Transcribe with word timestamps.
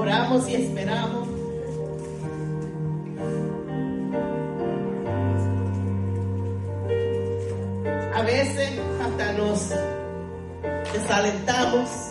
Oramos 0.00 0.48
y 0.48 0.54
esperamos. 0.54 1.28
A 8.14 8.22
veces 8.22 8.80
hasta 9.02 9.32
nos 9.34 9.74
desalentamos 10.94 12.09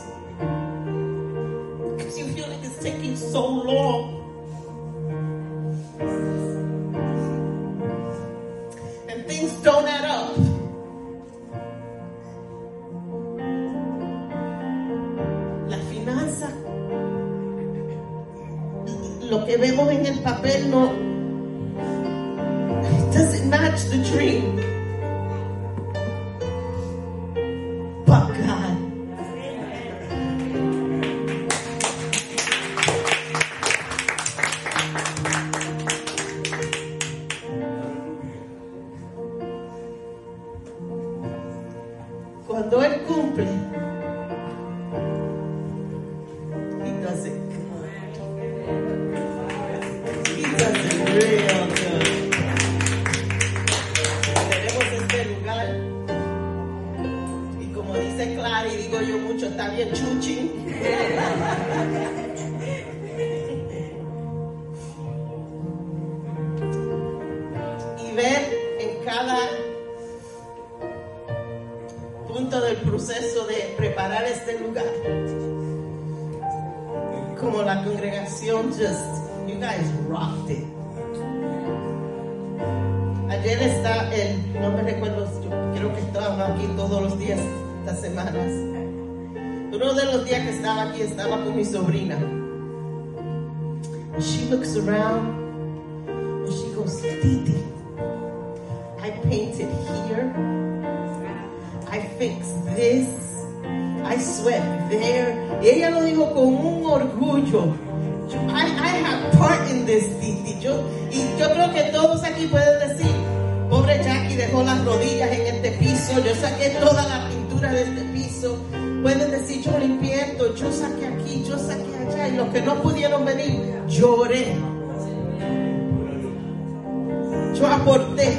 Yo 127.59 127.67
aporté. 127.67 128.38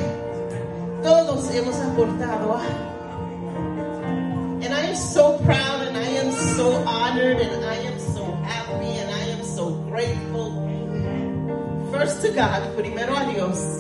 Todos 1.03 1.51
hemos 1.51 1.77
aportado. 1.77 2.57
Ah. 2.57 2.65
And 4.63 4.73
I 4.73 4.89
am 4.89 4.97
so 4.97 5.37
proud 5.45 5.83
and 5.87 5.97
I 5.97 6.09
am 6.21 6.33
so 6.57 6.73
honored 6.87 7.39
and 7.39 7.63
I 7.63 7.77
am 7.87 7.99
so 7.99 8.25
happy 8.43 8.97
and 8.97 9.11
I 9.11 9.31
am 9.37 9.45
so 9.45 9.73
grateful. 9.91 10.53
First 11.93 12.23
to 12.23 12.33
God, 12.33 12.63
primero 12.77 13.15
a 13.15 13.33
Dios, 13.33 13.79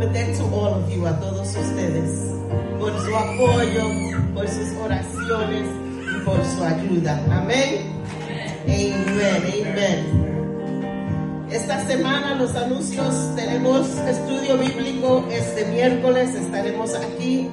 but 0.00 0.12
then 0.12 0.34
to 0.34 0.44
all 0.52 0.74
of 0.74 0.90
you, 0.90 1.06
a 1.06 1.12
todos 1.20 1.54
ustedes, 1.54 2.34
por 2.80 2.90
su 2.98 3.14
apoyo, 3.14 4.34
por 4.34 4.48
sus 4.48 4.72
oraciones 4.82 5.68
y 6.10 6.24
por 6.24 6.44
su 6.44 6.64
ayuda. 6.64 7.22
Amén. 7.30 8.02
Amen. 8.66 8.94
Amen. 9.06 9.66
Amen. 9.66 10.37
Esta 11.50 11.86
semana 11.86 12.34
los 12.34 12.54
anuncios, 12.54 13.34
tenemos 13.34 13.88
estudio 14.06 14.58
bíblico 14.58 15.26
este 15.30 15.64
miércoles, 15.64 16.34
estaremos 16.34 16.94
aquí. 16.94 17.48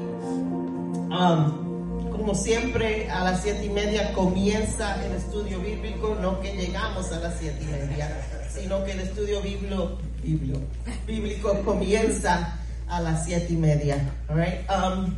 Um, 1.10 2.12
como 2.12 2.36
siempre, 2.36 3.10
a 3.10 3.24
las 3.24 3.42
siete 3.42 3.66
y 3.66 3.70
media 3.70 4.12
comienza 4.14 5.02
el 5.06 5.14
estudio 5.14 5.62
bíblico, 5.62 6.18
no 6.22 6.42
que 6.42 6.58
llegamos 6.58 7.10
a 7.14 7.22
las 7.22 7.40
siete 7.40 7.58
y 7.62 7.68
media, 7.68 8.22
sino 8.54 8.84
que 8.84 8.92
el 8.92 9.00
estudio 9.00 9.42
bíblico, 9.42 9.98
bíblico, 10.22 10.60
bíblico 11.08 11.62
comienza 11.64 12.60
a 12.90 13.00
las 13.00 13.24
siete 13.24 13.54
y 13.54 13.58
media. 13.58 14.14
Right? 14.28 14.70
um, 14.70 15.14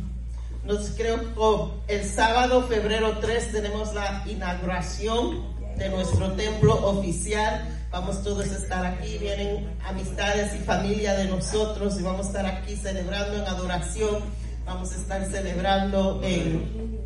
nos 0.64 0.90
creo 0.90 1.18
oh, 1.36 1.72
el 1.88 2.04
sábado, 2.04 2.62
febrero 2.68 3.18
3, 3.18 3.50
tenemos 3.50 3.92
la 3.92 4.22
inauguración 4.28 5.58
de 5.76 5.88
nuestro 5.88 6.32
templo 6.32 6.74
oficial 6.86 7.77
Vamos 7.90 8.22
todos 8.22 8.50
a 8.50 8.56
estar 8.56 8.84
aquí, 8.84 9.16
vienen 9.16 9.66
amistades 9.82 10.54
y 10.54 10.58
familia 10.58 11.14
de 11.14 11.24
nosotros 11.24 11.98
y 11.98 12.02
vamos 12.02 12.26
a 12.26 12.28
estar 12.28 12.46
aquí 12.46 12.76
celebrando 12.76 13.36
en 13.38 13.46
adoración. 13.46 14.22
Vamos 14.66 14.92
a 14.92 14.96
estar 14.96 15.24
celebrando 15.30 16.20
en 16.22 17.00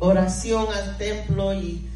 oración 0.00 0.66
al 0.74 0.98
templo 0.98 1.54
y 1.54 1.88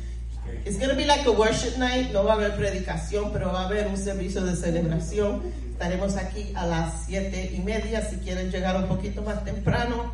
it's 0.65 0.79
going 0.79 0.89
to 0.89 0.95
be 0.95 1.05
like 1.05 1.27
a 1.27 1.33
worship 1.33 1.77
night. 1.79 2.13
No 2.13 2.23
va 2.23 2.35
a 2.35 2.37
haber 2.37 2.55
predicación, 2.55 3.33
pero 3.33 3.53
va 3.53 3.63
a 3.63 3.67
haber 3.67 3.89
un 3.89 3.97
servicio 3.97 4.45
de 4.45 4.55
celebración. 4.55 5.43
Estaremos 5.73 6.17
aquí 6.17 6.53
a 6.55 6.65
las 6.65 7.07
siete 7.07 7.51
y 7.53 7.59
media. 7.59 8.09
Si 8.09 8.19
quieren 8.19 8.53
llegar 8.53 8.77
un 8.77 8.87
poquito 8.87 9.23
más 9.23 9.45
temprano, 9.45 10.13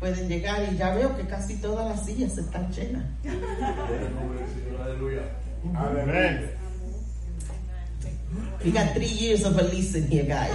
pueden 0.00 0.26
llegar 0.26 0.66
y 0.72 0.76
ya 0.78 0.94
veo 0.94 1.14
que 1.18 1.24
casi 1.24 1.56
todas 1.56 1.86
las 1.86 2.06
sillas 2.06 2.38
están 2.38 2.72
llenas. 2.72 3.04
Aleluya. 4.82 5.22
Amén. 5.74 6.65
We 8.64 8.70
got 8.72 8.94
three 8.94 9.06
years 9.06 9.44
of 9.44 9.58
Elise 9.58 9.94
in 9.94 10.10
here, 10.10 10.24
guys. 10.24 10.50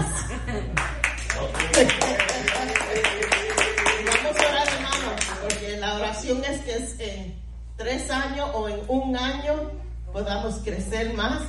Vamos 4.06 4.38
a 4.38 4.46
orar, 4.50 4.68
hermano, 4.68 5.16
porque 5.42 5.78
la 5.80 5.96
oración 5.96 6.44
es 6.44 6.60
que 6.62 6.74
es 6.74 7.00
en 7.00 7.36
tres 7.78 8.10
años 8.12 8.50
o 8.54 8.68
en 8.68 8.80
un 8.88 9.16
año 9.16 9.72
podamos 10.12 10.56
crecer 10.64 11.14
más. 11.14 11.42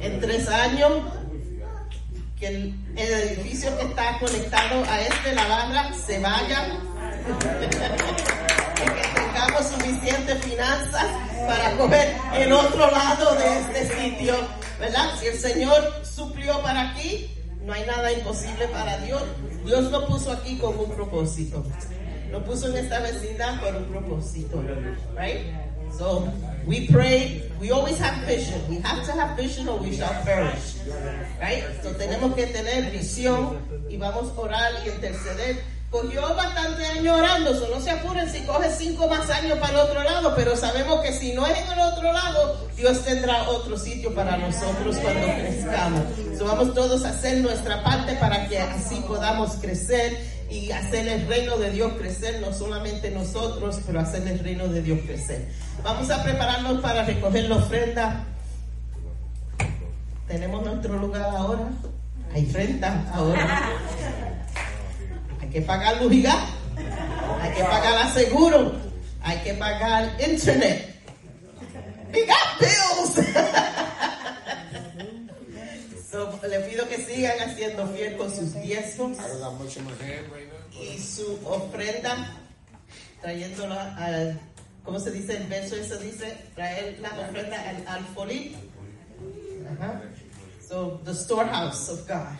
En 0.00 0.20
tres 0.20 0.48
años, 0.48 0.92
que 2.38 2.46
el, 2.48 2.74
el 2.96 3.12
edificio 3.12 3.76
que 3.78 3.84
está 3.86 4.18
conectado 4.18 4.84
a 4.84 5.00
este, 5.00 5.34
la 5.34 5.46
barra, 5.46 5.92
se 5.94 6.18
vaya. 6.20 6.80
Tengamos 9.36 9.66
suficientes 9.66 10.44
finanzas 10.44 11.04
para 11.46 11.76
coger 11.76 12.16
el 12.36 12.52
otro 12.52 12.90
lado 12.90 13.34
de 13.34 13.60
este 13.60 13.94
sitio, 13.94 14.34
¿verdad? 14.80 15.10
Si 15.20 15.26
el 15.26 15.38
Señor 15.38 15.92
suplió 16.04 16.62
para 16.62 16.92
aquí, 16.92 17.30
no 17.62 17.72
hay 17.74 17.84
nada 17.84 18.12
imposible 18.12 18.66
para 18.68 18.96
Dios. 18.98 19.22
Dios 19.64 19.90
lo 19.90 20.06
puso 20.06 20.32
aquí 20.32 20.56
con 20.56 20.78
un 20.78 20.90
propósito. 20.90 21.64
Lo 22.30 22.42
puso 22.44 22.68
en 22.68 22.78
esta 22.78 23.00
vecindad 23.00 23.60
por 23.60 23.76
un 23.76 23.84
propósito, 23.84 24.62
right? 25.16 25.52
So 25.96 26.28
we 26.66 26.88
pray. 26.90 27.42
We 27.60 27.70
always 27.70 27.98
have 27.98 28.26
vision. 28.26 28.60
We 28.68 28.80
have 28.80 29.04
to 29.06 29.12
have 29.12 29.36
vision 29.36 29.68
or 29.68 29.78
we 29.78 29.92
shall 29.96 30.12
perish, 30.24 30.76
right? 31.40 31.62
So 31.82 31.90
tenemos 31.90 32.34
que 32.34 32.46
tener 32.46 32.90
visión 32.90 33.58
y 33.88 33.96
vamos 33.96 34.32
a 34.36 34.40
orar 34.40 34.72
y 34.84 34.88
interceder 34.88 35.75
cogió 35.90 36.34
bastante 36.34 36.84
años 36.84 37.16
orando, 37.16 37.54
so 37.54 37.68
no 37.68 37.80
se 37.80 37.90
apuren 37.90 38.30
si 38.30 38.40
coge 38.40 38.70
cinco 38.70 39.08
más 39.08 39.30
años 39.30 39.58
para 39.58 39.72
el 39.72 39.78
otro 39.78 40.02
lado, 40.02 40.34
pero 40.34 40.56
sabemos 40.56 41.00
que 41.00 41.12
si 41.12 41.32
no 41.32 41.46
es 41.46 41.58
en 41.58 41.72
el 41.72 41.80
otro 41.80 42.12
lado, 42.12 42.68
Dios 42.76 43.04
tendrá 43.04 43.48
otro 43.48 43.78
sitio 43.78 44.14
para 44.14 44.36
nosotros 44.36 44.96
cuando 44.96 45.26
crezcamos. 45.26 46.02
So 46.36 46.44
vamos 46.44 46.74
todos 46.74 47.04
a 47.04 47.10
hacer 47.10 47.38
nuestra 47.38 47.82
parte 47.82 48.14
para 48.16 48.48
que 48.48 48.58
así 48.58 48.96
podamos 49.06 49.52
crecer 49.60 50.36
y 50.50 50.70
hacer 50.70 51.08
el 51.08 51.26
reino 51.26 51.56
de 51.56 51.70
Dios 51.70 51.92
crecer, 51.98 52.40
no 52.40 52.52
solamente 52.52 53.10
nosotros, 53.10 53.80
pero 53.86 54.00
hacer 54.00 54.26
el 54.28 54.38
reino 54.38 54.68
de 54.68 54.82
Dios 54.82 55.00
crecer. 55.06 55.48
Vamos 55.82 56.10
a 56.10 56.22
prepararnos 56.22 56.80
para 56.80 57.04
recoger 57.04 57.48
la 57.48 57.56
ofrenda. 57.56 58.24
Tenemos 60.28 60.64
nuestro 60.64 60.98
lugar 60.98 61.22
ahora. 61.22 61.68
Hay 62.34 62.44
renta 62.52 63.04
ahora. 63.14 63.72
Que 65.56 65.62
pagar 65.62 66.02
luz 66.02 66.12
y 66.12 66.20
gas. 66.20 66.36
Hay 67.40 67.50
que 67.54 67.62
pagar 67.64 68.12
seguro. 68.12 68.72
Hay 69.22 69.38
que 69.38 69.54
pagar 69.54 70.14
internet. 70.20 70.94
We 72.12 72.26
got 72.26 72.60
bills. 72.60 73.14
So, 76.10 76.38
le 76.46 76.60
pido 76.60 76.86
que 76.90 76.98
sigan 76.98 77.40
haciendo 77.40 77.86
fiel 77.88 78.18
con 78.18 78.30
sus 78.30 78.52
diezmos 78.52 79.18
I 79.18 79.28
don't 79.28 79.40
got 79.40 79.58
much 79.58 79.78
in 79.78 79.84
my 79.86 79.92
hand 79.92 80.30
right 80.30 80.46
now. 80.46 80.82
y 80.82 80.98
su 80.98 81.38
ofrenda, 81.46 82.36
trayéndola 83.22 83.96
al, 83.96 84.38
¿cómo 84.84 85.00
se 85.00 85.10
dice? 85.10 85.38
El 85.38 85.46
verso 85.46 85.76
eso 85.76 85.96
dice, 85.96 86.36
traer 86.54 86.98
la 87.00 87.18
ofrenda 87.18 87.56
al 87.66 87.82
alfolí. 87.88 88.54
Ajá. 89.72 90.02
So, 90.68 91.00
the 91.04 91.14
storehouse 91.14 91.88
of 91.88 92.06
God. 92.06 92.36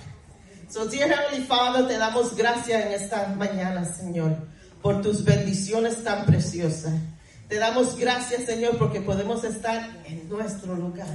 So, 0.68 0.84
dear 0.86 1.08
Heavenly 1.08 1.46
Father, 1.46 1.86
te 1.86 1.96
damos 1.96 2.34
gracias 2.34 2.86
en 2.86 2.92
esta 2.92 3.28
mañana, 3.28 3.84
Señor, 3.84 4.36
por 4.82 5.00
tus 5.00 5.24
bendiciones 5.24 6.02
tan 6.02 6.26
preciosas. 6.26 6.92
Te 7.48 7.56
damos 7.56 7.96
gracias, 7.96 8.46
Señor, 8.46 8.76
porque 8.76 9.00
podemos 9.00 9.44
estar 9.44 10.02
en 10.06 10.28
nuestro 10.28 10.74
lugar, 10.74 11.06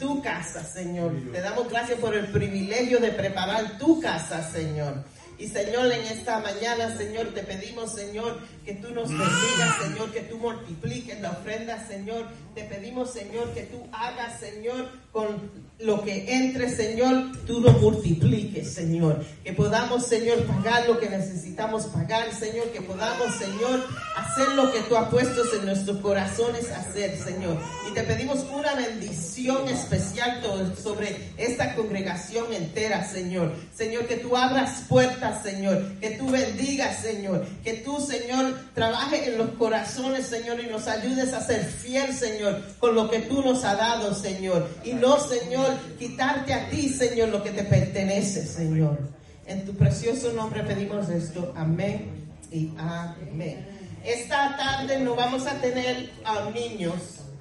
tu 0.00 0.20
casa, 0.20 0.64
Señor. 0.64 1.12
Te 1.32 1.40
damos 1.40 1.68
gracias 1.68 2.00
por 2.00 2.16
el 2.16 2.26
privilegio 2.26 2.98
de 2.98 3.12
preparar 3.12 3.78
tu 3.78 4.00
casa, 4.00 4.42
Señor. 4.50 5.04
Y 5.38 5.46
Señor, 5.46 5.92
en 5.92 6.04
esta 6.06 6.40
mañana, 6.40 6.96
Señor, 6.96 7.32
te 7.32 7.44
pedimos, 7.44 7.94
Señor, 7.94 8.40
que 8.68 8.74
tú 8.74 8.92
nos 8.92 9.08
bendigas, 9.08 9.82
Señor, 9.82 10.12
que 10.12 10.20
tú 10.20 10.36
multipliques 10.36 11.18
la 11.22 11.30
ofrenda, 11.30 11.88
Señor. 11.88 12.26
Te 12.54 12.64
pedimos, 12.64 13.10
Señor, 13.10 13.54
que 13.54 13.62
tú 13.62 13.82
hagas, 13.92 14.38
Señor, 14.40 14.90
con 15.10 15.50
lo 15.78 16.02
que 16.02 16.34
entre, 16.34 16.68
Señor, 16.68 17.32
tú 17.46 17.60
lo 17.60 17.72
multipliques, 17.72 18.70
Señor. 18.74 19.24
Que 19.42 19.54
podamos, 19.54 20.04
Señor, 20.04 20.44
pagar 20.44 20.86
lo 20.86 20.98
que 20.98 21.08
necesitamos 21.08 21.86
pagar, 21.86 22.30
Señor. 22.34 22.70
Que 22.72 22.82
podamos, 22.82 23.34
Señor, 23.36 23.86
hacer 24.16 24.48
lo 24.50 24.70
que 24.70 24.80
tú 24.80 24.96
has 24.96 25.08
puesto 25.08 25.42
en 25.56 25.64
nuestros 25.64 25.98
corazones 25.98 26.70
hacer, 26.70 27.16
Señor. 27.16 27.56
Y 27.88 27.94
te 27.94 28.02
pedimos 28.02 28.44
una 28.52 28.74
bendición 28.74 29.66
especial 29.68 30.42
sobre 30.82 31.32
esta 31.38 31.74
congregación 31.74 32.52
entera, 32.52 33.08
Señor. 33.08 33.54
Señor, 33.74 34.06
que 34.06 34.16
tú 34.16 34.36
abras 34.36 34.82
puertas, 34.88 35.42
Señor. 35.42 35.98
Que 36.00 36.10
tú 36.10 36.28
bendigas, 36.28 37.00
Señor. 37.00 37.46
Que 37.62 37.74
tú, 37.74 38.00
Señor, 38.00 38.57
trabajes 38.74 39.28
en 39.28 39.38
los 39.38 39.50
corazones, 39.50 40.26
Señor, 40.26 40.60
y 40.60 40.66
nos 40.66 40.86
ayudes 40.86 41.32
a 41.32 41.40
ser 41.40 41.64
fiel, 41.64 42.12
Señor, 42.14 42.62
con 42.78 42.94
lo 42.94 43.10
que 43.10 43.20
tú 43.20 43.42
nos 43.42 43.64
has 43.64 43.78
dado, 43.78 44.14
Señor. 44.14 44.68
Y 44.84 44.92
no, 44.92 45.18
Señor, 45.18 45.76
quitarte 45.98 46.52
a 46.52 46.68
ti, 46.70 46.88
Señor, 46.88 47.28
lo 47.28 47.42
que 47.42 47.50
te 47.50 47.64
pertenece, 47.64 48.46
Señor. 48.46 48.98
En 49.46 49.64
tu 49.64 49.74
precioso 49.74 50.32
nombre 50.32 50.62
pedimos 50.62 51.08
esto. 51.08 51.52
Amén 51.56 52.10
y 52.52 52.70
amén. 52.76 53.66
Esta 54.04 54.56
tarde 54.56 55.00
no 55.00 55.14
vamos 55.14 55.46
a 55.46 55.60
tener 55.60 56.10
a 56.24 56.50
niños. 56.50 56.94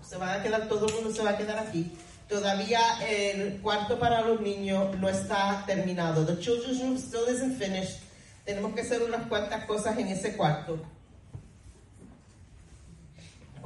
Se 0.08 0.18
van 0.18 0.40
a 0.40 0.44
quedar, 0.44 0.68
todo 0.68 0.88
el 0.88 0.94
mundo 0.94 1.14
se 1.14 1.22
va 1.22 1.32
a 1.32 1.38
quedar 1.38 1.60
aquí. 1.60 1.92
Todavía 2.28 2.80
el 3.08 3.62
cuarto 3.62 4.00
para 4.00 4.22
los 4.22 4.42
niños 4.42 4.98
no 5.00 5.08
está 5.08 5.64
terminado. 5.66 6.26
The 6.26 6.40
children's 6.40 6.82
room 6.82 6.98
still 6.98 7.28
isn't 7.30 7.58
finished. 7.58 8.00
Tenemos 8.46 8.74
que 8.74 8.82
hacer 8.82 9.02
unas 9.04 9.28
cuantas 9.28 9.66
cosas 9.66 9.98
en 9.98 10.08
ese 10.08 10.36
cuarto. 10.36 10.80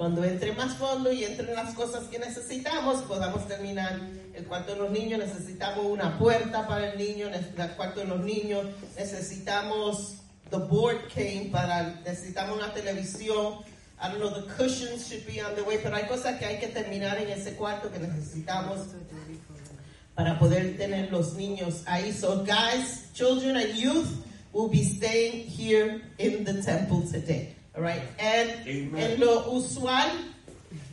Cuando 0.01 0.23
entre 0.23 0.51
más 0.53 0.77
fondo 0.77 1.11
y 1.11 1.23
entren 1.25 1.53
las 1.53 1.75
cosas 1.75 2.05
que 2.05 2.17
necesitamos, 2.17 3.03
podamos 3.03 3.47
terminar 3.47 3.99
el 4.33 4.45
cuarto 4.45 4.73
de 4.73 4.79
los 4.79 4.89
niños. 4.89 5.19
Necesitamos 5.19 5.85
una 5.85 6.17
puerta 6.17 6.67
para 6.67 6.91
el 6.91 6.97
niño, 6.97 7.27
el 7.27 7.69
cuarto 7.75 7.99
de 7.99 8.07
los 8.07 8.19
niños. 8.21 8.65
Necesitamos 8.97 10.15
the 10.49 10.57
board 10.57 11.07
came 11.13 11.49
para, 11.51 12.01
necesitamos 12.03 12.57
una 12.57 12.73
televisión. 12.73 13.59
I 14.01 14.07
don't 14.07 14.17
know, 14.17 14.33
the 14.33 14.51
cushions 14.55 15.07
should 15.07 15.23
be 15.27 15.39
on 15.39 15.53
the 15.53 15.61
way, 15.61 15.77
pero 15.83 15.95
hay 15.95 16.07
cosas 16.07 16.39
que 16.39 16.47
hay 16.47 16.57
que 16.57 16.69
terminar 16.69 17.19
en 17.19 17.29
ese 17.29 17.53
cuarto 17.55 17.91
que 17.91 17.99
necesitamos 17.99 18.79
para 20.15 20.39
poder 20.39 20.77
tener 20.77 21.11
los 21.11 21.35
niños 21.35 21.83
ahí. 21.85 22.11
So 22.11 22.43
guys, 22.43 23.11
children 23.13 23.55
and 23.55 23.75
youth 23.75 24.09
will 24.51 24.67
be 24.67 24.83
staying 24.83 25.45
here 25.45 26.01
in 26.17 26.43
the 26.43 26.63
temple 26.63 27.03
today. 27.03 27.60
All 27.75 27.83
right. 27.83 28.01
And 28.19 28.67
en 28.67 29.19
lo 29.19 29.49
usual, 29.51 30.09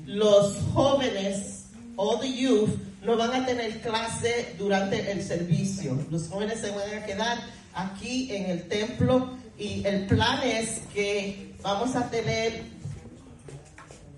los 0.06 0.56
jóvenes, 0.74 1.66
all 1.96 2.18
the 2.20 2.28
youth, 2.28 2.70
no 3.02 3.16
van 3.16 3.42
a 3.42 3.46
tener 3.46 3.80
clase 3.80 4.54
durante 4.58 5.10
el 5.10 5.22
servicio. 5.22 5.98
Los 6.10 6.28
jóvenes 6.28 6.60
se 6.60 6.70
van 6.70 7.02
a 7.02 7.04
quedar 7.04 7.38
aquí 7.74 8.34
en 8.34 8.50
el 8.50 8.68
templo 8.68 9.36
y 9.58 9.84
el 9.86 10.06
plan 10.06 10.40
es 10.42 10.80
que 10.94 11.54
vamos 11.62 11.96
a 11.96 12.08
tener 12.10 12.62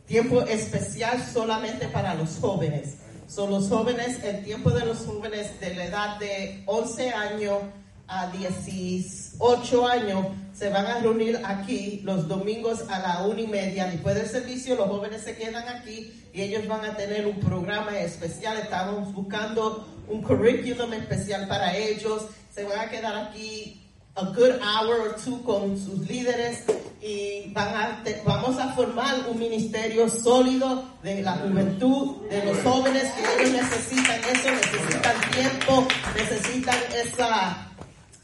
tiempo 0.07 0.43
especial 0.43 1.25
solamente 1.33 1.88
para 1.88 2.14
los 2.14 2.38
jóvenes. 2.40 2.97
Son 3.26 3.50
los 3.50 3.69
jóvenes, 3.69 4.23
el 4.25 4.45
tiempo 4.45 4.71
de 4.71 4.85
los 4.85 4.99
jóvenes 4.99 5.59
de 5.61 5.75
la 5.75 5.85
edad 5.85 6.19
de 6.19 6.62
11 6.67 7.11
años 7.11 7.62
a 8.11 8.26
18 8.26 9.87
años 9.87 10.26
se 10.52 10.69
van 10.69 10.85
a 10.87 10.99
reunir 10.99 11.40
aquí 11.45 12.00
los 12.05 12.29
domingos 12.29 12.85
a 12.90 12.99
la 12.99 13.26
una 13.26 13.40
y 13.40 13.47
media. 13.47 13.87
Después 13.87 14.17
del 14.17 14.26
servicio, 14.26 14.75
los 14.75 14.88
jóvenes 14.88 15.23
se 15.23 15.37
quedan 15.37 15.67
aquí 15.69 16.12
y 16.35 16.43
ellos 16.43 16.67
van 16.67 16.85
a 16.85 16.97
tener 16.97 17.26
un 17.26 17.38
programa 17.40 17.99
especial. 17.99 18.59
Estamos 18.59 19.14
buscando 19.14 19.87
un 20.09 20.23
currículum 20.23 20.93
especial 20.93 21.47
para 21.49 21.76
ellos. 21.76 22.26
Se 22.52 22.64
van 22.64 22.81
a 22.81 22.90
quedar 22.90 23.17
aquí 23.17 23.81
a 24.17 24.25
good 24.25 24.61
hour 24.61 25.00
or 25.00 25.17
two 25.25 25.43
con 25.45 25.79
sus 25.79 26.00
líderes 26.09 26.64
y 27.00 27.50
van 27.52 27.75
a 27.75 28.05
vamos 28.26 28.59
a 28.59 28.73
formar 28.75 29.26
un 29.29 29.38
ministerio 29.38 30.09
sólido 30.09 30.85
de 31.02 31.23
la 31.23 31.37
juventud, 31.37 32.29
de 32.29 32.45
los 32.45 32.59
jóvenes 32.62 33.11
que 33.12 33.43
ellos 33.43 33.62
necesitan 33.62 34.21
eso, 34.25 34.50
necesitan 34.50 35.31
tiempo, 35.31 35.88
necesitan 36.14 36.76
esa, 36.95 37.70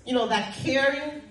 you 0.06 0.14
know, 0.14 0.26
that 0.28 0.54
caring 0.62 1.22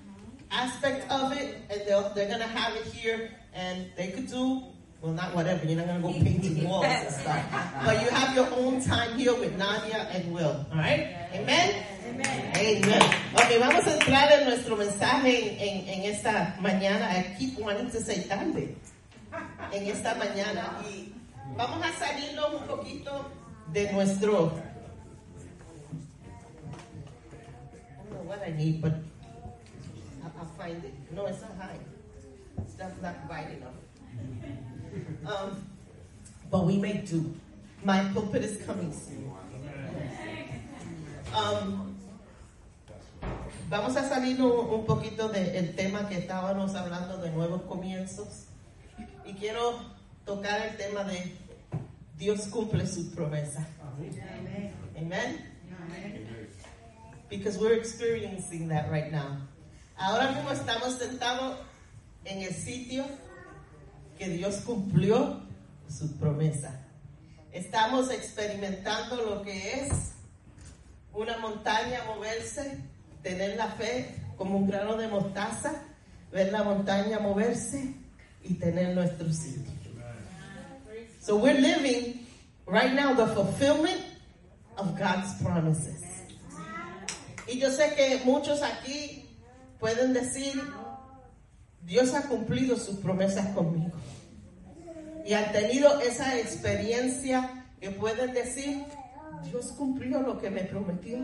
aspect 0.51 1.10
of 1.12 1.32
it, 1.34 1.58
and 1.70 1.82
they'll, 1.88 2.10
they're 2.13 2.29
gonna 2.29 2.48
have 2.48 2.75
it 2.75 2.86
here, 2.94 3.32
and 3.53 3.88
they 3.98 4.10
could 4.12 4.27
do, 4.27 4.63
well, 5.01 5.13
not 5.13 5.34
whatever, 5.36 5.65
you're 5.65 5.77
not 5.77 5.88
gonna 5.88 6.01
go 6.01 6.13
painting 6.13 6.67
walls 6.67 6.86
and 6.86 7.13
stuff, 7.13 7.46
but 7.86 8.01
you 8.01 8.10
have 8.10 8.36
your 8.36 8.50
own 8.53 8.82
time 8.82 9.17
here 9.17 9.34
with 9.34 9.58
Nadia 9.58 10.08
and 10.12 10.34
Will, 10.34 10.65
alright? 10.72 11.15
Amen? 11.34 11.84
Amen. 12.08 12.55
Amen. 12.55 13.01
Ok, 13.34 13.60
vamos 13.60 13.88
a 13.88 13.94
entrar 13.94 14.32
en 14.32 14.46
nuestro 14.46 14.75
mensaje 14.77 15.58
en, 15.60 15.88
en, 15.89 15.89
en 15.89 16.12
esta 16.13 16.55
mañana. 16.62 17.10
I 17.12 17.36
keep 17.38 17.58
wanting 17.60 17.89
to 17.91 18.00
say 18.00 18.24
tarde. 18.24 18.75
En 19.74 19.88
esta 19.88 20.15
mañana. 20.15 20.82
Y 20.88 21.12
vamos 21.58 21.84
a 21.84 21.91
salirnos 22.00 22.62
un 22.62 22.67
poquito 22.67 23.25
de 23.74 23.91
nuestro. 23.91 24.53
What 28.25 28.41
I 28.46 28.51
need, 28.51 28.82
but 28.82 28.94
I'll, 30.24 30.34
I'll 30.39 30.51
find 30.58 30.84
it. 30.84 30.94
No, 31.12 31.25
it's 31.25 31.41
not 31.41 31.55
high. 31.58 31.79
It's 32.58 32.77
not, 32.77 33.01
not 33.01 33.15
wide 33.29 33.58
enough. 33.58 33.74
Um, 35.25 35.62
but 36.50 36.65
we 36.65 36.77
make 36.77 37.05
do. 37.10 37.36
My 37.84 38.05
pulpit 38.13 38.44
is 38.44 38.65
coming 38.65 38.94
soon. 38.94 39.29
Um, 41.36 41.98
vamos 43.70 43.98
a 43.98 44.08
salir 44.08 44.39
un, 44.39 44.79
un 44.79 44.86
poquito 44.86 45.27
del 45.27 45.75
tema 45.75 46.08
que 46.08 46.15
estábamos 46.17 46.75
hablando 46.75 47.17
de 47.17 47.29
nuevos 47.32 47.63
comienzos. 47.63 48.46
Y 49.25 49.34
quiero 49.34 49.82
tocar 50.25 50.62
el 50.62 50.77
tema 50.77 51.03
de 51.03 51.34
Dios 52.17 52.48
cumple 52.48 52.88
sus 52.88 53.08
promesas. 53.08 53.65
Amen. 54.98 55.55
Because 57.38 57.58
we're 57.58 57.74
experiencing 57.74 58.70
that 58.70 58.89
right 58.89 59.12
now. 59.12 59.38
Ahora 60.00 60.32
mismo 60.32 60.51
estamos 60.51 60.98
sentados 60.98 61.58
en 62.24 62.42
el 62.42 62.54
sitio 62.54 63.06
que 64.18 64.30
Dios 64.30 64.62
cumplió 64.65 65.42
su 65.89 66.18
promesa. 66.18 66.72
Estamos 67.51 68.10
experimentando 68.10 69.18
lo 69.18 69.44
que 69.44 69.74
es 69.74 70.13
una 71.13 71.38
montaña 71.38 72.04
moverse, 72.08 72.77
tener 73.22 73.58
la 73.58 73.68
fe 73.68 74.15
como 74.38 74.58
un 74.58 74.68
grano 74.68 74.96
de 74.96 75.08
mostaza, 75.08 75.84
ver 76.32 76.51
la 76.51 76.63
montaña 76.63 77.20
moverse 77.20 77.94
y 78.44 78.54
tener 78.56 78.96
nuestro 78.96 79.32
sitio. 79.32 79.74
So 81.22 81.36
we're 81.38 81.60
living 81.60 82.25
right 82.65 82.94
now 82.94 83.13
the 83.13 83.27
fulfillment 83.27 84.01
of 84.77 84.98
God's 84.98 85.34
promises. 85.42 86.14
Y 87.47 87.59
yo 87.59 87.69
sé 87.71 87.93
que 87.95 88.21
muchos 88.25 88.61
aquí 88.63 89.29
pueden 89.79 90.13
decir, 90.13 90.61
Dios 91.81 92.13
ha 92.13 92.23
cumplido 92.23 92.77
sus 92.77 92.97
promesas 92.97 93.53
conmigo. 93.53 93.91
Y 95.25 95.33
han 95.33 95.51
tenido 95.51 95.99
esa 96.01 96.37
experiencia 96.37 97.67
que 97.79 97.91
pueden 97.91 98.33
decir, 98.33 98.83
Dios 99.43 99.67
cumplió 99.77 100.21
lo 100.21 100.39
que 100.39 100.49
me 100.49 100.63
prometió. 100.63 101.19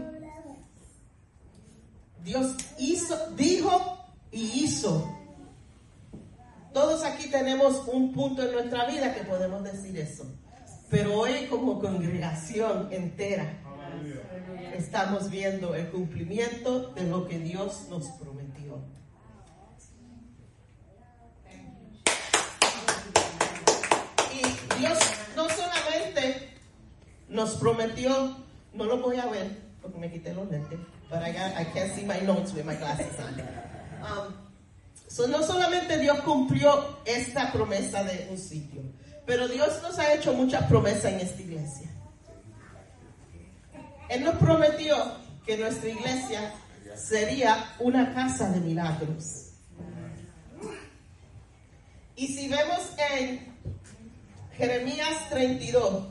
Dios 2.24 2.56
hizo, 2.78 3.32
dijo 3.36 3.98
y 4.32 4.64
hizo. 4.64 5.18
Todos 6.74 7.04
aquí 7.04 7.30
tenemos 7.30 7.88
un 7.88 8.14
punto 8.14 8.44
en 8.44 8.54
nuestra 8.54 8.86
vida 8.86 9.14
que 9.14 9.24
podemos 9.24 9.64
decir 9.64 9.98
eso. 9.98 10.26
Pero 10.90 11.20
hoy 11.20 11.48
como 11.50 11.80
congregación 11.80 12.90
entera 12.92 13.58
estamos 14.76 15.30
viendo 15.30 15.76
el 15.76 15.90
cumplimiento 15.90 16.90
de 16.90 17.04
lo 17.04 17.28
que 17.28 17.40
Dios 17.40 17.88
nos 17.90 18.08
prometió. 18.20 18.80
Y 24.34 24.80
Dios 24.80 24.98
no 25.36 25.48
solamente 25.50 26.50
nos 27.30 27.56
prometió, 27.56 28.38
no 28.74 28.86
lo 28.86 28.98
voy 28.98 29.18
a 29.18 29.26
ver 29.28 29.72
porque 29.82 29.98
me 29.98 30.12
quité 30.12 30.34
los 30.34 30.50
lentes, 30.50 30.80
but 31.10 31.22
I, 31.22 31.32
got, 31.32 31.58
I 31.58 31.66
can't 31.74 31.92
see 31.94 32.06
my 32.06 32.20
notes 32.22 32.54
with 32.54 32.66
my 32.66 32.76
glasses. 32.76 33.14
Um, 34.02 34.34
so 35.08 35.28
no 35.28 35.42
solamente 35.42 35.98
Dios 35.98 36.20
cumplió 36.22 37.00
esta 37.06 37.52
promesa 37.52 38.04
de 38.04 38.28
un 38.30 38.38
sitio, 38.38 38.84
pero 39.26 39.48
Dios 39.48 39.82
nos 39.82 39.98
ha 40.00 40.14
hecho 40.14 40.34
muchas 40.34 40.64
promesas 40.68 41.06
en 41.06 41.20
esta 41.20 41.42
iglesia. 41.42 41.91
Él 44.12 44.26
nos 44.26 44.36
prometió 44.36 44.98
que 45.46 45.58
nuestra 45.58 45.88
iglesia 45.88 46.54
sería 46.98 47.74
una 47.80 48.14
casa 48.14 48.50
de 48.50 48.60
milagros. 48.60 49.54
Y 52.18 52.28
si 52.28 52.50
vemos 52.50 52.92
en 53.16 53.56
Jeremías 54.58 55.30
32, 55.30 56.04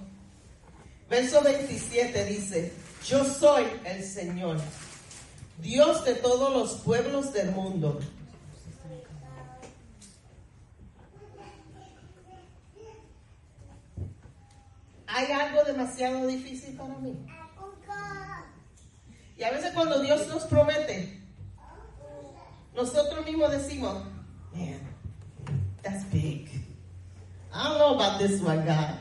verso 1.11 1.43
27 1.43 2.25
dice, 2.25 2.73
yo 3.07 3.23
soy 3.23 3.67
el 3.85 4.03
Señor, 4.03 4.57
Dios 5.59 6.03
de 6.07 6.15
todos 6.15 6.55
los 6.55 6.81
pueblos 6.81 7.35
del 7.35 7.51
mundo. 7.51 8.01
¿Hay 15.07 15.31
algo 15.33 15.65
demasiado 15.65 16.27
difícil 16.27 16.75
para 16.77 16.97
mí? 16.97 17.15
Y 19.41 19.45
a 19.45 19.51
veces 19.53 19.73
cuando 19.73 19.99
Dios 20.01 20.29
nos 20.29 20.43
promete, 20.45 21.19
nosotros 22.77 23.25
mismos 23.25 23.51
decimos, 23.51 23.95
man, 24.53 24.79
that's 25.83 26.05
big. 26.13 26.47
I 27.51 27.65
don't 27.65 27.79
know 27.79 27.95
about 27.95 28.19
this 28.19 28.43
one, 28.43 28.67
God. 28.67 28.99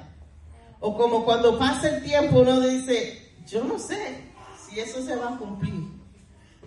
O 0.79 0.95
como 0.95 1.25
cuando 1.25 1.59
pasa 1.59 1.89
el 1.89 2.03
tiempo 2.03 2.39
uno 2.39 2.61
dice, 2.61 3.33
yo 3.45 3.65
no 3.65 3.77
sé 3.77 4.31
si 4.65 4.79
eso 4.79 5.03
se 5.03 5.13
va 5.17 5.33
a 5.33 5.37
cumplir. 5.37 5.89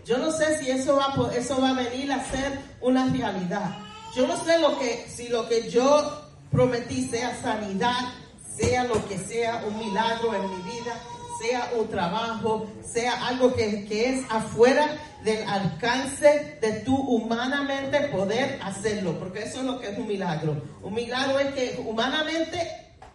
Yo 0.04 0.18
no 0.18 0.30
sé 0.32 0.58
si 0.58 0.70
eso 0.70 0.96
va, 0.96 1.14
eso 1.34 1.58
va 1.58 1.70
a 1.70 1.72
venir 1.72 2.12
a 2.12 2.22
ser 2.30 2.60
una 2.82 3.06
realidad. 3.06 3.78
Yo 4.14 4.26
no 4.26 4.36
sé 4.44 4.58
lo 4.58 4.78
que, 4.78 5.06
si 5.08 5.28
lo 5.28 5.48
que 5.48 5.70
yo 5.70 6.28
prometí 6.50 7.08
sea 7.08 7.34
sanidad, 7.40 8.12
sea 8.54 8.84
lo 8.84 9.02
que 9.08 9.16
sea, 9.16 9.64
un 9.66 9.78
milagro 9.78 10.34
en 10.34 10.42
mi 10.42 10.62
vida, 10.72 10.94
sea 11.42 11.72
un 11.76 11.88
trabajo, 11.88 12.66
sea 12.84 13.26
algo 13.26 13.52
que, 13.54 13.84
que 13.86 14.10
es 14.10 14.24
afuera 14.30 14.96
del 15.24 15.48
alcance 15.48 16.58
de 16.60 16.72
tu 16.84 16.94
humanamente 16.94 18.00
poder 18.08 18.60
hacerlo, 18.62 19.18
porque 19.18 19.42
eso 19.42 19.58
es 19.58 19.64
lo 19.64 19.80
que 19.80 19.90
es 19.90 19.98
un 19.98 20.06
milagro. 20.06 20.62
Un 20.82 20.94
milagro 20.94 21.38
es 21.40 21.52
que 21.54 21.82
humanamente 21.84 22.70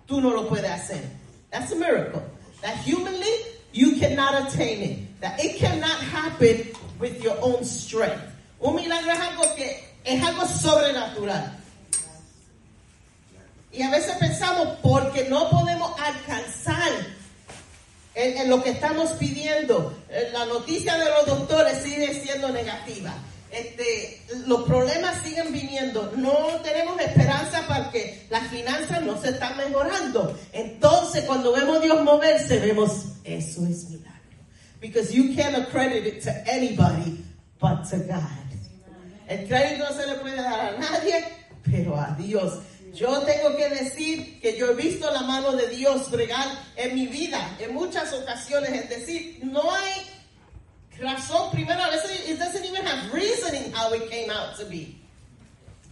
tú 0.06 0.20
no 0.20 0.32
lo 0.32 0.48
puedes 0.48 0.70
hacer. 0.70 1.04
That's 1.52 1.72
a 1.72 1.76
miracle. 1.76 2.22
That 2.62 2.76
humanly 2.86 3.32
you 3.72 3.98
cannot 3.98 4.48
attain 4.48 4.82
it. 4.82 5.22
That 5.22 5.40
it 5.40 5.58
cannot 5.58 6.02
happen 6.02 6.72
with 7.00 7.22
your 7.24 7.38
own 7.42 7.64
strength. 7.64 8.24
Un 8.60 8.76
milagro 8.76 9.12
es 9.12 9.20
algo 9.20 9.56
que 9.56 9.84
es 10.04 10.24
algo 10.24 10.46
sobrenatural. 10.46 11.54
Y 13.72 13.84
a 13.84 13.92
veces 13.92 14.16
pensamos 14.18 14.80
porque 14.82 15.30
no 15.30 15.50
podemos 15.50 15.94
alcanzar 16.00 17.17
en, 18.18 18.38
en 18.38 18.50
lo 18.50 18.64
que 18.64 18.72
estamos 18.72 19.12
pidiendo. 19.14 19.94
eh, 20.10 20.30
La 20.34 20.46
noticia 20.46 20.98
de 20.98 21.06
los 21.06 21.26
doctores 21.26 21.82
sigue 21.84 22.20
siendo 22.22 22.50
negativa. 22.50 23.14
Este, 23.52 24.22
los 24.46 24.64
problemas 24.64 25.24
siguen 25.24 25.54
viniendo. 25.54 26.12
No 26.18 26.60
tenemos 26.64 27.00
esperanza 27.00 27.66
para 27.68 27.90
que 27.92 28.26
las 28.30 28.48
finanzas 28.50 29.02
no 29.04 29.20
se 29.22 29.30
están 29.30 29.56
mejorando. 29.58 30.38
Entonces, 30.52 31.24
cuando 31.26 31.54
vemos 31.54 31.78
a 31.78 31.80
Dios 31.80 32.04
moverse, 32.04 32.60
vemos 32.60 32.92
eso 33.24 33.66
es 33.66 33.90
milagro. 33.90 34.12
Because 34.82 35.14
you 35.14 35.34
can't 35.36 35.56
accredit 35.56 36.06
it 36.06 36.24
to 36.24 36.32
anybody 36.52 37.24
but 37.60 37.90
to 37.90 37.98
God. 37.98 38.48
El 39.28 39.48
crédito 39.48 39.86
no 39.90 39.96
se 39.96 40.08
le 40.08 40.16
puede 40.16 40.38
dar 40.38 40.74
a 40.76 40.78
nadie, 40.78 41.24
pero 41.64 41.98
a 42.00 42.16
Dios. 42.18 42.60
Yo 42.94 43.22
tengo 43.24 43.56
que 43.56 43.70
decir 43.70 44.40
que 44.42 44.58
yo 44.58 44.72
he 44.72 44.76
visto 44.76 45.12
la 45.12 45.22
mano 45.22 45.52
de 45.54 45.68
Dios 45.68 46.10
bregar 46.10 46.48
en 46.76 46.96
mi 46.96 47.08
vida 47.08 47.56
en 47.60 47.74
muchas 47.74 48.14
ocasiones. 48.14 48.72
Es 48.72 48.90
decir, 48.90 49.40
no 49.44 49.72
hay 49.72 50.02
razón. 51.00 51.52
Primero, 51.52 51.82
a 51.84 51.90
veces 51.90 52.30
it 52.30 52.40
doesn't 52.40 52.66
even 52.66 52.86
have 52.86 53.14
reasoning 53.14 53.72
how 53.74 53.94
it 53.94 54.10
came 54.10 54.30
out 54.32 54.58
to 54.58 54.66
be. 54.66 54.96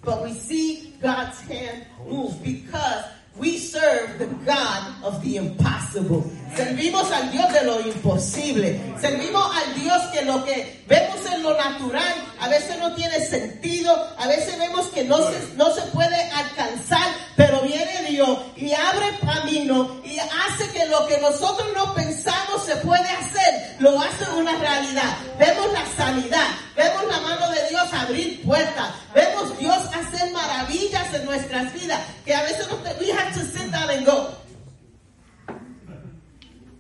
But 0.03 0.23
we 0.23 0.33
see 0.33 0.93
God's 1.01 1.39
hand 1.41 1.85
move 2.07 2.41
because 2.43 3.05
we 3.37 3.57
serve 3.57 4.17
the 4.17 4.27
God 4.45 5.03
of 5.03 5.21
the 5.21 5.37
impossible. 5.37 6.23
Servimos 6.55 7.11
al 7.11 7.31
Dios 7.31 7.51
de 7.51 7.63
lo 7.65 7.81
imposible. 7.81 8.79
Servimos 9.01 9.45
al 9.55 9.75
Dios 9.75 10.01
que 10.13 10.23
lo 10.23 10.45
que 10.45 10.83
vemos 10.87 11.19
en 11.33 11.43
lo 11.43 11.57
natural 11.57 12.13
a 12.39 12.47
veces 12.47 12.79
no 12.79 12.93
tiene 12.95 13.19
sentido. 13.25 13.91
A 14.17 14.27
veces 14.27 14.57
vemos 14.57 14.87
que 14.87 15.03
no 15.03 15.17
se, 15.17 15.53
no 15.57 15.69
se 15.73 15.81
puede 15.93 16.15
alcanzar. 16.31 17.07
Pero 17.35 17.59
viene 17.61 18.09
Dios 18.09 18.39
y 18.55 18.71
abre 18.71 19.19
camino 19.19 20.01
y 20.05 20.17
hace 20.17 20.69
que 20.71 20.85
lo 20.85 21.05
que 21.07 21.19
nosotros 21.19 21.67
no 21.75 21.93
pensamos 21.93 22.63
se 22.65 22.77
puede 22.77 23.09
hacer, 23.09 23.75
lo 23.79 23.99
hace 23.99 24.23
una 24.37 24.57
realidad. 24.57 25.17
Vemos 25.37 25.73
la 25.73 25.85
sanidad. 25.97 26.47
Vemos 26.75 27.05
la 27.09 27.19
mano 27.19 27.49
de 27.51 27.69
Dios 27.69 27.93
abrir 27.93 28.43
puertas. 28.43 28.89
Vemos 29.13 29.57
Dios 29.57 29.77
hacer 29.93 30.31
maravillas 30.31 31.13
en 31.13 31.25
nuestras 31.25 31.73
vidas. 31.73 32.01
Que 32.25 32.33
a 32.33 32.43
veces 32.43 32.67
nos, 32.67 32.79
we 32.99 33.11
to 33.33 33.39
sit 33.39 33.71
down 33.71 33.89
and 33.89 34.05
go, 34.05 34.35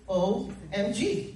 OMG. 0.07 1.35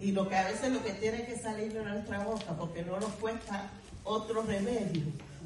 Y 0.00 0.12
lo 0.12 0.28
que 0.28 0.36
a 0.36 0.44
veces 0.44 0.72
lo 0.72 0.82
que 0.82 0.92
tiene 0.94 1.26
que 1.26 1.36
salir 1.36 1.72
de 1.72 1.84
nuestra 1.84 2.24
boca, 2.24 2.56
porque 2.58 2.82
no 2.82 2.98
nos 2.98 3.10
cuesta 3.14 3.68
otro 4.04 4.42
remedio. 4.42 5.02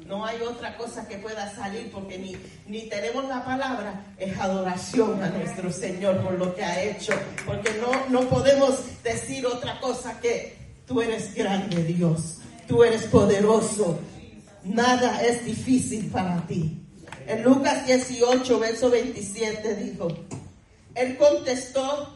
No 0.07 0.23
hay 0.25 0.39
otra 0.41 0.77
cosa 0.77 1.07
que 1.07 1.17
pueda 1.17 1.53
salir 1.55 1.91
porque 1.91 2.17
ni, 2.17 2.37
ni 2.67 2.87
tenemos 2.87 3.25
la 3.25 3.43
palabra, 3.43 4.05
es 4.17 4.37
adoración 4.37 5.21
a 5.21 5.29
nuestro 5.29 5.71
Señor 5.71 6.21
por 6.21 6.33
lo 6.33 6.55
que 6.55 6.63
ha 6.63 6.83
hecho. 6.83 7.13
Porque 7.45 7.71
no, 7.81 8.07
no 8.09 8.29
podemos 8.29 8.79
decir 9.03 9.45
otra 9.45 9.79
cosa 9.79 10.19
que 10.21 10.55
tú 10.85 11.01
eres 11.01 11.33
grande 11.33 11.83
Dios, 11.83 12.37
tú 12.67 12.83
eres 12.83 13.03
poderoso, 13.07 13.99
nada 14.65 15.21
es 15.21 15.45
difícil 15.45 16.09
para 16.11 16.45
ti. 16.47 16.81
En 17.27 17.43
Lucas 17.43 17.85
18, 17.87 18.59
verso 18.59 18.89
27 18.89 19.75
dijo, 19.75 20.07
Él 20.93 21.17
contestó, 21.17 22.13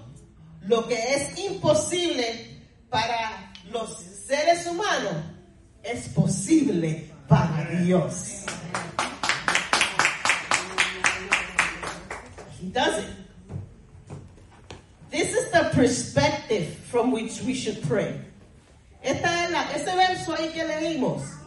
lo 0.68 0.88
que 0.88 1.16
es 1.16 1.40
imposible 1.40 2.62
para 2.90 3.52
los 3.72 3.98
seres 4.28 4.68
humanos 4.68 5.16
es 5.84 6.10
posible 6.10 7.10
para 7.28 7.70
Dios. 7.82 8.46
He 12.62 12.68
does 12.68 13.00
it. 13.00 13.10
This 15.10 15.34
is 15.34 15.52
the 15.52 15.72
perspective 15.74 16.68
from 16.92 17.12
which 17.12 17.42
we 17.42 17.54
should 17.56 17.82
pray. 17.88 18.20
Esta 19.02 19.46
es 19.46 19.52
la, 19.52 19.72
este 19.72 19.96
verso 19.96 20.36
ahí 20.36 20.50
que 20.50 20.66
leímos. 20.66 21.39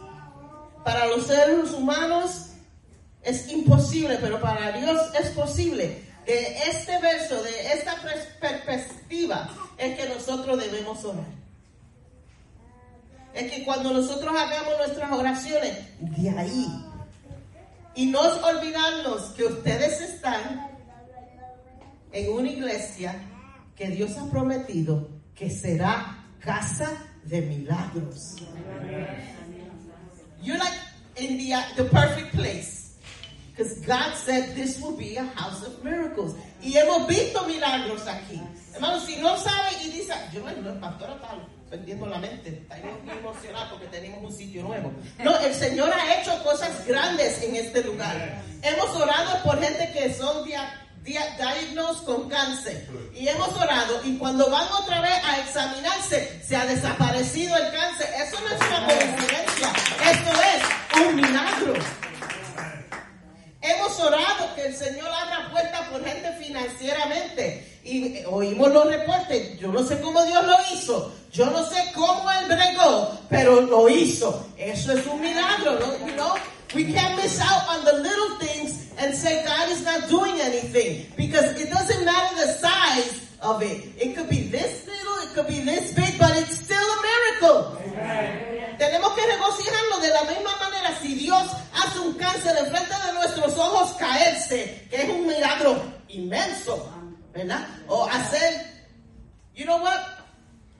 Para 0.83 1.07
los 1.07 1.27
seres 1.27 1.71
humanos 1.71 2.47
es 3.21 3.49
imposible, 3.49 4.17
pero 4.21 4.39
para 4.41 4.71
Dios 4.73 4.99
es 5.19 5.29
posible. 5.31 6.03
De 6.25 6.57
este 6.69 6.99
verso, 7.01 7.41
de 7.43 7.73
esta 7.73 7.95
pers- 7.97 8.39
perspectiva, 8.39 9.49
es 9.77 9.97
que 9.97 10.07
nosotros 10.09 10.57
debemos 10.59 11.03
orar. 11.03 11.25
Es 13.33 13.51
que 13.51 13.63
cuando 13.65 13.91
nosotros 13.91 14.31
hagamos 14.37 14.77
nuestras 14.77 15.11
oraciones, 15.11 15.77
de 15.99 16.29
ahí. 16.29 16.67
Y 17.95 18.05
no 18.07 18.19
olvidarnos 18.21 19.31
que 19.35 19.43
ustedes 19.45 20.01
están 20.01 20.69
en 22.11 22.31
una 22.31 22.49
iglesia 22.49 23.15
que 23.75 23.87
Dios 23.89 24.17
ha 24.17 24.29
prometido 24.29 25.09
que 25.35 25.49
será 25.49 26.25
casa 26.39 26.91
de 27.23 27.41
milagros. 27.41 28.35
You're 30.43 30.57
like 30.57 30.73
in 31.17 31.37
the, 31.37 31.53
uh, 31.53 31.61
the 31.75 31.83
perfect 31.85 32.35
place. 32.35 32.81
Because 33.55 33.73
God 33.85 34.15
said 34.15 34.55
this 34.55 34.79
will 34.81 34.97
be 34.97 35.15
a 35.15 35.23
house 35.35 35.63
of 35.63 35.83
miracles. 35.83 36.33
Y 36.61 36.73
hemos 36.73 37.07
visto 37.07 37.45
milagros 37.45 38.01
aquí. 38.07 38.41
Hermano, 38.73 38.99
si 39.05 39.17
no 39.17 39.37
sabe 39.37 39.69
y 39.83 39.89
dice, 39.91 40.13
yo 40.33 40.41
bueno, 40.41 40.67
el 40.71 40.79
pastor 40.79 41.11
está 41.11 41.37
perdiendo 41.69 42.07
la 42.07 42.17
mente, 42.17 42.49
está 42.49 42.77
muy 42.77 43.11
emocionado 43.17 43.69
porque 43.71 43.85
tenemos 43.87 44.23
un 44.23 44.35
sitio 44.35 44.63
nuevo. 44.63 44.91
No, 45.23 45.37
el 45.39 45.53
Señor 45.53 45.91
ha 45.93 46.19
hecho 46.19 46.43
cosas 46.43 46.83
grandes 46.87 47.43
en 47.43 47.55
este 47.55 47.83
lugar. 47.83 48.41
Hemos 48.63 48.89
orado 48.95 49.43
por 49.43 49.61
gente 49.61 49.91
que 49.93 50.11
son 50.15 50.43
dia, 50.45 50.71
dia- 51.03 51.35
diagnosed 51.37 52.05
con 52.05 52.27
cáncer. 52.29 52.87
Y 53.13 53.27
hemos 53.27 53.49
orado 53.55 54.01
y 54.03 54.17
cuando 54.17 54.49
van 54.49 54.67
otra 54.71 54.99
vez 55.01 55.23
a 55.23 55.39
examinarse, 55.41 56.41
se 56.43 56.55
ha 56.55 56.65
desaparecido 56.65 57.55
el 57.55 57.71
cáncer. 57.71 58.09
Eso 58.17 58.37
no 58.41 58.47
es 58.47 58.61
una 58.67 58.85
coincidencia, 58.87 59.73
esto 60.11 60.31
es 60.31 61.07
un 61.07 61.15
milagro. 61.15 61.73
Hemos 63.61 63.99
orado 63.99 64.55
que 64.55 64.65
el 64.65 64.75
Señor 64.75 65.07
abra 65.07 65.49
puertas 65.51 65.87
por 65.87 66.03
gente 66.03 66.33
financieramente. 66.39 67.79
Y 67.85 68.17
eh, 68.17 68.25
oímos 68.27 68.71
los 68.73 68.87
reportes. 68.87 69.57
Yo 69.59 69.69
no 69.69 69.83
sé 69.83 69.99
cómo 70.01 70.23
Dios 70.25 70.45
lo 70.45 70.55
hizo. 70.73 71.13
Yo 71.31 71.45
no 71.45 71.65
sé 71.65 71.91
cómo 71.95 72.29
Él 72.31 72.45
bregó, 72.47 73.17
pero 73.29 73.61
lo 73.61 73.87
hizo. 73.89 74.45
Eso 74.57 74.91
es 74.93 75.05
un 75.07 75.21
milagro. 75.21 75.79
¿no? 75.79 76.07
You 76.07 76.13
know? 76.15 76.35
We 76.75 76.91
can't 76.91 77.15
miss 77.15 77.39
out 77.39 77.69
on 77.69 77.85
the 77.85 77.93
little 77.93 78.37
things 78.39 78.91
and 78.97 79.13
say 79.13 79.45
God 79.45 79.69
is 79.71 79.83
not 79.85 80.09
doing 80.09 80.39
anything. 80.41 81.05
Because 81.15 81.59
it 81.59 81.69
doesn't 81.69 82.03
matter 82.03 82.35
the 82.35 82.53
size 82.53 83.21
of 83.41 83.61
it. 83.61 83.83
It 83.97 84.15
could 84.15 84.29
be 84.29 84.43
this 84.49 84.85
little, 84.85 85.17
it 85.23 85.33
could 85.35 85.47
be 85.47 85.61
this 85.61 85.93
big, 85.93 86.17
but 86.19 86.35
it's 86.35 86.57
still 86.57 86.77
a 86.77 87.01
miracle. 87.01 87.12
Tenemos 88.77 89.13
que 89.13 89.21
regocijarnos 89.25 90.01
de 90.01 90.09
la 90.09 90.23
misma 90.23 90.55
manera 90.57 90.97
si 91.01 91.15
Dios 91.15 91.47
hace 91.73 91.99
un 91.99 92.13
cáncer 92.13 92.57
enfrente 92.57 92.93
de 93.05 93.13
nuestros 93.13 93.57
ojos 93.57 93.93
caerse, 93.97 94.87
que 94.89 95.03
es 95.03 95.09
un 95.09 95.27
milagro 95.27 95.81
inmenso, 96.09 96.91
¿verdad? 97.33 97.67
O 97.87 98.05
hacer, 98.05 98.85
you 99.55 99.65
know 99.65 99.77
what? 99.77 99.99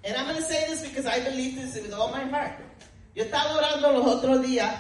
And 0.05 0.17
I'm 0.17 0.25
going 0.25 0.35
to 0.35 0.43
say 0.43 0.65
this 0.69 0.81
because 0.81 1.05
I 1.05 1.23
believe 1.23 1.55
this 1.55 1.81
with 1.81 1.93
all 1.93 2.11
my 2.11 2.23
heart. 2.29 2.59
Yo 3.15 3.23
estaba 3.23 3.55
orando 3.55 3.91
los 3.93 4.07
otros 4.07 4.41
días 4.41 4.73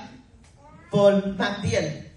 por 0.89 1.13
Matiel. 1.37 2.11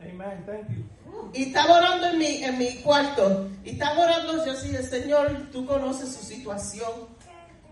Amen. 0.00 0.44
Thank 0.46 0.68
you. 0.70 0.96
Y 1.32 1.44
estaba 1.44 1.78
orando 1.78 2.06
en 2.08 2.18
mi, 2.18 2.44
en 2.44 2.58
mi 2.58 2.76
cuarto. 2.76 3.48
Y 3.64 3.70
estaba 3.70 4.04
orando 4.04 4.44
yo 4.44 4.52
así, 4.52 4.74
Señor, 4.76 5.48
tú 5.50 5.66
conoces 5.66 6.14
su 6.14 6.24
situación. 6.24 7.15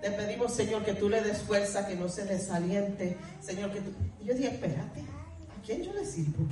Te 0.04 0.10
pedimos, 0.10 0.52
Señor, 0.52 0.84
que 0.84 0.92
tú 0.92 1.08
le 1.08 1.22
des 1.22 1.38
fuerza, 1.38 1.86
que 1.86 1.96
no 1.96 2.10
se 2.10 2.26
desaliente. 2.26 3.16
Señor, 3.40 3.72
que 3.72 3.80
tú... 3.80 3.90
Y 4.22 4.26
yo 4.26 4.34
dije, 4.34 4.48
espérate, 4.48 5.00
¿a 5.00 5.64
quién 5.64 5.82
yo 5.82 5.94
le 5.94 6.04
sirvo? 6.04 6.44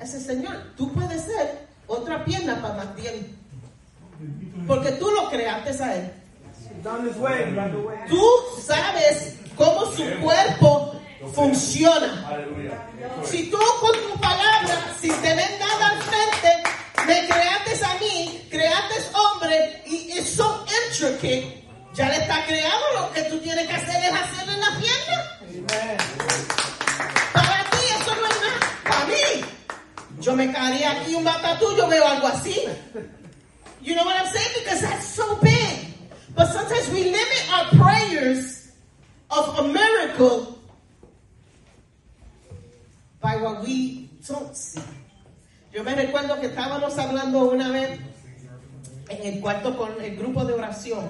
Ese 0.00 0.20
Señor, 0.22 0.72
tú 0.74 0.90
puedes 0.90 1.20
ser 1.20 1.66
otra 1.86 2.24
pierna 2.24 2.62
para 2.62 2.82
Matiel. 2.82 3.36
Porque 4.66 4.92
tú 4.92 5.10
lo 5.10 5.28
creaste 5.28 5.84
a 5.84 5.96
él. 5.96 6.10
Tú 8.08 8.22
sabes 8.62 9.36
cómo 9.54 9.84
su 9.92 10.02
cuerpo 10.22 10.94
funciona. 11.34 12.42
Si 13.22 13.50
tú 13.50 13.58
con 13.82 13.92
tu 13.92 14.18
palabra, 14.18 14.94
sin 14.98 15.12
tener 15.20 15.60
nada 15.60 15.90
al 15.90 16.02
frente, 16.04 16.29
me 17.10 17.26
creaste 17.26 17.84
a 17.84 17.94
mí, 17.98 18.46
creaste 18.50 18.94
hombre 19.18 19.82
y 19.84 20.12
es 20.12 20.30
so 20.30 20.64
intricate, 20.86 21.64
ya 21.92 22.08
le 22.08 22.16
está 22.18 22.44
creado, 22.46 22.84
lo 22.94 23.12
que 23.12 23.22
tú 23.22 23.38
tienes 23.40 23.66
que 23.66 23.74
hacer 23.74 24.04
es 24.04 24.12
hacerlo 24.12 24.52
en 24.52 24.60
la 24.60 24.72
pierna. 24.78 25.18
Para 27.32 27.70
ti 27.70 27.78
eso 28.00 28.14
no 28.14 28.26
es 28.26 28.40
nada. 28.46 28.60
Para 28.84 29.06
mí, 29.06 29.44
yo 30.20 30.36
me 30.36 30.52
caería 30.52 30.92
aquí 30.92 31.14
un 31.16 31.24
batatú, 31.24 31.76
yo 31.76 31.88
veo 31.88 32.06
algo 32.06 32.28
así. 32.28 32.54
You 33.82 33.94
know 33.94 34.04
what 34.04 34.14
I'm 34.14 34.32
saying? 34.32 34.52
Because 34.62 34.80
that's 34.82 35.06
so 35.06 35.36
big. 35.42 35.94
But 36.36 36.46
sometimes 36.52 36.90
we 36.90 37.04
limit 37.04 37.42
our 37.52 37.66
prayers 37.82 38.70
of 39.30 39.58
a 39.58 39.62
miracle 39.64 40.58
by 43.20 43.36
what 43.36 43.64
we 43.64 44.08
don't 44.28 44.56
see. 44.56 44.99
Yo 45.72 45.84
me 45.84 45.94
recuerdo 45.94 46.40
que 46.40 46.46
estábamos 46.46 46.98
hablando 46.98 47.50
una 47.50 47.70
vez 47.70 48.00
en 49.08 49.34
el 49.34 49.40
cuarto 49.40 49.76
con 49.76 50.00
el 50.02 50.16
grupo 50.16 50.44
de 50.44 50.54
oración 50.54 51.08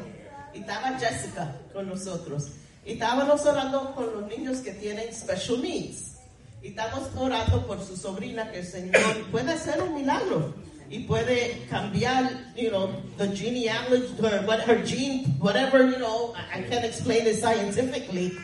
y 0.55 0.59
estaba 0.61 0.99
Jessica 0.99 1.57
con 1.73 1.89
nosotros 1.89 2.49
y 2.85 2.93
estábamos 2.93 3.45
orando 3.47 3.95
con 3.95 4.07
los 4.13 4.29
niños 4.29 4.59
que 4.59 4.73
tienen 4.73 5.15
special 5.15 5.63
needs 5.63 6.17
y 6.63 6.69
estamos 6.69 7.09
orando 7.17 7.67
por 7.67 7.83
su 7.85 7.97
sobrina 7.97 8.51
que 8.51 8.61
el 8.61 8.67
Señor 8.67 9.01
puede 9.31 9.53
hacer 9.53 9.81
un 9.83 9.95
milagro 9.95 10.55
y 10.91 11.01
puede 11.01 11.67
cambiar, 11.71 12.53
you 12.57 12.69
know, 12.69 12.89
the 13.17 13.29
genealogy, 13.35 14.13
her, 14.21 14.45
what- 14.47 14.67
her 14.67 14.85
gene, 14.85 15.25
whatever, 15.39 15.85
you 15.89 15.97
know, 15.99 16.35
I 16.35 16.61
I 16.61 16.63
can't 16.69 16.85
explain 16.85 17.27
it 17.29 17.37
scientifically, 17.41 18.37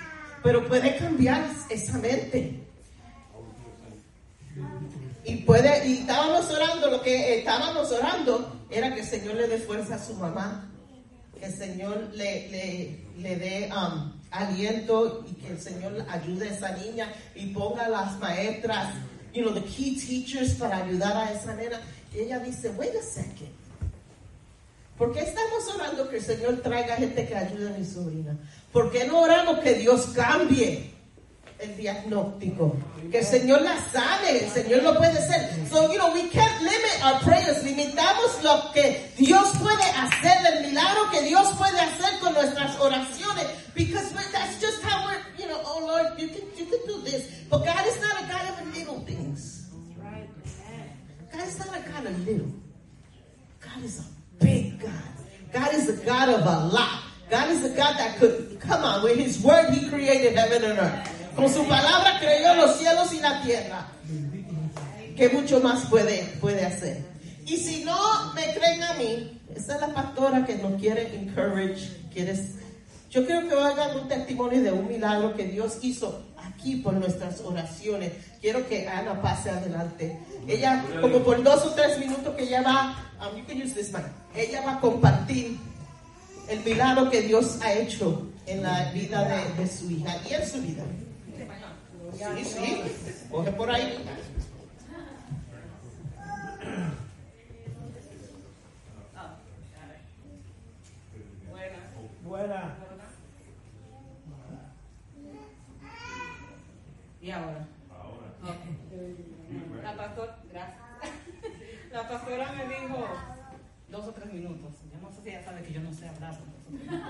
pero 0.43 0.67
puede 0.69 0.97
cambiar 0.97 1.45
esa 1.69 1.99
mente. 1.99 2.61
Y 5.27 5.39
puede, 5.39 5.89
y 5.89 5.99
estábamos 5.99 6.49
orando, 6.51 6.89
lo 6.89 7.03
que 7.03 7.41
estábamos 7.41 7.91
orando 7.91 8.63
era 8.71 8.95
que 8.95 9.01
el 9.01 9.07
Señor 9.07 9.35
le 9.35 9.49
dé 9.49 9.59
fuerza 9.59 9.97
a 9.97 9.99
su 9.99 10.15
mamá, 10.15 10.71
que 11.37 11.47
el 11.47 11.53
Señor 11.53 12.11
le, 12.15 12.49
le, 12.49 13.01
le 13.19 13.37
dé 13.37 13.69
um, 13.73 14.13
aliento 14.31 15.25
y 15.29 15.35
que 15.35 15.49
el 15.49 15.61
Señor 15.61 16.07
ayude 16.09 16.49
a 16.49 16.55
esa 16.55 16.71
niña 16.77 17.13
y 17.35 17.47
ponga 17.47 17.87
a 17.87 17.89
las 17.89 18.21
maestras, 18.21 18.95
you 19.35 19.43
know, 19.43 19.53
the 19.53 19.63
key 19.63 19.97
teachers 19.97 20.55
para 20.55 20.77
ayudar 20.85 21.17
a 21.17 21.33
esa 21.33 21.55
nena. 21.55 21.81
Y 22.15 22.21
ella 22.21 22.39
dice, 22.39 22.71
wait 22.79 22.95
a 22.95 23.03
second. 23.03 23.51
¿Por 24.97 25.13
qué 25.13 25.23
estamos 25.23 25.75
orando 25.75 26.09
que 26.09 26.19
el 26.19 26.23
Señor 26.23 26.63
traiga 26.63 26.95
gente 26.95 27.27
que 27.27 27.35
ayude 27.35 27.69
a 27.69 27.77
mi 27.77 27.85
sobrina? 27.85 28.39
¿Por 28.73 28.93
qué 28.93 29.05
no 29.07 29.23
oramos 29.23 29.59
que 29.59 29.75
Dios 29.75 30.07
cambie 30.15 30.96
el 31.59 31.77
diagnóstico? 31.77 32.77
Que 33.11 33.19
el 33.21 33.25
Señor 33.25 33.63
la 33.63 33.77
sane, 33.93 34.45
el 34.45 34.51
Señor 34.51 34.83
lo 34.83 34.97
puede 34.97 35.19
hacer. 35.19 35.69
So, 35.71 35.91
you 35.93 35.99
know, 35.99 36.13
we 36.13 36.29
can't 36.29 36.63
limit 36.63 37.05
our 37.05 37.21
prayers. 37.21 37.63
Limitamos 37.63 38.43
lo 38.43 38.73
que 38.73 39.11
Dios 39.17 39.49
puede 39.59 39.85
hacer, 39.97 40.37
el 40.53 40.69
milagro 40.69 41.11
que 41.11 41.23
Dios 41.23 41.53
puede 41.57 41.79
hacer 41.79 42.19
con 42.21 42.35
nuestras 42.35 42.77
oraciones. 42.79 43.47
Because 43.75 44.13
that's 44.33 44.61
just 44.61 44.83
how 44.83 45.07
we're, 45.07 45.21
you 45.39 45.49
know, 45.49 45.61
oh 45.65 45.87
Lord, 45.87 46.19
you 46.19 46.29
can, 46.29 46.43
you 46.57 46.67
can 46.67 46.81
do 46.87 47.01
this. 47.03 47.29
But 47.51 47.65
God 47.65 47.87
is 47.87 48.01
not 48.01 48.23
a 48.23 48.27
God 48.27 48.49
of 48.49 48.77
little 48.77 49.01
things. 49.01 49.69
God 51.33 51.47
is 51.47 51.59
not 51.59 51.69
a 51.69 51.91
God 51.91 52.07
of 52.07 52.27
little. 52.27 52.53
God 53.61 53.85
is 53.85 54.01
a 54.01 54.45
big 54.45 54.81
God. 54.81 54.93
God 55.53 55.75
is 55.75 55.89
a 55.89 56.05
God 56.05 56.29
of 56.31 56.41
a 56.41 56.67
lot. 56.69 57.03
God 57.29 57.51
is 57.51 57.65
a 57.65 57.71
God 57.71 57.99
that 57.99 58.17
could, 58.19 58.59
come 58.61 58.85
on, 58.85 59.03
with 59.03 59.19
His 59.19 59.43
word 59.43 59.71
He 59.71 59.89
created 59.89 60.37
heaven 60.37 60.65
and 60.65 60.79
earth. 60.79 61.16
Con 61.37 61.53
su 61.53 61.67
palabra 61.69 62.19
creyó 62.19 62.55
los 62.55 62.77
cielos 62.77 63.13
y 63.13 63.21
la 63.21 63.43
tierra. 63.43 63.87
¿Qué 65.17 65.29
mucho 65.29 65.61
más 65.61 65.87
puede, 65.87 66.23
puede 66.41 66.65
hacer? 66.65 67.03
Y 67.47 67.57
si 67.57 67.85
no 67.85 68.33
me 68.35 68.55
creen 68.55 68.83
a 68.83 68.95
mí, 68.95 69.41
esa 69.55 69.77
es 69.77 69.81
la 69.81 69.95
pastora 69.95 70.45
que 70.45 70.57
nos 70.57 70.81
quiere 70.81 71.15
encourage, 71.15 71.91
quieres 72.13 72.57
yo 73.17 73.25
quiero 73.25 73.49
que 73.49 73.55
hagan 73.55 73.99
un 73.99 74.09
testimonio 74.09 74.63
de 74.63 74.73
un 74.73 74.89
milagro 74.89 75.35
que 75.35 75.45
Dios 75.45 75.79
hizo 75.81 76.23
aquí 76.37 76.77
por 76.77 76.93
nuestras 76.93 77.41
oraciones. 77.41 78.13
Quiero 78.43 78.69
que 78.69 78.87
Ana 78.87 79.23
pase 79.23 79.49
adelante. 79.49 80.19
Ella, 80.47 80.85
como 81.01 81.21
por 81.21 81.43
dos 81.43 81.65
o 81.65 81.71
tres 81.71 81.99
minutos 81.99 82.35
que 82.37 82.43
ella 82.43 82.61
va, 82.61 82.95
um, 83.21 83.35
you 83.39 83.45
can 83.47 83.57
use 83.57 83.73
this 83.73 83.91
mic. 83.91 84.03
ella 84.35 84.61
va 84.67 84.73
a 84.75 84.81
compartir 84.81 85.57
el 86.51 86.61
milagro 86.61 87.09
que 87.09 87.23
Dios 87.23 87.59
ha 87.63 87.73
hecho 87.73 88.27
en 88.47 88.63
la 88.63 88.91
vida 88.93 89.25
de, 89.25 89.63
de 89.63 89.71
su 89.71 89.91
hija 89.91 90.15
y 90.29 90.35
en 90.35 90.47
su 90.47 90.61
vida. 90.61 90.83
Sí, 92.17 92.45
sí, 92.45 92.83
coge 93.31 93.53
por 93.53 93.71
ahí. 93.71 94.03
Buena. 102.25 102.75
¿Y 107.21 107.31
ahora? 107.31 107.67
Ok. 108.43 108.49
La 109.83 109.97
pastora, 109.97 110.39
gracias. 110.51 110.79
La 111.93 112.09
pastora 112.09 112.53
me 112.53 112.65
dijo 112.65 113.07
dos 113.91 114.07
o 114.07 114.13
tres 114.13 114.33
minutos. 114.33 114.73
Yo 114.93 115.01
no 115.01 115.13
sé 115.13 115.23
si 115.23 115.29
ella 115.29 115.45
sabe 115.45 115.63
que 115.63 115.73
yo 115.73 115.81
no 115.83 115.93
sé 115.93 116.09
hablar. 116.09 116.35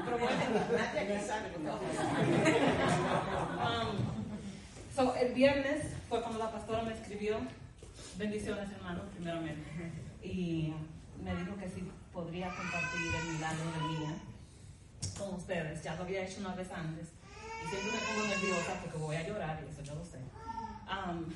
Pero 0.04 0.18
bueno, 0.18 0.36
nadie 0.76 1.00
aquí 1.00 1.26
sabe 1.26 1.50
so, 4.96 5.14
el 5.14 5.34
viernes 5.34 5.84
fue 6.08 6.22
cuando 6.22 6.38
la 6.38 6.50
pastora 6.50 6.82
me 6.82 6.94
escribió 6.94 7.36
bendiciones 8.16 8.70
hermano 8.72 9.02
primeramente 9.14 9.68
y 10.22 10.72
me 11.22 11.34
dijo 11.36 11.56
que 11.56 11.68
sí 11.68 11.88
podría 12.12 12.48
compartir 12.48 13.14
el 13.14 13.34
milagro 13.34 13.64
de 13.72 13.88
Mía 13.88 14.14
con 15.18 15.34
ustedes. 15.34 15.82
Ya 15.82 15.94
lo 15.96 16.02
había 16.02 16.24
hecho 16.24 16.40
una 16.40 16.54
vez 16.54 16.70
antes 16.72 17.08
y 17.64 17.68
siempre 17.68 17.92
me 17.92 17.98
pongo 17.98 18.26
nerviosa 18.26 18.80
porque 18.82 18.98
voy 18.98 19.16
a 19.16 19.28
llorar 19.28 19.62
y 19.62 19.70
eso 19.70 19.82
yo 19.82 19.94
lo 19.94 20.04
sé. 20.04 20.18
Um, 20.88 21.26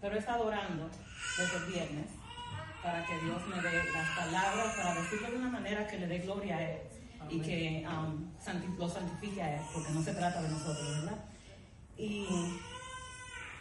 pero 0.00 0.16
he 0.16 0.18
estado 0.18 0.46
orando 0.46 0.90
desde 1.38 1.56
el 1.56 1.72
viernes 1.72 2.06
para 2.82 3.04
que 3.04 3.18
Dios 3.20 3.46
me 3.46 3.62
dé 3.62 3.92
las 3.92 4.08
palabras 4.16 4.76
para 4.76 4.94
decirlo 5.00 5.30
de 5.30 5.36
una 5.36 5.48
manera 5.48 5.86
que 5.86 5.98
le 5.98 6.06
dé 6.06 6.18
gloria 6.18 6.56
a 6.56 6.70
Él 6.70 6.78
y 7.28 7.40
que 7.40 7.86
um, 7.86 8.30
lo 8.78 8.88
santifique 8.88 9.42
a 9.42 9.56
Él 9.56 9.62
porque 9.72 9.92
no 9.92 10.02
se 10.02 10.14
trata 10.14 10.42
de 10.42 10.48
nosotros 10.48 11.04
¿verdad? 11.04 11.24
y 11.96 12.26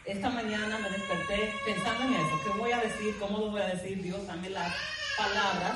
esta 0.09 0.29
mañana 0.29 0.79
me 0.79 0.89
desperté 0.89 1.53
pensando 1.63 2.05
en 2.05 2.13
eso. 2.15 2.39
¿Qué 2.43 2.57
voy 2.57 2.71
a 2.71 2.79
decir? 2.79 3.15
¿Cómo 3.19 3.37
lo 3.37 3.51
voy 3.51 3.61
a 3.61 3.67
decir? 3.67 4.01
Dios, 4.01 4.25
dame 4.25 4.49
las 4.49 4.73
palabras. 5.15 5.75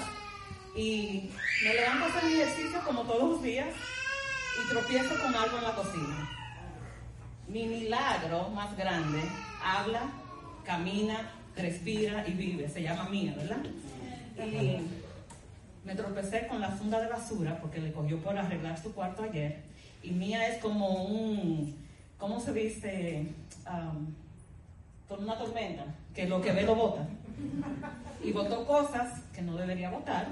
Y 0.75 1.29
me 1.63 1.73
levanto 1.75 2.05
a 2.05 2.07
hacer 2.07 2.31
ejercicio 2.31 2.79
como 2.83 3.03
todos 3.03 3.29
los 3.33 3.43
días 3.43 3.67
y 4.59 4.69
tropiezo 4.69 5.21
con 5.21 5.35
algo 5.35 5.57
en 5.59 5.63
la 5.63 5.75
cocina. 5.75 6.29
Mi 7.47 7.67
milagro 7.67 8.49
más 8.49 8.75
grande 8.75 9.21
habla, 9.63 10.01
camina, 10.65 11.31
respira 11.55 12.27
y 12.27 12.31
vive. 12.31 12.67
Se 12.69 12.81
llama 12.81 13.09
mía, 13.09 13.35
¿verdad? 13.37 13.63
Y 14.47 14.79
me 15.85 15.93
tropecé 15.93 16.47
con 16.47 16.59
la 16.59 16.69
funda 16.69 16.99
de 16.99 17.07
basura 17.07 17.59
porque 17.61 17.79
le 17.79 17.93
cogió 17.93 18.17
por 18.17 18.35
arreglar 18.35 18.81
su 18.81 18.93
cuarto 18.95 19.21
ayer. 19.21 19.61
Y 20.01 20.09
mía 20.09 20.47
es 20.47 20.59
como 20.59 21.03
un, 21.03 21.77
¿cómo 22.17 22.39
se 22.39 22.51
dice? 22.51 23.27
Am, 23.65 24.22
con 25.07 25.23
una 25.23 25.37
tormenta, 25.37 25.85
que 26.13 26.27
lo 26.27 26.41
que 26.41 26.51
ve 26.51 26.63
lo 26.63 26.75
bota. 26.75 27.07
Y 28.23 28.31
botó 28.31 28.65
cosas 28.65 29.21
que 29.33 29.41
no 29.41 29.55
debería 29.55 29.89
botar. 29.89 30.27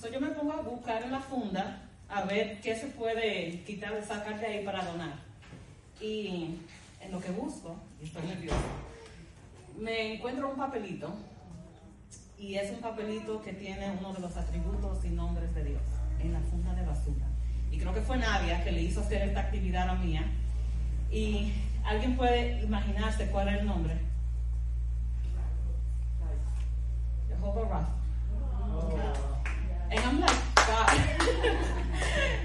So 0.00 0.10
yo 0.10 0.20
me 0.20 0.28
pongo 0.28 0.52
a 0.52 0.62
buscar 0.62 1.02
en 1.02 1.12
la 1.12 1.20
funda 1.20 1.82
a 2.08 2.22
ver 2.24 2.60
qué 2.60 2.76
se 2.76 2.88
puede 2.88 3.62
quitar, 3.64 4.02
sacar 4.04 4.38
de 4.38 4.46
ahí 4.46 4.64
para 4.64 4.84
donar. 4.84 5.14
Y 6.00 6.56
en 7.00 7.12
lo 7.12 7.20
que 7.20 7.30
busco, 7.30 7.76
y 8.00 8.04
estoy 8.04 8.22
nerviosa, 8.26 8.56
me 9.78 10.14
encuentro 10.14 10.50
un 10.50 10.56
papelito 10.56 11.14
y 12.38 12.56
es 12.56 12.70
un 12.70 12.80
papelito 12.80 13.42
que 13.42 13.52
tiene 13.52 13.92
uno 13.98 14.12
de 14.12 14.20
los 14.20 14.36
atributos 14.36 15.04
y 15.04 15.08
nombres 15.08 15.54
de 15.54 15.64
Dios 15.64 15.82
en 16.20 16.32
la 16.32 16.40
funda 16.40 16.74
de 16.74 16.84
basura. 16.84 17.26
Y 17.70 17.78
creo 17.78 17.92
que 17.92 18.02
fue 18.02 18.16
Nadia 18.16 18.62
que 18.62 18.72
le 18.72 18.82
hizo 18.82 19.00
hacer 19.00 19.22
esta 19.22 19.40
actividad 19.40 19.88
a 19.88 19.94
Mía. 19.94 20.24
Y 21.10 21.52
alguien 21.84 22.16
puede 22.16 22.62
imaginarse 22.62 23.26
cuál 23.30 23.48
es 23.48 23.60
el 23.60 23.66
nombre. 23.66 23.94
Jehovah 27.28 27.68
Rapha. 27.68 28.04
And 29.90 30.00
I'm 30.00 30.20
like, 30.20 30.34
God. 30.56 30.88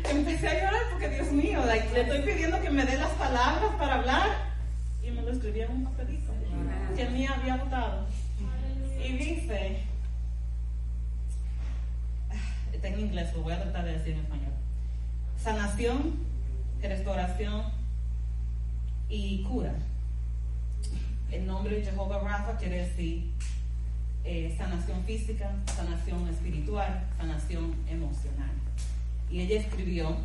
Empecé 0.10 0.48
a 0.48 0.54
llorar 0.54 0.82
porque 0.92 1.10
Dios 1.10 1.32
mío, 1.32 1.66
like, 1.66 1.90
le 1.94 2.02
estoy 2.02 2.22
pidiendo 2.22 2.62
que 2.62 2.70
me 2.70 2.86
dé 2.86 2.98
las 2.98 3.12
palabras 3.12 3.72
para 3.78 3.96
hablar 3.96 4.28
y 5.02 5.12
me 5.12 5.22
lo 5.22 5.32
escribí 5.32 5.62
en 5.62 5.72
un 5.72 5.84
papelito 5.86 6.34
que 6.96 7.10
Mía 7.10 7.36
había 7.40 7.56
votado. 7.56 8.06
Y 9.04 9.12
dice, 9.14 9.84
está 12.74 12.88
en 12.88 13.00
inglés, 13.00 13.34
lo 13.34 13.42
voy 13.44 13.54
a 13.54 13.64
tratar 13.64 13.86
de 13.86 13.94
decir 13.94 14.14
en 14.14 14.20
español. 14.20 14.54
Sanación, 15.42 16.16
restauración 16.82 17.79
y 19.10 19.44
cura. 19.44 19.74
El 21.32 21.46
nombre 21.46 21.76
de 21.76 21.84
Jehová 21.84 22.20
Rafa 22.20 22.58
quiere 22.58 22.88
decir 22.88 23.32
eh, 24.24 24.54
sanación 24.58 25.04
física, 25.04 25.52
sanación 25.66 26.28
espiritual, 26.28 27.04
sanación 27.18 27.76
emocional. 27.88 28.52
Y 29.30 29.42
ella 29.42 29.60
escribió, 29.60 30.18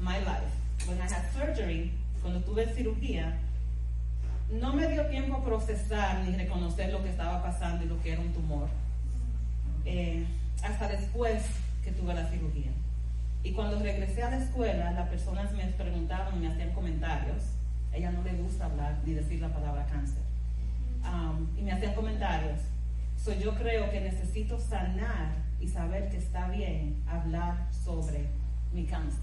My 0.00 0.18
life, 0.18 0.52
when 0.86 0.98
I 0.98 1.02
had 1.02 1.30
surgery, 1.32 1.92
cuando 2.20 2.40
tuve 2.40 2.66
cirugía, 2.74 3.38
no 4.50 4.74
me 4.74 4.86
dio 4.88 5.06
tiempo 5.06 5.36
a 5.36 5.44
procesar 5.44 6.24
ni 6.24 6.36
reconocer 6.36 6.92
lo 6.92 7.02
que 7.02 7.10
estaba 7.10 7.42
pasando 7.42 7.84
y 7.84 7.88
lo 7.88 8.00
que 8.02 8.12
era 8.12 8.20
un 8.20 8.32
tumor. 8.32 8.68
Eh, 9.84 10.24
hasta 10.62 10.88
después 10.88 11.42
que 11.82 11.92
tuve 11.92 12.14
la 12.14 12.28
cirugía. 12.28 12.70
Y 13.42 13.52
cuando 13.52 13.78
regresé 13.80 14.22
a 14.22 14.30
la 14.30 14.38
escuela, 14.38 14.92
las 14.92 15.08
personas 15.08 15.52
me 15.52 15.64
preguntaban 15.66 16.40
me 16.40 16.48
hacían 16.48 16.70
comentarios. 16.72 17.42
Ella 17.92 18.10
no 18.10 18.22
le 18.22 18.32
gusta 18.34 18.66
hablar 18.66 18.98
ni 19.04 19.14
decir 19.14 19.40
la 19.40 19.52
palabra 19.52 19.86
cáncer. 19.86 20.22
Um, 21.04 21.48
y 21.58 21.62
me 21.62 21.72
hacían 21.72 21.94
comentarios. 21.94 22.60
So, 23.16 23.32
yo 23.34 23.54
creo 23.54 23.90
que 23.90 24.00
necesito 24.00 24.58
sanar 24.58 25.32
y 25.60 25.68
saber 25.68 26.10
que 26.10 26.16
está 26.16 26.48
bien 26.48 27.02
hablar 27.06 27.68
sobre 27.72 28.28
mi 28.72 28.84
cáncer. 28.84 29.20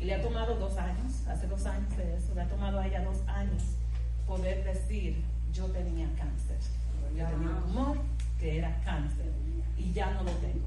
Y 0.00 0.04
le 0.06 0.14
ha 0.14 0.22
tomado 0.22 0.56
dos 0.56 0.76
años, 0.78 1.26
hace 1.28 1.46
dos 1.46 1.64
años 1.66 1.96
de 1.96 2.16
eso, 2.16 2.34
le 2.34 2.42
ha 2.42 2.48
tomado 2.48 2.80
a 2.80 2.86
ella 2.86 3.04
dos 3.04 3.22
años 3.28 3.62
poder 4.26 4.64
decir, 4.64 5.22
yo 5.52 5.66
tenía 5.66 6.08
cáncer. 6.16 6.58
Yo 7.16 7.26
tenía 7.26 7.48
un 7.48 7.62
tumor 7.62 7.98
que 8.40 8.58
era 8.58 8.80
cáncer 8.84 9.30
y 9.78 9.92
ya 9.92 10.10
no 10.14 10.22
lo 10.24 10.32
tengo. 10.32 10.66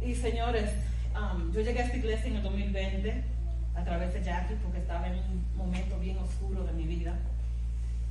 Y 0.00 0.14
señores, 0.14 0.70
um, 1.14 1.52
yo 1.52 1.60
llegué 1.60 1.80
a 1.80 1.84
esta 1.84 1.96
iglesia 1.96 2.26
en 2.26 2.36
el 2.36 2.42
2020 2.42 3.33
a 3.74 3.84
través 3.84 4.14
de 4.14 4.22
Jackie 4.22 4.54
porque 4.62 4.78
estaba 4.78 5.08
en 5.08 5.18
un 5.18 5.56
momento 5.56 5.98
bien 5.98 6.18
oscuro 6.18 6.64
de 6.64 6.72
mi 6.72 6.84
vida. 6.84 7.14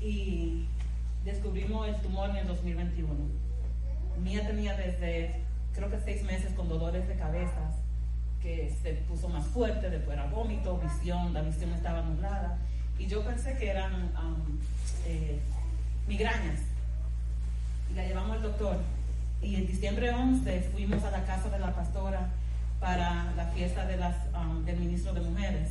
Y 0.01 0.67
descubrimos 1.23 1.87
el 1.87 1.95
tumor 2.01 2.29
en 2.31 2.37
el 2.37 2.47
2021. 2.47 3.13
Mía 4.21 4.45
tenía 4.45 4.75
desde, 4.75 5.41
creo 5.73 5.89
que 5.89 5.99
seis 5.99 6.23
meses 6.23 6.53
con 6.53 6.67
dolores 6.67 7.07
de 7.07 7.15
cabeza, 7.15 7.71
que 8.41 8.75
se 8.81 8.93
puso 8.93 9.29
más 9.29 9.45
fuerte, 9.47 9.89
después 9.89 10.17
era 10.17 10.27
vómito, 10.27 10.77
visión, 10.79 11.33
la 11.33 11.41
visión 11.41 11.71
estaba 11.71 12.01
nublada. 12.01 12.57
Y 12.99 13.07
yo 13.07 13.23
pensé 13.23 13.57
que 13.57 13.69
eran 13.69 13.93
um, 13.93 14.59
eh, 15.05 15.39
migrañas. 16.07 16.59
Y 17.89 17.95
la 17.95 18.05
llevamos 18.05 18.35
al 18.35 18.43
doctor. 18.43 18.77
Y 19.41 19.55
en 19.55 19.67
diciembre 19.67 20.13
11 20.13 20.61
fuimos 20.73 21.03
a 21.03 21.11
la 21.11 21.25
casa 21.25 21.49
de 21.49 21.59
la 21.59 21.73
pastora 21.73 22.29
para 22.83 23.33
la 23.37 23.45
fiesta 23.45 23.85
de 23.85 23.95
las, 23.95 24.13
um, 24.35 24.65
del 24.65 24.77
ministro 24.77 25.13
de 25.13 25.21
Mujeres. 25.21 25.69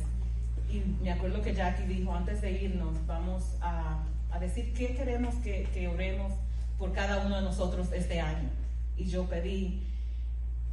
Y 0.67 0.79
me 1.03 1.11
acuerdo 1.11 1.43
que 1.43 1.53
Jackie 1.53 1.83
dijo, 1.83 2.11
antes 2.11 2.41
de 2.41 2.51
irnos, 2.63 3.05
vamos 3.05 3.55
a, 3.61 4.03
a 4.31 4.39
decir 4.39 4.73
qué 4.73 4.95
queremos 4.95 5.35
que, 5.35 5.69
que 5.71 5.87
oremos 5.87 6.33
por 6.79 6.91
cada 6.91 7.23
uno 7.23 7.35
de 7.35 7.43
nosotros 7.43 7.91
este 7.93 8.19
año. 8.19 8.49
Y 8.97 9.05
yo 9.05 9.29
pedí 9.29 9.83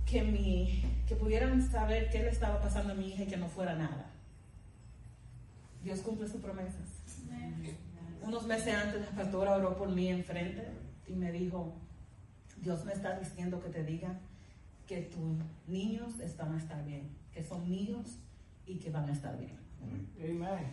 que, 0.06 0.22
mi, 0.22 0.82
que 1.06 1.14
pudieran 1.14 1.62
saber 1.70 2.08
qué 2.08 2.20
le 2.20 2.30
estaba 2.30 2.62
pasando 2.62 2.94
a 2.94 2.96
mi 2.96 3.10
hija 3.10 3.24
y 3.24 3.26
que 3.26 3.36
no 3.36 3.48
fuera 3.48 3.74
nada. 3.74 4.06
Dios 5.84 6.00
cumple 6.00 6.26
sus 6.26 6.40
promesas. 6.40 6.88
Unos 8.22 8.46
meses 8.46 8.74
antes 8.74 9.02
la 9.02 9.10
pastora 9.10 9.56
oró 9.56 9.76
por 9.76 9.90
mí 9.90 10.08
enfrente 10.08 10.66
y 11.06 11.12
me 11.12 11.32
dijo, 11.32 11.74
Dios 12.62 12.82
me 12.86 12.94
está 12.94 13.18
diciendo 13.18 13.62
que 13.62 13.68
te 13.68 13.84
diga 13.84 14.18
que 14.90 15.02
tus 15.02 15.38
niños 15.68 16.18
están 16.18 16.52
a 16.52 16.58
estar 16.58 16.84
bien, 16.84 17.16
que 17.32 17.44
son 17.44 17.70
míos 17.70 18.18
y 18.66 18.74
que 18.80 18.90
van 18.90 19.08
a 19.08 19.12
estar 19.12 19.38
bien. 19.38 19.56
Amen. 19.80 20.66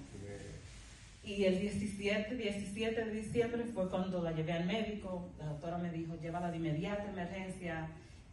Y 1.23 1.43
el 1.43 1.60
17, 1.60 2.36
17 2.36 3.06
de 3.06 3.12
diciembre 3.12 3.63
fue 3.65 3.88
cuando 3.91 4.23
la 4.23 4.32
llevé 4.32 4.53
al 4.53 4.65
médico. 4.65 5.30
La 5.38 5.45
doctora 5.45 5.77
me 5.77 5.91
dijo, 5.91 6.15
llévala 6.15 6.49
de 6.49 6.58
inmediata 6.58 7.08
emergencia 7.12 7.89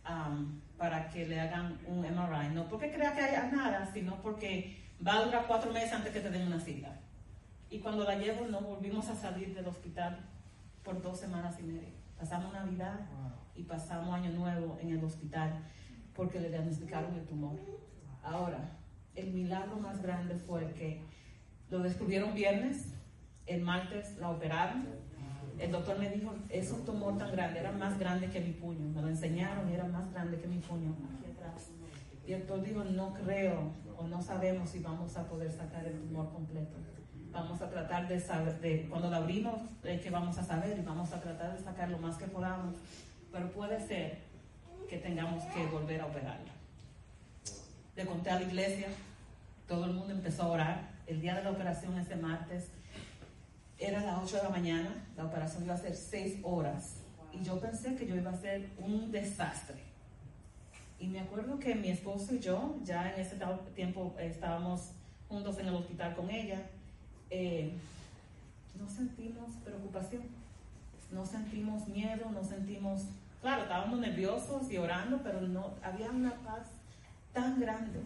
um, 0.09 0.59
para 0.79 1.11
que 1.11 1.27
le 1.27 1.39
hagan 1.39 1.79
un 1.87 2.01
MRI. 2.01 2.55
No 2.55 2.67
porque 2.67 2.91
crea 2.91 3.15
que 3.15 3.21
haya 3.21 3.51
nada, 3.51 3.85
sino 3.93 4.23
porque 4.23 4.79
va 5.07 5.19
a 5.19 5.25
durar 5.27 5.45
cuatro 5.47 5.71
meses 5.71 5.93
antes 5.93 6.15
que 6.15 6.21
te 6.21 6.31
den 6.31 6.47
una 6.47 6.61
cita. 6.61 6.99
Y 7.69 7.81
cuando 7.81 8.05
la 8.05 8.17
llevo, 8.17 8.47
no 8.47 8.63
volvimos 8.63 9.07
a 9.09 9.17
salir 9.17 9.55
del 9.55 9.67
hospital 9.67 10.19
por 10.83 11.03
dos 11.03 11.21
semanas 11.21 11.57
y 11.61 11.65
media. 11.65 11.93
Pasamos 12.19 12.55
Navidad 12.55 13.01
y 13.57 13.63
pasamos 13.63 14.15
Año 14.15 14.31
Nuevo 14.33 14.79
en 14.81 14.91
el 14.91 15.05
hospital 15.05 15.65
porque 16.15 16.41
le 16.41 16.51
diagnosticaron 16.51 17.15
el 17.15 17.27
tumor. 17.27 17.57
Ahora, 18.23 18.79
el 19.15 19.33
milagro 19.33 19.77
más 19.77 20.03
grande 20.03 20.35
fue 20.37 20.73
que 20.73 21.03
lo 21.71 21.81
descubrieron 21.81 22.35
viernes, 22.35 22.95
el 23.47 23.63
martes 23.63 24.17
la 24.19 24.31
operaron. 24.31 24.87
El 25.59 25.71
doctor 25.71 25.99
me 25.99 26.11
dijo, 26.11 26.35
es 26.49 26.73
un 26.73 26.85
tumor 26.85 27.17
tan 27.17 27.31
grande, 27.33 27.61
era 27.61 27.73
más 27.73 27.99
grande 27.99 28.29
que 28.29 28.41
mi 28.41 28.53
puño. 28.53 28.89
Me 28.89 29.03
lo 29.03 29.09
enseñaron 29.09 29.71
y 29.71 29.75
era 29.75 29.85
más 29.85 30.13
grande 30.13 30.41
que 30.41 30.49
mi 30.49 30.59
puño 30.59 30.95
aquí 31.17 31.31
atrás. 31.31 31.71
Y 32.27 32.33
el 32.33 32.41
doctor 32.41 32.63
dijo, 32.65 32.85
no 32.85 33.15
creo 33.15 33.73
o 33.97 34.07
no 34.09 34.21
sabemos 34.21 34.71
si 34.71 34.81
vamos 34.81 35.17
a 35.17 35.29
poder 35.29 35.53
sacar 35.53 35.87
el 35.87 35.99
tumor 36.01 36.33
completo. 36.33 36.77
Vamos 37.31 37.61
a 37.61 37.69
tratar 37.69 38.09
de 38.09 38.21
saber, 38.21 38.61
de, 38.61 38.89
cuando 38.89 39.11
la 39.11 39.19
abrimos, 39.19 39.61
es 39.83 40.01
que 40.01 40.11
vamos 40.11 40.39
a 40.39 40.45
saber 40.45 40.79
y 40.79 40.83
vamos 40.83 41.13
a 41.13 41.21
tratar 41.21 41.57
de 41.57 41.63
sacar 41.63 41.89
lo 41.89 41.99
más 41.99 42.17
que 42.17 42.27
podamos. 42.27 42.77
Pero 43.35 43.51
puede 43.51 43.85
ser 43.85 44.19
que 44.89 44.99
tengamos 44.99 45.43
que 45.47 45.67
volver 45.67 46.01
a 46.01 46.07
operarla. 46.07 46.53
Le 47.97 48.07
conté 48.07 48.31
a 48.31 48.37
la 48.37 48.43
iglesia, 48.43 48.87
todo 49.67 49.87
el 49.87 49.93
mundo 49.93 50.13
empezó 50.13 50.45
a 50.45 50.47
orar. 50.47 50.91
El 51.09 51.21
día 51.21 51.35
de 51.35 51.43
la 51.43 51.51
operación, 51.51 51.99
ese 51.99 52.15
martes, 52.15 52.69
era 53.77 54.01
las 54.05 54.23
8 54.23 54.37
de 54.37 54.43
la 54.45 54.49
mañana, 54.51 55.05
la 55.17 55.25
operación 55.25 55.65
iba 55.65 55.75
a 55.75 55.79
ser 55.79 55.97
6 55.97 56.39
horas. 56.45 56.99
Y 57.33 57.43
yo 57.43 57.61
pensé 57.61 57.97
que 57.97 58.07
yo 58.07 58.15
iba 58.15 58.31
a 58.31 58.37
ser 58.37 58.71
un 58.79 59.11
desastre. 59.11 59.83
Y 61.01 61.09
me 61.09 61.19
acuerdo 61.19 61.59
que 61.59 61.75
mi 61.75 61.89
esposo 61.89 62.37
y 62.37 62.39
yo, 62.39 62.77
ya 62.85 63.13
en 63.13 63.21
ese 63.21 63.37
tiempo 63.75 64.15
estábamos 64.21 64.93
juntos 65.29 65.59
en 65.59 65.67
el 65.67 65.75
hospital 65.75 66.15
con 66.15 66.31
ella, 66.31 66.63
eh, 67.31 67.73
no 68.79 68.89
sentimos 68.89 69.55
preocupación, 69.65 70.23
no 71.11 71.27
sentimos 71.27 71.89
miedo, 71.89 72.31
no 72.31 72.45
sentimos, 72.45 73.03
claro, 73.45 73.65
estábamos 73.65 73.99
nerviosos 73.99 74.71
y 74.71 74.79
orando, 74.79 75.21
pero 75.23 75.43
no, 75.43 75.75
había 75.83 76.09
una 76.09 76.33
paz 76.37 76.67
tan 77.35 77.61
grande. 77.61 78.01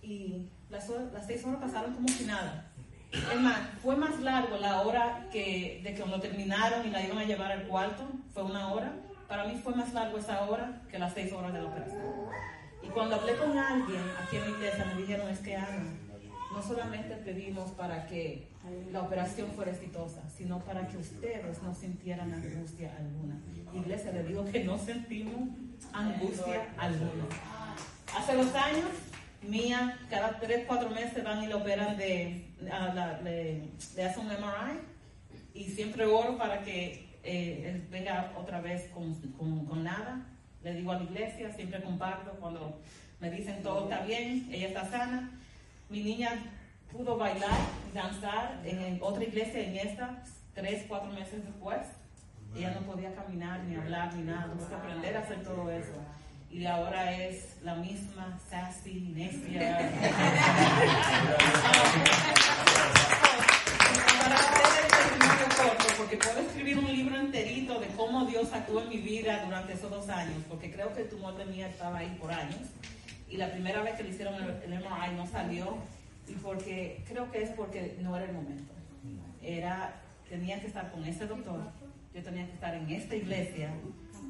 Y 0.00 0.46
las, 0.70 0.88
las 1.12 1.26
seis 1.26 1.44
horas 1.44 1.60
pasaron 1.60 1.92
como 1.92 2.06
si 2.06 2.24
nada. 2.24 2.70
Es 3.10 3.40
más, 3.40 3.58
fue 3.82 3.96
más 3.96 4.20
largo 4.20 4.58
la 4.58 4.82
hora 4.82 5.26
que, 5.32 5.80
de 5.82 5.92
que 5.92 5.98
cuando 5.98 6.20
terminaron 6.20 6.86
y 6.86 6.90
la 6.90 7.02
iban 7.02 7.18
a 7.18 7.24
llevar 7.24 7.50
al 7.50 7.64
cuarto, 7.64 8.04
fue 8.32 8.44
una 8.44 8.72
hora. 8.72 8.92
Para 9.26 9.44
mí 9.44 9.60
fue 9.60 9.74
más 9.74 9.92
largo 9.92 10.18
esa 10.18 10.44
hora 10.44 10.82
que 10.88 11.00
las 11.00 11.12
seis 11.14 11.32
horas 11.32 11.52
de 11.52 11.60
la 11.60 11.68
operación. 11.68 12.02
Y 12.80 12.86
cuando 12.90 13.16
hablé 13.16 13.34
con 13.34 13.58
alguien 13.58 14.02
aquí 14.22 14.36
en 14.36 14.42
la 14.42 14.50
iglesia, 14.50 14.84
me 14.84 15.00
dijeron, 15.00 15.28
es 15.30 15.40
que 15.40 15.56
Ana, 15.56 15.82
no 16.52 16.62
solamente 16.62 17.16
pedimos 17.16 17.72
para 17.72 18.06
que 18.06 18.51
la 18.92 19.02
operación 19.02 19.48
fuera 19.52 19.72
exitosa, 19.72 20.22
sino 20.36 20.60
para 20.60 20.86
que 20.88 20.96
ustedes 20.96 21.62
no 21.62 21.74
sintieran 21.74 22.32
angustia 22.32 22.92
alguna. 22.96 23.36
Iglesia, 23.74 24.12
le 24.12 24.22
digo 24.24 24.44
que 24.44 24.64
no 24.64 24.78
sentimos 24.78 25.48
angustia 25.92 26.68
alguna. 26.78 27.24
Hace 28.16 28.34
dos 28.36 28.54
años, 28.54 28.86
Mía, 29.42 29.98
cada 30.08 30.38
tres, 30.38 30.64
cuatro 30.68 30.88
meses 30.90 31.24
van 31.24 31.42
y 31.42 31.48
le 31.48 31.54
operan 31.54 31.96
de, 31.96 32.46
a 32.70 32.94
la- 32.94 33.20
le, 33.22 33.62
le 33.96 34.04
hacen 34.04 34.26
un 34.26 34.28
MRI 34.28 34.78
y 35.54 35.64
siempre 35.70 36.04
oro 36.06 36.38
para 36.38 36.62
que 36.62 37.08
eh, 37.24 37.64
él 37.74 37.88
venga 37.90 38.32
otra 38.36 38.60
vez 38.60 38.88
con, 38.94 39.12
con- 39.32 39.66
con 39.66 39.82
nada. 39.82 40.24
Le 40.62 40.74
digo 40.74 40.92
a 40.92 40.98
la 40.98 41.02
iglesia, 41.02 41.52
siempre 41.52 41.82
comparto 41.82 42.30
cuando 42.38 42.78
me 43.20 43.30
dicen 43.32 43.60
todo 43.64 43.90
está 43.90 44.04
bien, 44.04 44.48
ella 44.52 44.68
está 44.68 44.88
sana. 44.88 45.30
Mi 45.90 46.02
niña 46.04 46.30
pudo 46.92 47.16
bailar 47.16 47.58
y 47.90 47.94
danzar 47.94 48.60
en 48.64 48.98
otra 49.00 49.24
iglesia, 49.24 49.60
en 49.60 49.76
esta, 49.76 50.22
tres, 50.54 50.84
cuatro 50.86 51.10
meses 51.10 51.44
después. 51.44 51.80
Ella 52.54 52.78
no 52.78 52.86
podía 52.86 53.14
caminar, 53.14 53.64
ni 53.64 53.76
hablar, 53.76 54.14
ni 54.14 54.24
nada. 54.24 54.52
Tuvo 54.52 54.68
que 54.68 54.74
aprender 54.74 55.16
a 55.16 55.20
hacer 55.20 55.42
todo 55.42 55.70
eso. 55.70 55.94
Y 56.50 56.66
ahora 56.66 57.16
es 57.16 57.56
la 57.62 57.76
misma 57.76 58.38
sassy, 58.50 59.00
necia. 59.14 59.78
Para 64.20 64.34
hacer 64.36 64.84
el 64.84 64.90
testimonio 64.90 65.46
corto, 65.56 65.86
porque 65.96 66.16
puedo 66.18 66.40
escribir 66.40 66.78
un 66.78 66.92
libro 66.92 67.16
enterito 67.16 67.80
de 67.80 67.86
cómo 67.96 68.26
Dios 68.26 68.52
actuó 68.52 68.82
en 68.82 68.90
mi 68.90 68.98
vida 68.98 69.42
durante 69.46 69.72
esos 69.72 69.90
dos 69.90 70.10
años, 70.10 70.36
porque 70.50 70.70
creo 70.70 70.92
que 70.92 71.00
el 71.02 71.08
tumor 71.08 71.34
de 71.38 71.46
mía 71.46 71.68
estaba 71.68 71.98
ahí 71.98 72.14
por 72.20 72.30
años. 72.30 72.68
Y 73.30 73.38
la 73.38 73.50
primera 73.50 73.80
vez 73.80 73.94
que 73.94 74.02
le 74.02 74.10
hicieron 74.10 74.34
el, 74.34 74.50
el 74.50 74.74
MRI 74.78 75.14
no 75.16 75.26
salió, 75.26 75.78
y 76.32 76.36
porque 76.36 77.04
creo 77.06 77.30
que 77.30 77.42
es 77.42 77.50
porque 77.50 77.96
no 78.00 78.16
era 78.16 78.26
el 78.26 78.32
momento. 78.32 78.72
Era, 79.42 80.00
tenía 80.28 80.60
que 80.60 80.68
estar 80.68 80.90
con 80.90 81.04
ese 81.04 81.26
doctor, 81.26 81.60
yo 82.14 82.22
tenía 82.22 82.46
que 82.46 82.52
estar 82.52 82.74
en 82.74 82.88
esta 82.90 83.16
iglesia 83.16 83.70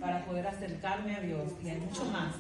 para 0.01 0.25
poder 0.25 0.47
acercarme 0.47 1.15
a 1.17 1.21
Dios 1.21 1.53
y 1.62 1.69
hay 1.69 1.79
mucho 1.79 2.05
más. 2.07 2.35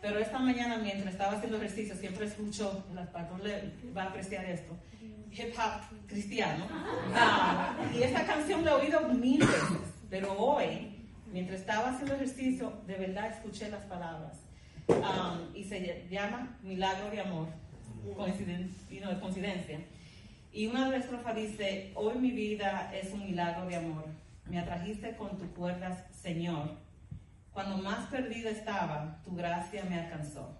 Pero 0.00 0.18
esta 0.18 0.38
mañana 0.38 0.78
mientras 0.78 1.12
estaba 1.12 1.32
haciendo 1.32 1.56
ejercicio 1.56 1.94
siempre 1.96 2.26
escucho, 2.26 2.84
pastor 3.12 3.42
le 3.42 3.72
va 3.96 4.04
a 4.04 4.06
apreciar 4.06 4.44
esto, 4.44 4.76
hip 5.32 5.54
hop 5.56 6.06
cristiano. 6.06 6.66
Ah, 7.14 7.74
y 7.94 8.02
esa 8.02 8.24
canción 8.26 8.64
la 8.64 8.72
he 8.72 8.74
oído 8.74 9.00
mil 9.08 9.40
veces, 9.40 9.78
pero 10.10 10.32
hoy, 10.38 10.96
mientras 11.32 11.60
estaba 11.60 11.90
haciendo 11.90 12.14
ejercicio, 12.14 12.72
de 12.86 12.96
verdad 12.96 13.30
escuché 13.30 13.70
las 13.70 13.84
palabras. 13.84 14.38
Um, 14.88 15.54
y 15.54 15.64
se 15.64 16.06
llama 16.08 16.56
Milagro 16.62 17.10
de 17.10 17.20
Amor, 17.20 17.48
coinciden- 18.16 18.70
coincidencia. 19.20 19.80
Y 20.52 20.66
una 20.66 20.86
de 20.86 20.92
las 20.96 21.04
estrofas 21.04 21.36
dice, 21.36 21.92
hoy 21.94 22.18
mi 22.18 22.30
vida 22.30 22.90
es 22.94 23.12
un 23.12 23.24
milagro 23.26 23.66
de 23.66 23.76
amor. 23.76 24.06
Me 24.46 24.58
atrajiste 24.58 25.14
con 25.16 25.36
tus 25.38 25.48
cuerdas, 25.48 26.04
Señor. 26.22 26.70
Cuando 27.52 27.78
más 27.78 28.08
perdida 28.08 28.50
estaba, 28.50 29.20
tu 29.24 29.34
gracia 29.36 29.84
me 29.84 30.00
alcanzó. 30.00 30.56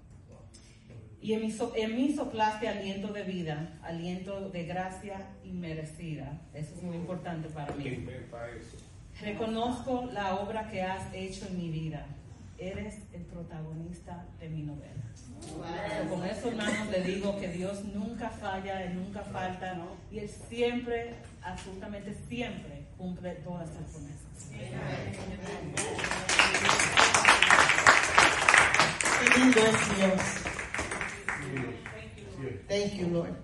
Y 1.20 1.33
en 1.33 1.40
mí, 1.42 1.51
so- 1.51 1.72
en 1.74 1.96
mí 1.96 2.12
soplaste 2.12 2.68
aliento 2.68 3.12
de 3.12 3.22
vida, 3.24 3.79
aliento 3.83 4.51
de 4.51 4.64
gracia 4.66 5.27
inmerecida. 5.44 6.40
Eso 6.55 6.74
es 6.77 6.83
muy 6.83 6.96
importante 6.96 7.48
para 7.48 7.74
mí. 7.74 7.85
Reconozco 9.20 10.09
la 10.12 10.37
obra 10.37 10.68
que 10.70 10.83
has 10.83 11.12
hecho 11.12 11.46
en 11.48 11.57
mi 11.59 11.70
vida. 11.70 12.07
Eres 12.59 12.98
el 13.12 13.22
protagonista 13.22 14.27
de 14.38 14.48
mi 14.48 14.62
novela. 14.62 15.03
Con 16.09 16.24
eso, 16.24 16.48
hermanos, 16.48 16.88
le 16.90 17.03
digo 17.03 17.38
que 17.38 17.48
Dios 17.48 17.85
nunca 17.85 18.31
falla, 18.31 18.83
Él 18.83 18.96
nunca 18.96 19.22
falta, 19.22 19.74
¿no? 19.74 19.96
y 20.11 20.20
Él 20.20 20.31
siempre, 20.48 21.14
absolutamente 21.42 22.14
siempre, 22.29 22.87
cumple 22.96 23.35
todas 23.37 23.68
sus 23.68 23.85
promesas. 23.92 24.18
Qué 29.20 29.38
lindo 29.38 29.61
es 29.61 29.96
Dios. 29.96 30.22
Thank 32.68 32.94
you, 32.94 33.09
Lord. 33.09 33.37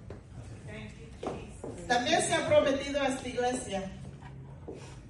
También 1.89 2.23
se 2.23 2.35
ha 2.35 2.47
prometido 2.47 3.01
a 3.03 3.09
esta 3.09 3.29
iglesia 3.29 3.83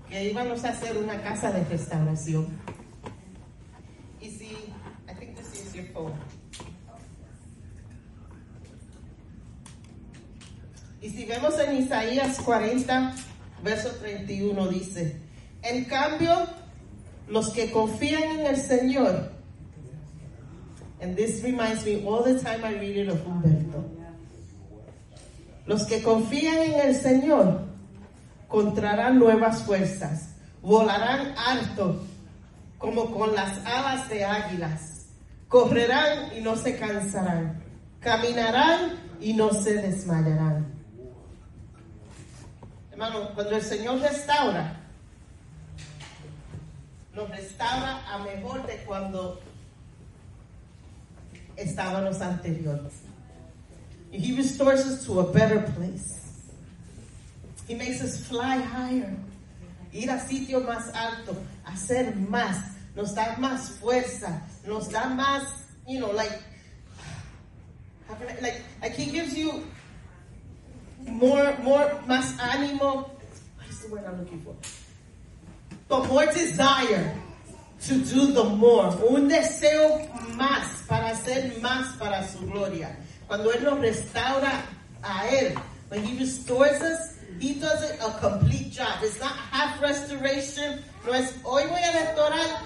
que 0.09 0.25
íbamos 0.25 0.65
a 0.65 0.71
hacer 0.71 0.97
una 0.97 1.23
casa 1.23 1.53
de 1.53 1.65
restauración. 1.65 2.49
Y 11.05 11.11
si 11.11 11.27
vemos 11.27 11.59
en 11.59 11.77
Isaías 11.77 12.41
40, 12.41 13.15
verso 13.63 13.91
31 14.01 14.69
dice, 14.69 15.21
en 15.61 15.85
cambio, 15.85 16.31
los 17.29 17.51
que 17.51 17.71
confían 17.71 18.23
en 18.23 18.47
el 18.47 18.57
Señor, 18.57 19.31
and 21.03 21.15
this 21.15 21.43
reminds 21.43 21.85
me 21.85 22.03
all 22.07 22.25
the 22.25 22.41
time 22.41 22.65
I 22.65 22.79
read 22.79 22.97
it 22.97 23.11
of 23.11 23.21
Humberto, 23.27 23.85
los 25.67 25.85
que 25.85 26.03
confían 26.03 26.73
en 26.73 26.81
el 26.89 26.95
Señor 26.95 27.67
encontrarán 28.47 29.19
nuevas 29.19 29.63
fuerzas, 29.63 30.31
volarán 30.63 31.35
alto 31.37 32.03
como 32.79 33.11
con 33.11 33.35
las 33.35 33.59
alas 33.67 34.09
de 34.09 34.25
águilas, 34.25 35.05
correrán 35.49 36.35
y 36.35 36.41
no 36.41 36.57
se 36.57 36.79
cansarán, 36.79 37.63
caminarán 38.01 38.93
y 39.21 39.35
no 39.35 39.53
se 39.53 39.75
desmayarán. 39.75 40.74
Hermano, 42.95 43.31
cuando 43.35 43.57
el 43.57 43.63
Señor 43.63 44.01
restaura, 44.01 44.77
nos 47.13 47.29
restaura 47.29 48.09
a 48.09 48.19
mejor 48.19 48.65
de 48.69 48.77
cuando 48.85 49.41
estábamos 51.57 52.21
anteriores. 52.21 52.93
He 54.13 54.37
restores 54.37 54.87
us 54.87 55.05
to 55.07 55.19
a 55.19 55.33
better 55.33 55.63
place. 55.73 56.21
He 57.67 57.75
makes 57.75 58.01
us 58.01 58.29
fly 58.29 58.59
higher. 58.59 59.17
Ir 59.93 60.09
a 60.09 60.21
sitio 60.21 60.61
más 60.61 60.95
alto, 60.95 61.37
hacer 61.67 62.15
más, 62.15 62.77
nos 62.95 63.13
da 63.13 63.35
más 63.39 63.71
fuerza, 63.81 64.41
nos 64.65 64.89
da 64.89 65.09
más, 65.09 65.43
you 65.89 65.99
know, 65.99 66.13
like, 66.13 66.41
like, 68.41 68.63
like 68.81 68.95
he 68.95 69.07
gives 69.07 69.37
you 69.37 69.65
more, 71.07 71.57
more, 71.63 72.01
más 72.07 72.37
ánimo. 72.39 73.09
What 73.57 73.69
is 73.69 73.81
the 73.81 73.89
word 73.89 74.05
I'm 74.07 74.19
looking 74.19 74.41
for? 74.43 74.55
But 75.89 76.09
more 76.09 76.27
desire 76.27 77.15
to 77.87 77.95
do 77.95 78.33
the 78.33 78.45
more. 78.45 78.89
Un 79.09 79.29
deseo 79.29 80.09
más 80.37 80.87
para 80.89 81.11
hacer 81.11 81.61
más 81.61 81.99
para 81.99 82.27
su 82.27 82.47
gloria. 82.47 82.97
Cuando 83.27 83.51
Él 83.53 83.65
nos 83.65 83.79
restaura 83.81 84.63
a 85.03 85.29
Él, 85.29 85.55
when 85.89 86.05
He 86.05 86.19
restores 86.19 86.81
us, 86.83 87.15
He 87.41 87.55
does 87.55 87.83
it 87.91 87.99
a 88.01 88.11
complete 88.21 88.71
job. 88.71 89.03
It's 89.03 89.19
not 89.21 89.33
half 89.33 89.81
restoration. 89.83 90.83
No 91.05 91.13
es 91.13 91.35
hoy 91.45 91.65
voy 91.67 91.81
a 91.83 91.93
restaurar 91.93 92.61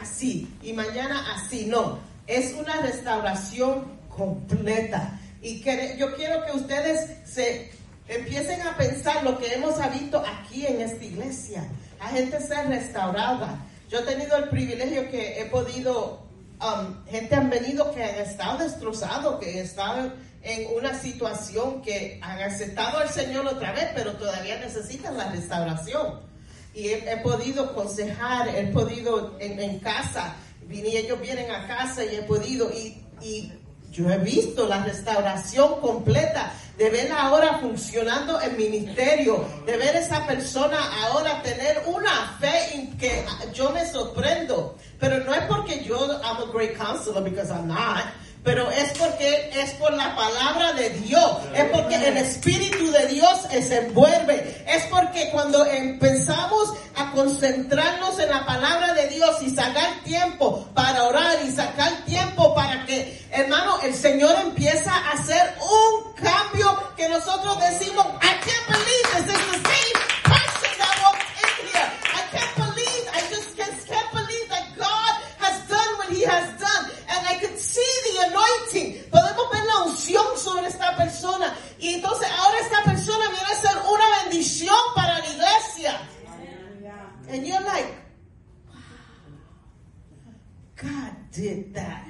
así 0.00 0.48
y 0.62 0.72
mañana 0.72 1.24
así. 1.34 1.66
No, 1.66 1.98
es 2.26 2.54
una 2.54 2.80
restauración 2.80 3.84
completa. 4.08 5.18
Y 5.42 5.60
que, 5.60 5.96
yo 5.98 6.14
quiero 6.16 6.44
que 6.46 6.52
ustedes 6.52 7.10
se 7.28 7.70
empiecen 8.08 8.62
a 8.62 8.76
pensar 8.76 9.22
lo 9.24 9.38
que 9.38 9.52
hemos 9.52 9.74
visto 9.92 10.24
aquí 10.24 10.66
en 10.66 10.80
esta 10.80 11.04
iglesia. 11.04 11.64
La 11.98 12.06
gente 12.06 12.40
ser 12.40 12.68
restaurada. 12.68 13.58
Yo 13.90 13.98
he 13.98 14.02
tenido 14.02 14.36
el 14.36 14.48
privilegio 14.48 15.10
que 15.10 15.40
he 15.40 15.44
podido, 15.46 16.22
um, 16.60 17.04
gente 17.06 17.34
han 17.34 17.50
venido 17.50 17.92
que 17.92 18.02
han 18.02 18.14
estado 18.14 18.58
destrozados, 18.58 19.38
que 19.40 19.60
estado 19.60 20.12
en 20.42 20.76
una 20.76 20.98
situación 20.98 21.82
que 21.82 22.18
han 22.22 22.40
aceptado 22.40 22.98
al 22.98 23.10
Señor 23.10 23.46
otra 23.46 23.72
vez, 23.72 23.88
pero 23.94 24.12
todavía 24.14 24.58
necesitan 24.58 25.18
la 25.18 25.30
restauración 25.30 26.32
y 26.74 26.88
he, 26.88 27.16
podido 27.18 27.64
aconsejar, 27.64 28.48
he 28.48 28.66
podido 28.68 29.36
en, 29.38 29.60
en 29.60 29.78
casa, 29.80 30.34
y 30.70 30.80
ellos 30.96 31.20
vienen 31.20 31.50
a 31.50 31.66
casa 31.66 32.04
y 32.04 32.16
he 32.16 32.22
podido, 32.22 32.70
y 32.72 33.52
yo 33.92 34.10
he 34.10 34.16
visto 34.18 34.66
la 34.66 34.82
restauración 34.82 35.80
completa, 35.80 36.52
de 36.78 36.88
ver 36.88 37.12
ahora 37.12 37.58
funcionando 37.58 38.40
el 38.40 38.56
ministerio, 38.56 39.44
de 39.66 39.76
ver 39.76 39.94
esa 39.94 40.26
persona 40.26 40.78
ahora 41.04 41.42
tener 41.42 41.82
una 41.86 42.36
fe 42.40 42.74
en 42.74 42.96
que 42.96 43.24
yo 43.52 43.70
me 43.70 43.86
sorprendo, 43.86 44.76
pero 44.98 45.22
no 45.22 45.34
es 45.34 45.42
porque 45.42 45.84
yo, 45.84 46.06
I'm 46.22 46.48
a 46.48 46.50
great 46.52 46.76
counselor, 46.76 47.22
because 47.22 47.50
I'm 47.50 47.68
not, 47.68 48.04
pero 48.42 48.70
es 48.70 48.96
porque 48.98 49.50
es 49.54 49.70
por 49.74 49.92
la 49.92 50.16
palabra 50.16 50.72
de 50.72 50.90
Dios, 50.90 51.38
es 51.54 51.64
porque 51.70 51.94
el 51.94 52.16
Espíritu 52.16 52.90
de 52.90 53.06
Dios 53.06 53.40
se 53.50 53.78
envuelve, 53.78 54.64
es 54.66 54.84
porque 54.84 55.30
cuando 55.30 55.64
empezamos 55.66 56.74
a 56.96 57.10
concentrarnos 57.12 58.18
en 58.18 58.30
la 58.30 58.44
palabra 58.44 58.94
de 58.94 59.08
Dios 59.08 59.42
y 59.42 59.50
sacar 59.50 60.02
tiempo 60.04 60.68
para 60.74 61.04
orar 61.04 61.38
y 61.46 61.50
sacar 61.52 62.04
tiempo 62.04 62.54
para 62.54 62.84
que, 62.84 63.26
hermano, 63.30 63.78
el 63.82 63.94
Señor 63.94 64.34
empieza 64.40 64.92
a 64.92 65.12
hacer 65.12 65.54
un 65.60 66.12
cambio 66.14 66.92
que 66.96 67.08
nosotros 67.08 67.58
decimos, 67.60 68.06
I 68.22 68.34
can't 68.44 68.66
believe 68.68 68.92
this 69.12 69.36
is 69.36 69.46
the 69.52 69.68
same 69.68 69.96
person 70.24 70.72
that 70.78 70.94
walked 71.02 71.28
in 71.42 71.66
here. 71.66 71.88
I 72.14 72.22
can't 72.30 72.54
believe, 72.56 73.04
I 73.12 73.20
just 73.30 73.56
can't, 73.56 74.12
believe 74.12 74.48
that 74.48 74.66
God 74.76 75.12
has 75.38 75.68
done 75.68 75.90
what 75.98 76.08
He 76.10 76.22
has 76.24 76.46
done. 76.60 76.90
And 77.08 77.26
I 77.26 77.38
could 77.40 77.58
see 77.58 77.92
the 78.12 78.30
anointing. 78.52 79.10
Podemos 79.10 79.50
ver 79.50 79.64
la 79.64 79.82
unción 79.84 80.24
sobre 80.36 80.68
esta 80.68 80.96
persona. 80.96 81.54
Y 81.78 81.94
entonces 81.94 82.28
ahora 82.38 82.58
esta 82.60 82.82
persona 82.84 83.28
viene 83.30 83.46
a 83.52 83.56
ser 83.56 83.76
una 83.78 84.22
bendición 84.22 84.76
para 84.94 85.18
la 85.18 85.26
iglesia. 85.26 86.00
And 87.30 87.46
you're 87.46 87.60
like, 87.64 87.88
God 90.76 91.12
did 91.30 91.72
that. 91.74 92.06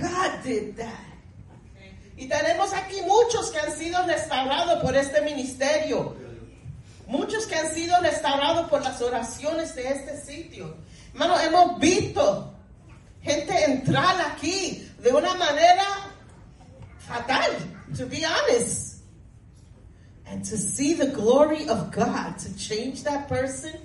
God 0.00 0.42
did 0.42 0.76
that. 0.76 1.14
Y 2.16 2.28
tenemos 2.28 2.72
aquí 2.72 3.02
muchos 3.02 3.50
que 3.50 3.58
han 3.58 3.76
sido 3.76 4.06
restaurados 4.06 4.82
por 4.82 4.96
este 4.96 5.20
ministerio. 5.20 6.16
Muchos 7.06 7.46
que 7.46 7.56
han 7.56 7.74
sido 7.74 8.00
restaurados 8.00 8.70
por 8.70 8.82
las 8.82 9.02
oraciones 9.02 9.74
de 9.74 9.88
este 9.88 10.20
sitio. 10.24 10.76
Hermano, 11.12 11.38
hemos 11.40 11.78
visto 11.78 12.54
gente 13.20 13.64
entrar 13.64 14.20
aquí 14.32 14.88
de 15.04 15.12
una 15.12 15.34
manera 15.34 15.84
fatal, 16.96 17.52
to 17.94 18.06
be 18.06 18.24
honest. 18.24 19.02
And 20.26 20.42
to 20.46 20.56
see 20.56 20.94
the 20.94 21.08
glory 21.08 21.68
of 21.68 21.92
God 21.92 22.38
to 22.38 22.56
change 22.56 23.04
that 23.04 23.28
person, 23.28 23.78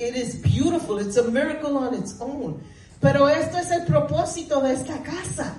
it 0.00 0.16
is 0.16 0.34
beautiful. 0.34 0.98
It's 0.98 1.16
a 1.16 1.30
miracle 1.30 1.78
on 1.78 1.94
its 1.94 2.20
own. 2.20 2.60
Pero 3.00 3.26
esto 3.26 3.58
es 3.58 3.70
el 3.70 3.86
propósito 3.86 4.60
de 4.60 4.72
esta 4.72 4.98
casa. 5.04 5.54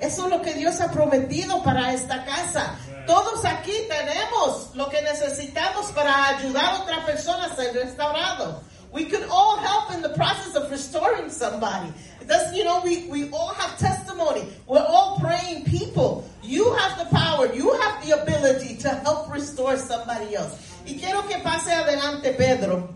Eso 0.00 0.26
es 0.26 0.30
lo 0.30 0.42
que 0.42 0.54
Dios 0.54 0.80
ha 0.80 0.92
prometido 0.92 1.64
para 1.64 1.92
esta 1.92 2.24
casa. 2.24 2.76
Todos 3.06 3.44
aquí 3.44 3.72
tenemos 3.88 4.74
lo 4.76 4.88
que 4.88 5.02
necesitamos 5.02 5.90
para 5.90 6.28
ayudar 6.28 6.64
a 6.64 6.82
otra 6.82 7.04
persona 7.04 7.46
a 7.46 7.56
ser 7.56 7.74
restaurado. 7.74 8.62
We 8.92 9.06
could 9.06 9.26
all 9.28 9.56
help 9.56 9.92
in 9.92 10.02
the 10.02 10.10
process 10.10 10.54
of 10.54 10.70
restoring 10.70 11.28
somebody. 11.28 11.92
Does, 12.26 12.54
you 12.54 12.64
know, 12.64 12.80
we, 12.82 13.06
we 13.08 13.30
all 13.30 13.52
have 13.54 13.78
testimony. 13.78 14.48
We're 14.66 14.84
all 14.86 15.18
praying 15.20 15.64
people. 15.64 16.28
You 16.42 16.72
have 16.74 16.98
the 16.98 17.14
power. 17.14 17.52
You 17.52 17.72
have 17.80 18.04
the 18.04 18.22
ability 18.22 18.76
to 18.78 18.88
help 18.88 19.32
restore 19.32 19.76
somebody 19.76 20.34
else. 20.34 20.56
Y 20.86 20.98
quiero 20.98 21.22
que 21.26 21.38
pase 21.38 21.72
adelante 21.72 22.32
Pedro. 22.36 22.94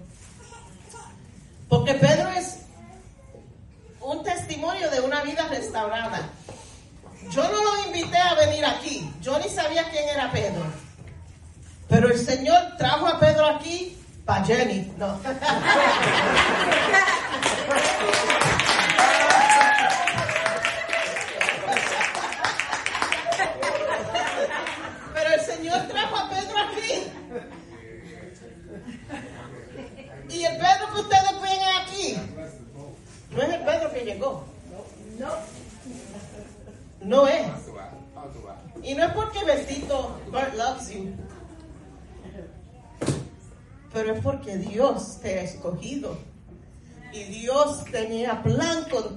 Porque 1.68 1.94
Pedro 1.94 2.30
es 2.30 2.64
un 4.00 4.22
testimonio 4.24 4.90
de 4.90 5.00
una 5.00 5.22
vida 5.22 5.46
restaurada. 5.48 6.30
Yo 7.30 7.42
no 7.42 7.62
lo 7.62 7.86
invité 7.86 8.16
a 8.16 8.34
venir 8.34 8.64
aquí. 8.64 9.10
Yo 9.20 9.38
ni 9.38 9.48
sabía 9.48 9.84
quién 9.90 10.08
era 10.08 10.30
Pedro. 10.30 10.64
Pero 11.88 12.08
el 12.08 12.18
Señor 12.18 12.76
trajo 12.78 13.06
a 13.06 13.18
Pedro 13.18 13.46
aquí 13.46 13.96
para 14.24 14.44
Jenny. 14.44 14.92
No. 14.98 15.18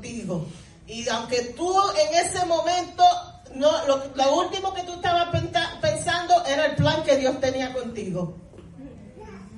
contigo. 0.06 0.45
Y 0.88 1.08
aunque 1.10 1.54
tú 1.56 1.72
en 1.91 2.26
ese 2.26 2.43
momento, 2.45 3.04
no, 3.56 3.86
lo, 3.88 4.04
lo 4.16 4.36
último 4.39 4.74
que 4.74 4.82
tú 4.84 4.93
estabas 4.93 5.30
pensando 5.82 6.43
era 6.45 6.66
el 6.66 6.76
plan 6.76 7.04
que 7.04 7.18
Dios 7.18 7.39
tenía 7.39 7.72
contigo. 7.72 8.36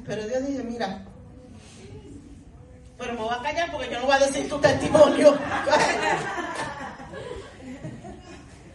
Pero 0.05 0.27
Dios 0.27 0.45
dice, 0.45 0.63
mira, 0.63 1.01
pero 2.97 3.13
me 3.13 3.19
voy 3.21 3.33
a 3.33 3.41
callar 3.41 3.71
porque 3.71 3.89
yo 3.89 3.99
no 4.01 4.05
voy 4.05 4.15
a 4.15 4.19
decir 4.19 4.49
tu 4.49 4.59
testimonio. 4.59 5.31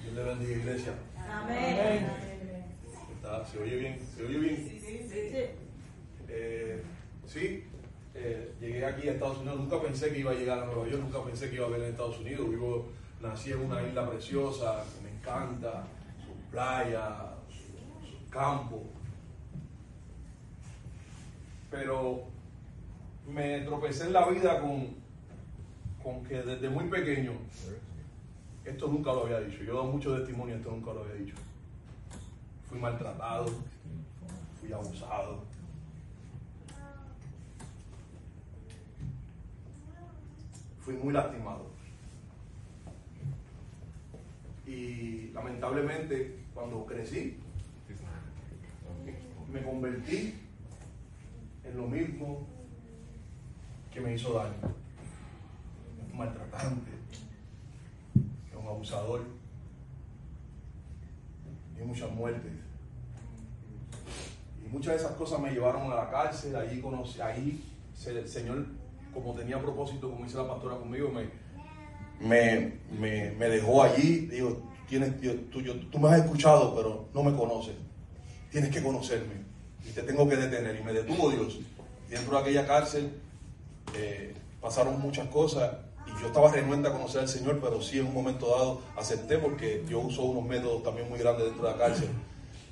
Dios 0.03 0.14
le 0.14 0.23
bendiga, 0.23 0.57
iglesia. 0.57 0.93
Amén. 1.31 2.07
Está- 3.14 3.45
¿Se 3.47 3.59
oye 3.59 3.77
bien? 3.77 4.01
¿Se 4.16 4.23
oye 4.25 4.39
bien? 4.39 4.79
Eh, 6.31 6.83
sí, 7.27 7.64
eh, 8.21 8.55
llegué 8.61 8.85
aquí 8.85 9.09
a 9.09 9.12
Estados 9.12 9.39
Unidos. 9.39 9.61
Nunca 9.61 9.81
pensé 9.81 10.11
que 10.12 10.19
iba 10.19 10.33
a 10.33 10.35
llegar 10.35 10.59
a 10.59 10.66
Nueva 10.66 10.89
York, 10.89 11.03
nunca 11.03 11.23
pensé 11.25 11.49
que 11.49 11.57
iba 11.57 11.66
a 11.66 11.71
ver 11.71 11.83
en 11.83 11.91
Estados 11.91 12.19
Unidos. 12.19 12.51
Vivo, 12.51 12.89
nací 13.21 13.53
en 13.53 13.61
una 13.61 13.83
isla 13.83 14.09
preciosa, 14.09 14.85
me 15.03 15.11
encanta, 15.11 15.85
sus 16.25 16.37
playas, 16.51 17.14
sus 17.49 18.11
su 18.11 18.31
campos. 18.31 18.81
Pero 21.71 22.25
me 23.27 23.61
tropecé 23.61 24.07
en 24.07 24.12
la 24.12 24.29
vida 24.29 24.61
con, 24.61 24.97
con 26.03 26.25
que 26.25 26.43
desde 26.43 26.69
muy 26.69 26.85
pequeño, 26.89 27.33
esto 28.64 28.89
nunca 28.89 29.12
lo 29.12 29.25
había 29.25 29.41
dicho. 29.41 29.62
Yo 29.62 29.75
dado 29.75 29.87
mucho 29.87 30.16
testimonio, 30.16 30.57
esto 30.57 30.71
nunca 30.71 30.93
lo 30.93 31.03
había 31.03 31.14
dicho. 31.14 31.37
Fui 32.69 32.79
maltratado, 32.79 33.47
fui 34.61 34.73
abusado. 34.73 35.48
Fui 40.89 40.97
muy 40.97 41.12
lastimado. 41.12 41.66
Y 44.66 45.30
lamentablemente, 45.34 46.39
cuando 46.55 46.86
crecí, 46.86 47.36
me 49.53 49.62
convertí 49.62 50.32
en 51.62 51.76
lo 51.76 51.89
mismo 51.89 52.47
que 53.93 54.01
me 54.01 54.14
hizo 54.14 54.32
daño. 54.32 54.55
Un 56.11 56.16
maltratante, 56.16 56.91
un 58.59 58.66
abusador 58.66 59.26
y 61.78 61.84
muchas 61.84 62.11
muertes. 62.12 62.53
Y 64.64 64.68
muchas 64.70 64.95
de 64.95 65.01
esas 65.01 65.16
cosas 65.16 65.39
me 65.39 65.51
llevaron 65.51 65.93
a 65.93 65.97
la 65.97 66.11
cárcel, 66.11 66.57
allí 66.57 66.80
conocí, 66.80 67.20
ahí 67.20 67.62
el 68.07 68.26
Señor, 68.26 68.78
como 69.23 69.35
tenía 69.35 69.61
propósito, 69.61 70.11
como 70.11 70.25
dice 70.25 70.37
la 70.39 70.49
pastora 70.49 70.77
conmigo, 70.77 71.11
me, 71.11 71.29
me, 72.21 72.73
me, 72.99 73.31
me 73.33 73.49
dejó 73.49 73.83
allí, 73.83 74.27
digo, 74.27 74.61
tienes, 74.89 75.12
tú, 75.51 75.61
yo- 75.61 75.77
tú 75.91 75.99
me 75.99 76.09
has 76.09 76.21
escuchado, 76.25 76.75
pero 76.75 77.09
no 77.14 77.23
me 77.23 77.37
conoces. 77.37 77.75
Tienes 78.51 78.71
que 78.71 78.83
conocerme 78.83 79.35
y 79.87 79.91
te 79.91 80.03
tengo 80.03 80.29
que 80.29 80.37
detener. 80.37 80.79
Y 80.81 80.83
me 80.85 80.93
detuvo 80.93 81.31
Dios. 81.31 81.59
Dentro 82.09 82.37
de 82.37 82.41
aquella 82.43 82.66
cárcel 82.66 83.12
eh, 83.95 84.35
pasaron 84.61 84.99
muchas 85.01 85.29
cosas 85.29 85.71
y 86.07 86.21
yo 86.23 86.29
estaba 86.29 86.51
renuente 86.51 86.89
a 86.89 86.93
conocer 86.93 87.21
al 87.21 87.29
Señor, 87.29 87.61
pero 87.62 87.83
sí 87.83 87.99
en 87.99 88.07
un 88.07 88.14
momento 88.14 88.49
dado 88.49 88.81
acepté 88.97 89.37
porque 89.39 89.85
yo 89.89 90.01
uso 90.01 90.23
unos 90.23 90.45
métodos 90.45 90.83
también 90.83 91.09
muy 91.11 91.19
grandes 91.19 91.45
dentro 91.45 91.64
de 91.66 91.71
la 91.73 91.77
cárcel 91.77 92.09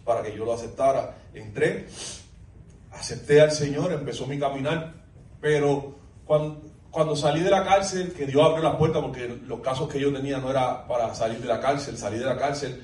para 0.07 0.23
que 0.23 0.35
yo 0.35 0.47
lo 0.47 0.55
aceptara. 0.55 1.19
Entré, 1.35 1.87
acepté 2.93 3.41
al 3.43 3.53
Señor, 3.53 3.93
empezó 3.93 4.27
mi 4.27 4.39
caminar, 4.39 4.95
pero 5.41 5.97
cuando, 6.27 7.17
salí 7.17 7.41
de 7.41 7.51
la 7.51 7.65
cárcel, 7.65 8.13
que 8.13 8.27
Dios 8.27 8.45
abrió 8.45 8.63
la 8.63 8.77
puerta 8.77 9.01
porque 9.01 9.41
los 9.47 9.61
casos 9.61 9.89
que 9.89 10.01
yo 10.01 10.13
tenía 10.13 10.39
no 10.39 10.51
era 10.51 10.87
para 10.87 11.15
salir 11.15 11.39
de 11.39 11.47
la 11.47 11.61
cárcel, 11.61 11.97
salí 11.97 12.19
de 12.19 12.25
la 12.25 12.37
cárcel, 12.37 12.83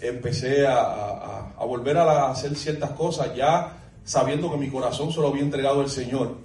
empecé 0.00 0.66
a, 0.66 1.52
volver 1.58 1.96
a 1.96 2.30
hacer 2.30 2.54
ciertas 2.56 2.90
cosas 2.90 3.34
ya 3.34 3.78
sabiendo 4.04 4.50
que 4.50 4.56
mi 4.56 4.68
corazón 4.68 5.12
se 5.12 5.20
lo 5.20 5.28
había 5.28 5.42
entregado 5.42 5.80
al 5.80 5.88
Señor 5.88 6.36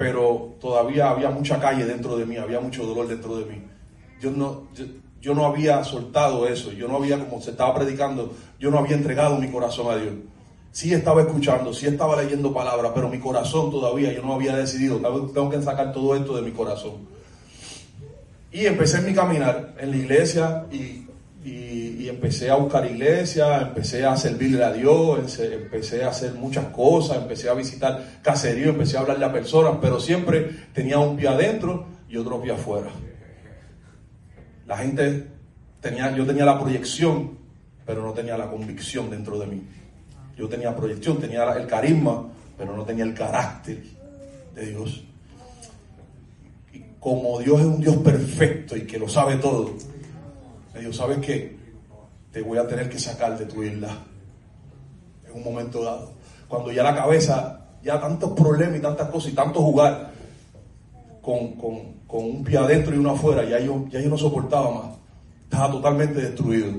pero 0.00 0.54
todavía 0.58 1.10
había 1.10 1.28
mucha 1.28 1.60
calle 1.60 1.84
dentro 1.84 2.16
de 2.16 2.24
mí, 2.24 2.38
había 2.38 2.58
mucho 2.58 2.86
dolor 2.86 3.06
dentro 3.06 3.36
de 3.36 3.44
mí. 3.44 3.62
Yo 4.18 4.30
no, 4.30 4.62
yo 5.20 5.34
no 5.34 5.44
había 5.44 5.84
soltado 5.84 6.48
eso, 6.48 6.72
yo 6.72 6.88
no 6.88 6.96
había, 6.96 7.18
como 7.18 7.42
se 7.42 7.50
estaba 7.50 7.74
predicando, 7.74 8.32
yo 8.58 8.70
no 8.70 8.78
había 8.78 8.96
entregado 8.96 9.36
mi 9.36 9.50
corazón 9.50 9.92
a 9.92 9.96
Dios. 9.96 10.14
Sí 10.72 10.94
estaba 10.94 11.22
escuchando, 11.22 11.72
sí 11.74 11.86
estaba 11.86 12.20
leyendo 12.22 12.54
palabras, 12.54 12.92
pero 12.94 13.08
mi 13.08 13.18
corazón 13.18 13.70
todavía, 13.70 14.12
yo 14.12 14.22
no 14.22 14.34
había 14.34 14.54
decidido, 14.56 14.98
tengo 15.34 15.50
que 15.50 15.60
sacar 15.62 15.92
todo 15.92 16.14
esto 16.14 16.36
de 16.36 16.42
mi 16.42 16.52
corazón. 16.52 17.08
Y 18.52 18.66
empecé 18.66 19.00
mi 19.02 19.12
caminar 19.12 19.74
en 19.78 19.90
la 19.90 19.96
iglesia 19.96 20.66
y, 20.72 21.06
empecé 22.08 22.50
a 22.50 22.56
buscar 22.56 22.84
iglesia, 22.90 23.62
empecé 23.62 24.04
a 24.04 24.16
servirle 24.16 24.64
a 24.64 24.72
Dios, 24.72 25.38
empecé- 25.38 26.02
a 26.02 26.08
hacer 26.08 26.34
muchas 26.34 26.66
cosas, 26.66 27.18
empecé 27.18 27.48
a 27.48 27.54
visitar 27.54 28.18
caseríos, 28.20 28.70
empecé 28.70 28.96
a 28.96 29.00
hablarle 29.00 29.24
a 29.24 29.32
personas, 29.32 29.74
pero 29.80 30.00
siempre 30.00 30.50
tenía 30.74 30.98
un 30.98 31.16
pie 31.16 31.28
adentro 31.28 31.86
y 32.08 32.16
otro 32.16 32.42
pie 32.42 32.52
afuera. 32.52 32.90
La 34.66 34.78
gente 34.78 35.28
tenía, 35.80 36.14
yo 36.14 36.26
tenía 36.26 36.44
la 36.44 36.58
proyección, 36.58 37.38
pero 37.86 38.02
no 38.04 38.12
tenía 38.12 38.36
la 38.36 38.50
convicción 38.50 39.08
dentro 39.08 39.38
de 39.38 39.46
mí. 39.46 39.62
Yo 40.40 40.48
tenía 40.48 40.74
proyección, 40.74 41.18
tenía 41.18 41.44
el 41.52 41.66
carisma, 41.66 42.26
pero 42.56 42.74
no 42.74 42.82
tenía 42.82 43.04
el 43.04 43.12
carácter 43.12 43.82
de 44.54 44.66
Dios. 44.66 45.04
Y 46.72 46.82
como 46.98 47.38
Dios 47.40 47.60
es 47.60 47.66
un 47.66 47.78
Dios 47.80 47.96
perfecto 47.98 48.74
y 48.74 48.86
que 48.86 48.98
lo 48.98 49.06
sabe 49.06 49.36
todo, 49.36 49.74
me 50.72 50.80
dijo, 50.80 50.94
¿sabes 50.94 51.18
qué? 51.18 51.58
Te 52.32 52.40
voy 52.40 52.56
a 52.56 52.66
tener 52.66 52.88
que 52.88 52.98
sacar 52.98 53.36
de 53.38 53.44
tu 53.44 53.62
isla 53.62 53.90
en 55.28 55.36
un 55.36 55.44
momento 55.44 55.84
dado. 55.84 56.12
Cuando 56.48 56.72
ya 56.72 56.82
la 56.84 56.94
cabeza, 56.94 57.60
ya 57.82 58.00
tantos 58.00 58.30
problemas 58.32 58.78
y 58.78 58.80
tantas 58.82 59.10
cosas 59.10 59.32
y 59.32 59.34
tanto 59.34 59.60
jugar 59.60 60.10
con, 61.20 61.52
con- 61.56 62.00
con 62.06 62.24
un 62.24 62.42
pie 62.42 62.56
adentro 62.56 62.94
y 62.94 62.98
uno 62.98 63.10
afuera, 63.10 63.44
ya 63.44 63.60
yo, 63.60 63.84
ya 63.90 64.00
yo 64.00 64.08
no 64.08 64.16
soportaba 64.16 64.70
más. 64.70 64.96
Estaba 65.44 65.70
totalmente 65.70 66.18
destruido. 66.22 66.72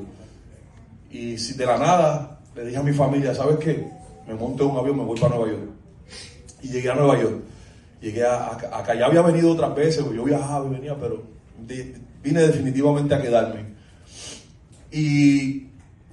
Y 1.12 1.38
si 1.38 1.54
de 1.54 1.66
la 1.68 1.78
nada 1.78 2.40
le 2.56 2.66
dije 2.66 2.78
a 2.78 2.84
mi 2.84 2.94
familia, 2.94 3.34
¿sabes 3.34 3.58
qué? 3.58 3.88
Me 4.28 4.34
monto 4.36 4.64
en 4.66 4.72
un 4.72 4.78
avión, 4.78 4.98
me 4.98 5.04
voy 5.04 5.20
para 5.20 5.36
Nueva 5.36 5.52
York. 5.52 5.64
Y 6.62 6.68
llegué 6.70 6.90
a 6.90 6.96
Nueva 6.96 7.20
York. 7.20 7.36
Llegué 8.02 8.26
a, 8.26 8.36
a- 8.48 8.80
acá, 8.80 8.96
ya 8.96 9.06
había 9.06 9.22
venido 9.22 9.52
otras 9.52 9.74
veces, 9.76 10.04
yo 10.16 10.24
viajaba 10.24 10.66
y 10.68 10.70
venía, 10.70 10.96
pero 11.00 11.24
vine 12.24 12.42
definitivamente 12.42 13.14
a 13.16 13.22
quedarme. 13.22 13.66
Y 14.92 15.68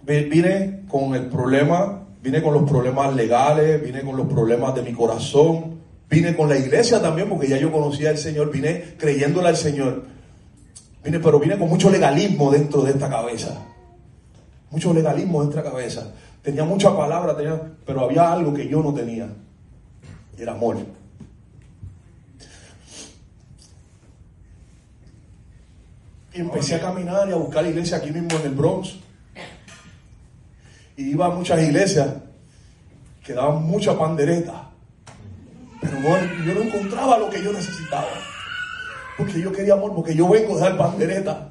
vine 0.07 0.82
con 0.89 1.14
el 1.14 1.26
problema, 1.26 2.05
vine 2.22 2.43
con 2.43 2.55
los 2.55 2.68
problemas 2.68 3.14
legales, 3.14 3.82
vine 3.82 4.03
con 4.03 4.16
los 4.16 4.26
problemas 4.26 4.74
de 4.74 4.82
mi 4.82 4.93
corazón, 4.93 5.78
vine 6.09 6.36
con 6.36 6.49
la 6.49 6.57
iglesia 6.59 7.01
también, 7.01 7.28
porque 7.28 7.49
ya 7.49 7.59
yo 7.59 7.72
conocía 7.72 8.11
al 8.11 8.18
Señor, 8.18 8.51
vine 8.51 8.95
creyéndole 8.99 9.49
al 9.49 9.57
Señor. 9.57 10.05
Vine, 11.05 11.20
pero 11.20 11.39
vine 11.39 11.59
con 11.59 11.68
mucho 11.68 11.91
legalismo 11.91 12.51
dentro 12.51 12.82
de 12.82 12.91
esta 12.93 13.09
cabeza. 13.09 13.64
Mucho 14.70 14.93
legalismo 14.93 15.41
dentro 15.41 15.61
de 15.62 15.66
esta 15.66 15.70
cabeza. 15.70 16.12
Tenía 16.43 16.64
mucha 16.64 16.97
palabra, 16.97 17.36
tenía, 17.36 17.61
pero 17.84 18.05
había 18.05 18.32
algo 18.32 18.55
que 18.55 18.68
yo 18.68 18.82
no 18.82 18.93
tenía. 18.95 19.28
Y 20.36 20.43
era 20.43 20.53
amor. 20.53 20.76
Y 26.32 26.41
empecé 26.41 26.76
a 26.76 26.80
caminar 26.80 27.28
y 27.28 27.32
a 27.32 27.36
buscar 27.36 27.66
iglesia 27.66 27.97
aquí 27.97 28.12
mismo 28.12 28.39
en 28.39 28.47
el 28.47 28.55
Bronx. 28.55 28.95
Y 30.97 31.11
iba 31.11 31.26
a 31.26 31.30
muchas 31.30 31.61
iglesias 31.62 32.09
que 33.24 33.32
daban 33.32 33.62
mucha 33.64 33.99
pandereta. 33.99 34.70
Pero 35.80 35.99
yo 36.45 36.55
no 36.55 36.62
encontraba 36.62 37.18
lo 37.18 37.28
que 37.28 37.43
yo 37.43 37.53
necesitaba. 37.53 38.09
Porque 39.16 39.41
yo 39.41 39.53
quería 39.53 39.74
amor, 39.74 39.95
porque 39.95 40.14
yo 40.14 40.28
vengo 40.28 40.55
de 40.55 40.61
dar 40.61 40.76
pandereta. 40.76 41.49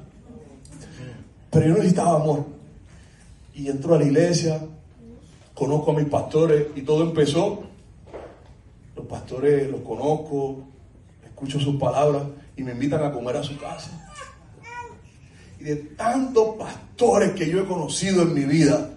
Pero 1.50 1.66
yo 1.66 1.74
necesitaba 1.74 2.16
amor. 2.16 2.46
Y 3.54 3.68
entro 3.68 3.94
a 3.94 3.98
la 3.98 4.04
iglesia, 4.04 4.60
conozco 5.58 5.90
a 5.90 5.94
mis 5.94 6.06
pastores 6.06 6.68
y 6.76 6.82
todo 6.82 7.02
empezó. 7.02 7.64
Los 8.94 9.06
pastores 9.06 9.68
los 9.68 9.80
conozco, 9.80 10.68
escucho 11.24 11.58
sus 11.58 11.76
palabras 11.76 12.22
y 12.56 12.62
me 12.62 12.72
invitan 12.72 13.02
a 13.02 13.12
comer 13.12 13.36
a 13.36 13.42
su 13.42 13.58
casa. 13.58 13.90
Y 15.58 15.64
de 15.64 15.76
tantos 15.76 16.54
pastores 16.56 17.32
que 17.32 17.50
yo 17.50 17.62
he 17.62 17.66
conocido 17.66 18.22
en 18.22 18.34
mi 18.34 18.44
vida, 18.44 18.90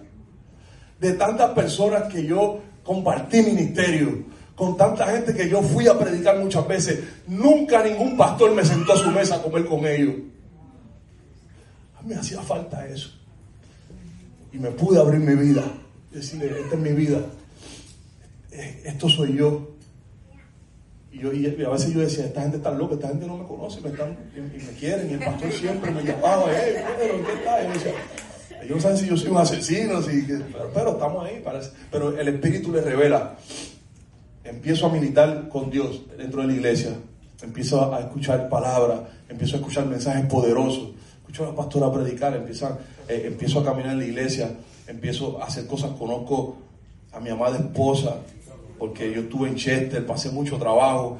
de 1.00 1.12
tantas 1.14 1.50
personas 1.50 2.04
que 2.12 2.24
yo 2.24 2.60
compartí 2.84 3.42
ministerio, 3.42 4.24
con 4.54 4.76
tanta 4.76 5.06
gente 5.08 5.34
que 5.34 5.48
yo 5.48 5.62
fui 5.62 5.88
a 5.88 5.98
predicar 5.98 6.38
muchas 6.38 6.66
veces, 6.68 7.00
nunca 7.26 7.82
ningún 7.82 8.16
pastor 8.16 8.54
me 8.54 8.64
sentó 8.64 8.92
a 8.92 8.96
su 8.96 9.10
mesa 9.10 9.36
a 9.36 9.42
comer 9.42 9.66
con 9.66 9.84
ellos. 9.84 10.14
Me 12.06 12.14
hacía 12.14 12.40
falta 12.40 12.86
eso. 12.86 13.10
Y 14.52 14.58
me 14.58 14.70
pude 14.70 15.00
abrir 15.00 15.20
mi 15.20 15.34
vida, 15.34 15.62
decirle, 16.12 16.46
esta 16.60 16.74
es 16.74 16.80
mi 16.80 16.92
vida, 16.92 17.20
Eh, 18.52 18.82
esto 18.84 19.08
soy 19.08 19.34
yo. 19.34 19.72
Y, 21.10 21.64
a 21.64 21.70
veces 21.70 21.92
yo 21.92 22.00
decía, 22.00 22.26
esta 22.26 22.42
gente 22.42 22.56
está 22.56 22.70
loca, 22.70 22.94
esta 22.94 23.08
gente 23.08 23.26
no 23.26 23.36
me 23.36 23.46
conoce, 23.46 23.80
me 23.80 23.90
están, 23.90 24.16
y, 24.34 24.40
me 24.40 24.72
quieren, 24.78 25.10
y 25.10 25.12
el 25.14 25.18
pastor 25.20 25.52
siempre 25.52 25.90
me 25.90 26.02
llamaba, 26.02 26.46
hey, 26.48 26.74
Pedro, 26.98 27.14
¿en 27.16 27.24
qué 27.24 27.72
decía, 27.72 27.92
Ellos 28.62 28.76
no 28.76 28.80
saben 28.82 28.98
si 28.98 29.06
yo 29.06 29.16
soy 29.16 29.30
un 29.30 29.36
asesino, 29.38 30.02
si, 30.02 30.22
pero, 30.22 30.70
pero 30.74 30.90
estamos 30.92 31.24
ahí. 31.24 31.42
Pero 31.90 32.18
el 32.18 32.28
Espíritu 32.28 32.72
les 32.72 32.84
revela. 32.84 33.36
Empiezo 34.44 34.86
a 34.86 34.92
militar 34.92 35.48
con 35.48 35.70
Dios 35.70 36.02
dentro 36.16 36.42
de 36.42 36.48
la 36.48 36.52
iglesia. 36.54 36.96
Empiezo 37.42 37.94
a 37.94 38.00
escuchar 38.00 38.48
palabras, 38.48 39.00
empiezo 39.28 39.56
a 39.56 39.58
escuchar 39.60 39.86
mensajes 39.86 40.26
poderosos. 40.26 40.90
Escucho 41.20 41.44
a 41.44 41.48
la 41.48 41.56
pastora 41.56 41.92
predicar, 41.92 42.34
empiezan, 42.34 42.78
eh, 43.08 43.22
empiezo 43.26 43.60
a 43.60 43.64
caminar 43.64 43.92
en 43.92 43.98
la 43.98 44.04
iglesia, 44.04 44.50
empiezo 44.86 45.40
a 45.42 45.46
hacer 45.46 45.66
cosas. 45.66 45.92
Conozco 45.98 46.56
a 47.12 47.20
mi 47.20 47.30
amada 47.30 47.58
esposa, 47.58 48.16
porque 48.78 49.12
yo 49.12 49.22
estuve 49.22 49.48
en 49.48 49.56
Chester, 49.56 50.06
pasé 50.06 50.30
mucho 50.30 50.58
trabajo. 50.58 51.18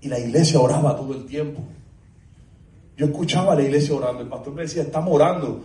Y 0.00 0.08
la 0.08 0.18
iglesia 0.18 0.60
oraba 0.60 0.96
todo 0.96 1.14
el 1.14 1.26
tiempo. 1.26 1.60
Yo 2.96 3.06
escuchaba 3.06 3.52
a 3.52 3.56
la 3.56 3.62
iglesia 3.62 3.94
orando, 3.94 4.22
el 4.22 4.28
pastor 4.28 4.54
me 4.54 4.62
decía, 4.62 4.82
estamos 4.82 5.14
orando, 5.14 5.60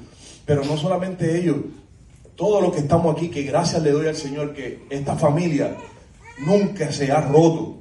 pero 0.45 0.65
no 0.65 0.75
solamente 0.75 1.39
ellos, 1.39 1.57
todos 2.35 2.61
los 2.61 2.73
que 2.73 2.79
estamos 2.79 3.15
aquí, 3.15 3.29
que 3.29 3.43
gracias 3.43 3.81
le 3.81 3.91
doy 3.91 4.07
al 4.07 4.15
Señor 4.15 4.53
que 4.53 4.83
esta 4.89 5.15
familia 5.15 5.77
nunca 6.45 6.91
se 6.91 7.11
ha 7.11 7.21
roto. 7.21 7.77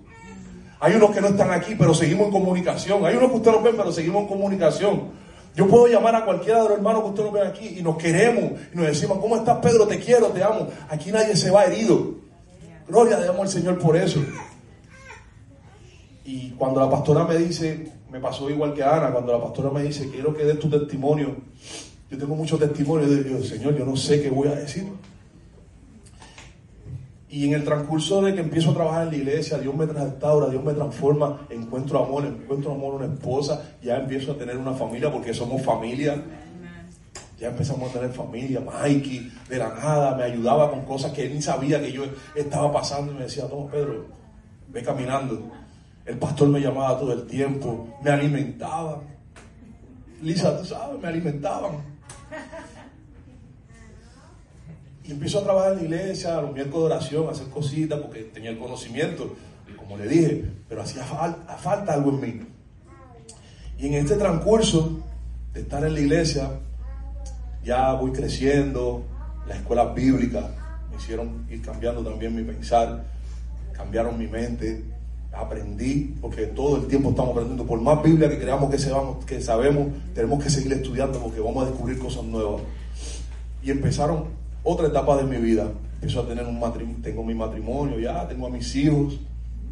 Hay 0.78 0.94
unos 0.94 1.10
que 1.10 1.20
no 1.20 1.28
están 1.28 1.50
aquí, 1.50 1.74
pero 1.76 1.94
seguimos 1.94 2.26
en 2.26 2.32
comunicación. 2.32 3.04
Hay 3.04 3.16
unos 3.16 3.30
que 3.30 3.36
ustedes 3.36 3.56
no 3.56 3.62
ven, 3.62 3.76
pero 3.76 3.92
seguimos 3.92 4.22
en 4.22 4.28
comunicación. 4.28 5.02
Yo 5.54 5.66
puedo 5.66 5.88
llamar 5.88 6.14
a 6.14 6.24
cualquiera 6.24 6.62
de 6.62 6.68
los 6.68 6.78
hermanos 6.78 7.02
que 7.02 7.08
ustedes 7.08 7.32
no 7.32 7.38
ven 7.38 7.46
aquí 7.48 7.74
y 7.78 7.82
nos 7.82 7.96
queremos 7.96 8.52
y 8.72 8.76
nos 8.76 8.86
decimos, 8.86 9.18
¿cómo 9.18 9.36
estás 9.36 9.58
Pedro? 9.58 9.86
Te 9.86 9.98
quiero, 9.98 10.28
te 10.28 10.42
amo. 10.42 10.68
Aquí 10.88 11.10
nadie 11.10 11.36
se 11.36 11.50
va 11.50 11.64
herido. 11.64 12.14
Gloria 12.88 13.18
le 13.18 13.26
damos 13.26 13.42
al 13.42 13.48
Señor 13.48 13.78
por 13.78 13.96
eso. 13.96 14.20
Y 16.24 16.50
cuando 16.50 16.80
la 16.80 16.88
pastora 16.88 17.24
me 17.24 17.36
dice, 17.36 17.92
me 18.10 18.20
pasó 18.20 18.48
igual 18.48 18.74
que 18.74 18.82
Ana, 18.82 19.10
cuando 19.10 19.32
la 19.32 19.42
pastora 19.42 19.70
me 19.70 19.82
dice, 19.82 20.08
quiero 20.10 20.34
que 20.34 20.44
des 20.44 20.58
tu 20.58 20.70
testimonio, 20.70 21.36
yo 22.10 22.18
tengo 22.18 22.34
muchos 22.34 22.58
testimonios 22.58 23.10
de 23.10 23.24
Dios, 23.24 23.48
Señor, 23.48 23.76
yo 23.76 23.84
no 23.84 23.96
sé 23.96 24.22
qué 24.22 24.30
voy 24.30 24.48
a 24.48 24.54
decir. 24.54 24.86
Y 27.30 27.46
en 27.46 27.54
el 27.54 27.64
transcurso 27.64 28.20
de 28.22 28.34
que 28.34 28.40
empiezo 28.40 28.72
a 28.72 28.74
trabajar 28.74 29.04
en 29.04 29.10
la 29.10 29.16
iglesia, 29.16 29.56
Dios 29.58 29.72
me 29.72 29.86
restaura, 29.86 30.48
Dios 30.48 30.64
me 30.64 30.72
transforma, 30.72 31.46
encuentro 31.48 32.04
amor, 32.04 32.26
encuentro 32.26 32.72
amor 32.72 32.94
una 32.94 33.06
esposa, 33.06 33.76
ya 33.80 33.98
empiezo 33.98 34.32
a 34.32 34.36
tener 34.36 34.56
una 34.56 34.72
familia 34.72 35.12
porque 35.12 35.32
somos 35.32 35.62
familia. 35.62 36.20
Ya 37.38 37.48
empezamos 37.48 37.88
a 37.88 37.92
tener 37.92 38.10
familia, 38.10 38.60
Mikey, 38.60 39.32
de 39.48 39.56
la 39.56 39.68
nada, 39.68 40.16
me 40.16 40.24
ayudaba 40.24 40.70
con 40.70 40.84
cosas 40.84 41.12
que 41.12 41.24
él 41.24 41.34
ni 41.34 41.40
sabía 41.40 41.80
que 41.80 41.92
yo 41.92 42.02
estaba 42.34 42.70
pasando 42.72 43.12
y 43.12 43.14
me 43.14 43.22
decía, 43.22 43.44
no, 43.48 43.66
Pedro, 43.66 44.06
ve 44.68 44.82
caminando. 44.82 45.50
El 46.04 46.18
pastor 46.18 46.48
me 46.48 46.60
llamaba 46.60 46.98
todo 46.98 47.12
el 47.12 47.26
tiempo, 47.26 47.96
me 48.02 48.10
alimentaban. 48.10 49.02
Lisa, 50.20 50.58
tú 50.58 50.64
sabes, 50.64 51.00
me 51.00 51.08
alimentaban. 51.08 51.78
Y 55.04 55.12
empiezo 55.12 55.40
a 55.40 55.44
trabajar 55.44 55.72
en 55.72 55.78
la 55.78 55.84
iglesia, 55.84 56.40
los 56.40 56.52
miércoles 56.52 56.88
de 56.88 56.94
oración, 56.94 57.28
a 57.28 57.30
hacer 57.30 57.48
cositas, 57.48 57.98
porque 58.00 58.20
tenía 58.24 58.50
el 58.50 58.58
conocimiento, 58.58 59.34
como 59.90 59.96
le 59.96 60.08
dije, 60.08 60.44
pero 60.68 60.82
hacía 60.82 61.02
falta, 61.02 61.92
algo 61.92 62.10
en 62.10 62.20
mí. 62.20 62.40
Y 63.76 63.88
en 63.88 63.94
este 63.94 64.14
transcurso 64.14 65.00
de 65.52 65.62
estar 65.62 65.84
en 65.84 65.94
la 65.94 66.00
iglesia, 66.00 66.50
ya 67.64 67.94
voy 67.94 68.12
creciendo, 68.12 69.04
las 69.48 69.58
escuelas 69.58 69.92
bíblicas 69.94 70.44
me 70.90 70.96
hicieron 70.96 71.44
ir 71.50 71.60
cambiando 71.60 72.04
también 72.04 72.36
mi 72.36 72.44
pensar, 72.44 73.04
cambiaron 73.72 74.16
mi 74.16 74.28
mente, 74.28 74.84
aprendí, 75.32 76.14
porque 76.20 76.46
todo 76.46 76.76
el 76.76 76.86
tiempo 76.86 77.10
estamos 77.10 77.32
aprendiendo, 77.32 77.66
por 77.66 77.80
más 77.80 78.00
Biblia 78.00 78.28
que 78.28 78.38
creamos 78.38 78.70
que, 78.70 78.76
que 79.26 79.40
sabemos, 79.40 79.88
tenemos 80.14 80.40
que 80.40 80.50
seguir 80.50 80.72
estudiando 80.74 81.18
porque 81.18 81.40
vamos 81.40 81.64
a 81.64 81.70
descubrir 81.70 81.98
cosas 81.98 82.22
nuevas. 82.22 82.62
Y 83.62 83.72
empezaron 83.72 84.26
otra 84.62 84.88
etapa 84.88 85.16
de 85.16 85.24
mi 85.24 85.36
vida. 85.36 85.70
Empiezo 85.94 86.20
a 86.20 86.26
tener 86.26 86.46
un 86.46 86.58
matrimonio, 86.58 87.02
tengo 87.02 87.24
mi 87.24 87.34
matrimonio 87.34 87.98
ya, 87.98 88.26
tengo 88.26 88.46
a 88.46 88.50
mis 88.50 88.74
hijos, 88.76 89.18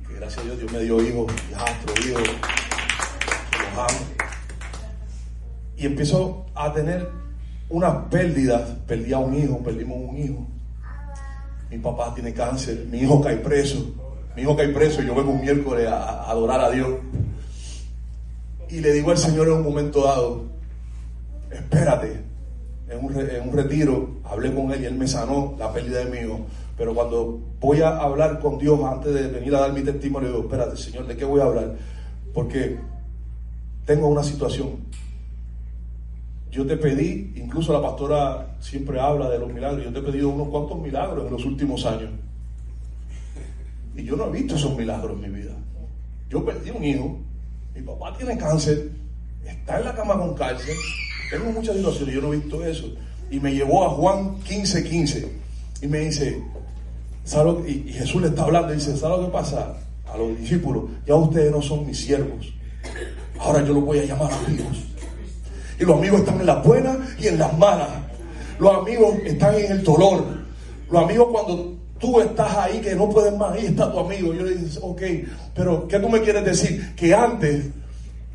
que 0.06 0.14
gracias 0.14 0.42
a 0.42 0.44
Dios 0.44 0.58
Dios 0.58 0.72
me 0.72 0.80
dio 0.80 1.02
hijos, 1.02 1.32
hijastros, 1.50 2.06
hijos, 2.06 2.22
los 2.22 3.78
amo. 3.78 4.06
Y 5.76 5.86
empiezo 5.86 6.46
a 6.54 6.72
tener 6.72 7.08
unas 7.70 7.94
pérdidas, 8.10 8.62
perdí 8.86 9.12
a 9.12 9.18
un 9.18 9.34
hijo, 9.34 9.58
perdimos 9.62 9.98
un 10.10 10.18
hijo. 10.18 10.46
Mi 11.70 11.78
papá 11.78 12.14
tiene 12.14 12.32
cáncer, 12.32 12.86
mi 12.90 12.98
hijo 12.98 13.20
cae 13.20 13.36
preso, 13.36 13.94
mi 14.34 14.42
hijo 14.42 14.56
cae 14.56 14.68
preso 14.68 15.02
y 15.02 15.06
yo 15.06 15.14
vengo 15.14 15.30
un 15.30 15.40
miércoles 15.40 15.86
a 15.86 16.30
adorar 16.30 16.60
a 16.60 16.70
Dios. 16.70 16.88
Y 18.70 18.80
le 18.80 18.92
digo 18.92 19.10
al 19.10 19.18
Señor 19.18 19.48
en 19.48 19.54
un 19.54 19.62
momento 19.62 20.04
dado, 20.04 20.44
espérate, 21.50 22.27
en 22.90 23.04
un, 23.04 23.18
en 23.18 23.48
un, 23.48 23.52
retiro, 23.52 24.20
hablé 24.24 24.54
con 24.54 24.72
él 24.72 24.82
y 24.82 24.86
él 24.86 24.94
me 24.94 25.06
sanó 25.06 25.54
la 25.58 25.72
pérdida 25.72 26.04
de 26.04 26.10
mi 26.10 26.18
hijo. 26.18 26.46
Pero 26.76 26.94
cuando 26.94 27.40
voy 27.60 27.82
a 27.82 27.98
hablar 27.98 28.38
con 28.38 28.58
Dios 28.58 28.80
antes 28.84 29.12
de 29.12 29.28
venir 29.28 29.54
a 29.54 29.60
dar 29.60 29.72
mi 29.72 29.82
testimonio, 29.82 30.28
digo, 30.28 30.42
espérate, 30.42 30.76
Señor, 30.76 31.06
¿de 31.06 31.16
qué 31.16 31.24
voy 31.24 31.40
a 31.40 31.44
hablar? 31.44 31.76
Porque 32.32 32.78
tengo 33.84 34.08
una 34.08 34.22
situación. 34.22 34.86
Yo 36.50 36.66
te 36.66 36.76
pedí, 36.76 37.34
incluso 37.36 37.72
la 37.72 37.82
pastora 37.82 38.56
siempre 38.60 38.98
habla 39.00 39.28
de 39.28 39.38
los 39.38 39.52
milagros, 39.52 39.84
yo 39.84 39.92
te 39.92 39.98
he 39.98 40.02
pedido 40.02 40.30
unos 40.30 40.48
cuantos 40.48 40.78
milagros 40.78 41.26
en 41.26 41.32
los 41.32 41.44
últimos 41.44 41.84
años. 41.84 42.10
Y 43.96 44.04
yo 44.04 44.16
no 44.16 44.26
he 44.26 44.30
visto 44.30 44.54
esos 44.54 44.76
milagros 44.76 45.12
en 45.12 45.32
mi 45.32 45.40
vida. 45.40 45.52
Yo 46.30 46.44
perdí 46.44 46.70
un 46.70 46.84
hijo, 46.84 47.18
mi 47.74 47.82
papá 47.82 48.16
tiene 48.16 48.38
cáncer, 48.38 48.90
está 49.44 49.78
en 49.78 49.84
la 49.84 49.94
cama 49.94 50.16
con 50.16 50.34
cáncer, 50.34 50.74
tengo 51.30 51.50
muchas 51.52 51.76
situaciones, 51.76 52.14
yo 52.14 52.20
no 52.20 52.32
he 52.32 52.36
visto 52.36 52.64
eso. 52.64 52.86
Y 53.30 53.40
me 53.40 53.54
llevó 53.54 53.84
a 53.84 53.90
Juan 53.90 54.40
15, 54.40 54.84
15. 54.84 55.32
Y 55.82 55.86
me 55.86 56.00
dice, 56.00 56.42
¿sabe 57.24 57.70
y, 57.70 57.92
Jesús 57.92 58.22
le 58.22 58.28
está 58.28 58.44
hablando 58.44 58.72
y 58.72 58.76
dice, 58.76 58.96
¿sabe 58.96 59.18
lo 59.18 59.26
que 59.26 59.32
pasa? 59.32 59.76
A 60.12 60.16
los 60.16 60.38
discípulos, 60.38 60.84
ya 61.06 61.14
ustedes 61.14 61.52
no 61.52 61.60
son 61.60 61.86
mis 61.86 62.00
siervos. 62.00 62.52
Ahora 63.38 63.64
yo 63.64 63.74
los 63.74 63.84
voy 63.84 63.98
a 63.98 64.04
llamar 64.04 64.32
amigos. 64.32 64.78
Y 65.78 65.84
los 65.84 65.98
amigos 65.98 66.20
están 66.20 66.40
en 66.40 66.46
las 66.46 66.64
buenas 66.64 66.96
y 67.18 67.28
en 67.28 67.38
las 67.38 67.56
malas. 67.56 67.90
Los 68.58 68.78
amigos 68.78 69.14
están 69.24 69.54
en 69.54 69.72
el 69.72 69.84
dolor. 69.84 70.24
Los 70.90 71.04
amigos 71.04 71.28
cuando 71.30 71.76
tú 72.00 72.20
estás 72.20 72.56
ahí 72.56 72.80
que 72.80 72.94
no 72.94 73.08
puedes 73.08 73.36
más, 73.36 73.52
ahí 73.52 73.66
está 73.66 73.92
tu 73.92 74.00
amigo. 74.00 74.32
Yo 74.32 74.42
le 74.42 74.56
digo, 74.56 74.86
ok, 74.86 75.02
pero 75.54 75.86
¿qué 75.86 75.98
tú 75.98 76.08
me 76.08 76.20
quieres 76.20 76.44
decir? 76.44 76.94
Que 76.96 77.14
antes 77.14 77.66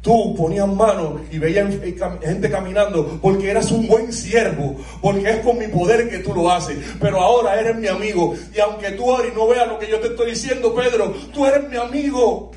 tú 0.03 0.35
ponías 0.35 0.67
manos 0.67 1.21
y 1.31 1.39
veías 1.39 1.73
gente 2.21 2.51
caminando 2.51 3.17
porque 3.21 3.49
eras 3.49 3.71
un 3.71 3.87
buen 3.87 4.11
siervo, 4.11 4.75
porque 5.01 5.29
es 5.29 5.37
con 5.37 5.57
mi 5.57 5.67
poder 5.69 6.09
que 6.09 6.19
tú 6.19 6.35
lo 6.35 6.51
haces, 6.51 6.77
pero 6.99 7.21
ahora 7.21 7.57
eres 7.57 7.77
mi 7.77 7.87
amigo 7.87 8.35
y 8.53 8.59
aunque 8.59 8.91
tú 8.91 9.09
ahora 9.09 9.29
no 9.33 9.47
veas 9.47 9.65
lo 9.65 9.79
que 9.79 9.89
yo 9.89 9.99
te 10.01 10.07
estoy 10.07 10.31
diciendo, 10.31 10.75
Pedro, 10.75 11.11
tú 11.33 11.45
eres 11.45 11.69
mi 11.69 11.77
amigo. 11.77 12.51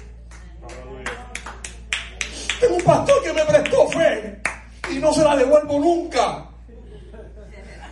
Tengo 2.61 2.75
un 2.75 2.83
pastor 2.83 3.23
que 3.23 3.33
me 3.33 3.45
prestó 3.45 3.89
fe 3.91 4.43
y 4.91 4.97
no 4.97 5.13
se 5.13 5.23
la 5.23 5.37
devuelvo 5.37 5.79
nunca. 5.79 6.49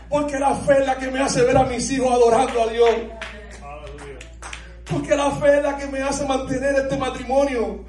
Porque 0.08 0.38
la 0.38 0.54
fe 0.54 0.80
es 0.80 0.86
la 0.86 0.98
que 0.98 1.10
me 1.10 1.20
hace 1.20 1.42
ver 1.42 1.56
a 1.56 1.64
mis 1.64 1.88
hijos 1.92 2.10
adorando 2.10 2.60
a 2.60 2.66
Dios. 2.66 2.90
Porque 4.90 5.14
la 5.14 5.30
fe 5.30 5.58
es 5.58 5.62
la 5.62 5.76
que 5.76 5.86
me 5.86 6.02
hace 6.02 6.26
mantener 6.26 6.74
este 6.74 6.96
matrimonio 6.96 7.84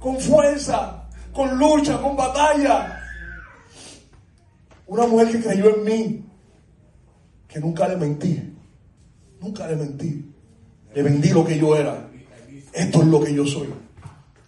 con 0.00 0.18
fuerza 0.20 1.03
con 1.34 1.58
lucha, 1.58 2.00
con 2.00 2.16
batalla. 2.16 3.00
Una 4.86 5.06
mujer 5.06 5.32
que 5.32 5.40
creyó 5.42 5.76
en 5.76 5.84
mí, 5.84 6.24
que 7.48 7.58
nunca 7.58 7.88
le 7.88 7.96
mentí, 7.96 8.54
nunca 9.40 9.66
le 9.66 9.76
mentí. 9.76 10.30
Le 10.94 11.02
vendí 11.02 11.30
lo 11.30 11.44
que 11.44 11.58
yo 11.58 11.76
era. 11.76 12.08
Esto 12.72 13.02
es 13.02 13.08
lo 13.08 13.20
que 13.20 13.34
yo 13.34 13.44
soy. 13.46 13.68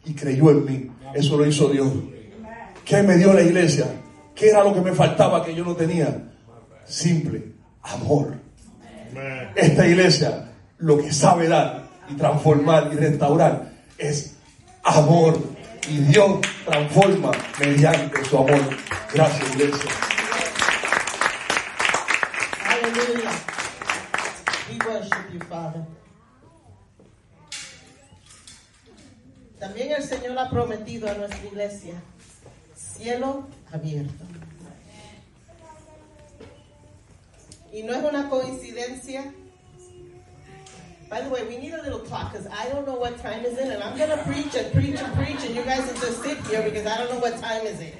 Y 0.04 0.14
creyó 0.14 0.50
en 0.50 0.64
mí. 0.64 0.90
Eso 1.14 1.36
lo 1.36 1.46
hizo 1.46 1.68
Dios. 1.68 1.92
¿Qué 2.84 3.02
me 3.02 3.16
dio 3.16 3.32
la 3.32 3.42
iglesia? 3.42 3.86
¿Qué 4.34 4.50
era 4.50 4.62
lo 4.62 4.72
que 4.72 4.80
me 4.80 4.92
faltaba 4.92 5.44
que 5.44 5.54
yo 5.54 5.64
no 5.64 5.74
tenía? 5.74 6.32
Simple, 6.84 7.52
amor. 7.82 8.34
Esta 9.56 9.88
iglesia 9.88 10.52
lo 10.78 10.98
que 10.98 11.12
sabe 11.12 11.48
dar 11.48 11.88
y 12.08 12.14
transformar 12.14 12.90
y 12.92 12.96
restaurar 12.96 13.72
es 13.98 14.36
amor 14.84 15.55
y 15.88 15.98
Dios 15.98 16.40
transforma 16.64 17.30
mediante 17.58 18.24
su 18.24 18.38
amor. 18.38 18.76
Gracias, 19.12 19.54
iglesia. 19.54 19.90
También 29.58 29.92
el 29.92 30.02
Señor 30.02 30.38
ha 30.38 30.50
prometido 30.50 31.10
a 31.10 31.14
nuestra 31.14 31.44
iglesia 31.44 31.94
cielo 32.74 33.46
abierto. 33.72 34.24
Y 37.72 37.82
no 37.82 37.94
es 37.94 38.04
una 38.04 38.28
coincidencia 38.28 39.32
By 41.08 41.20
the 41.20 41.30
way, 41.30 41.44
we 41.46 41.56
need 41.58 41.72
a 41.72 41.82
little 41.82 42.00
clock 42.00 42.32
because 42.32 42.46
I 42.48 42.68
don't 42.68 42.86
know 42.86 42.96
what 42.96 43.16
time 43.18 43.44
is 43.44 43.56
it, 43.58 43.68
and 43.72 43.82
I'm 43.82 43.96
gonna 43.96 44.16
preach 44.24 44.54
and 44.56 44.72
preach 44.72 44.98
and 45.00 45.14
preach, 45.14 45.44
and 45.44 45.54
you 45.54 45.62
guys 45.62 45.86
will 45.86 46.00
just 46.00 46.22
sit 46.22 46.38
here 46.46 46.62
because 46.62 46.84
I 46.86 46.96
don't 46.98 47.10
know 47.12 47.20
what 47.20 47.38
time 47.40 47.64
is 47.66 47.80
it. 47.80 47.94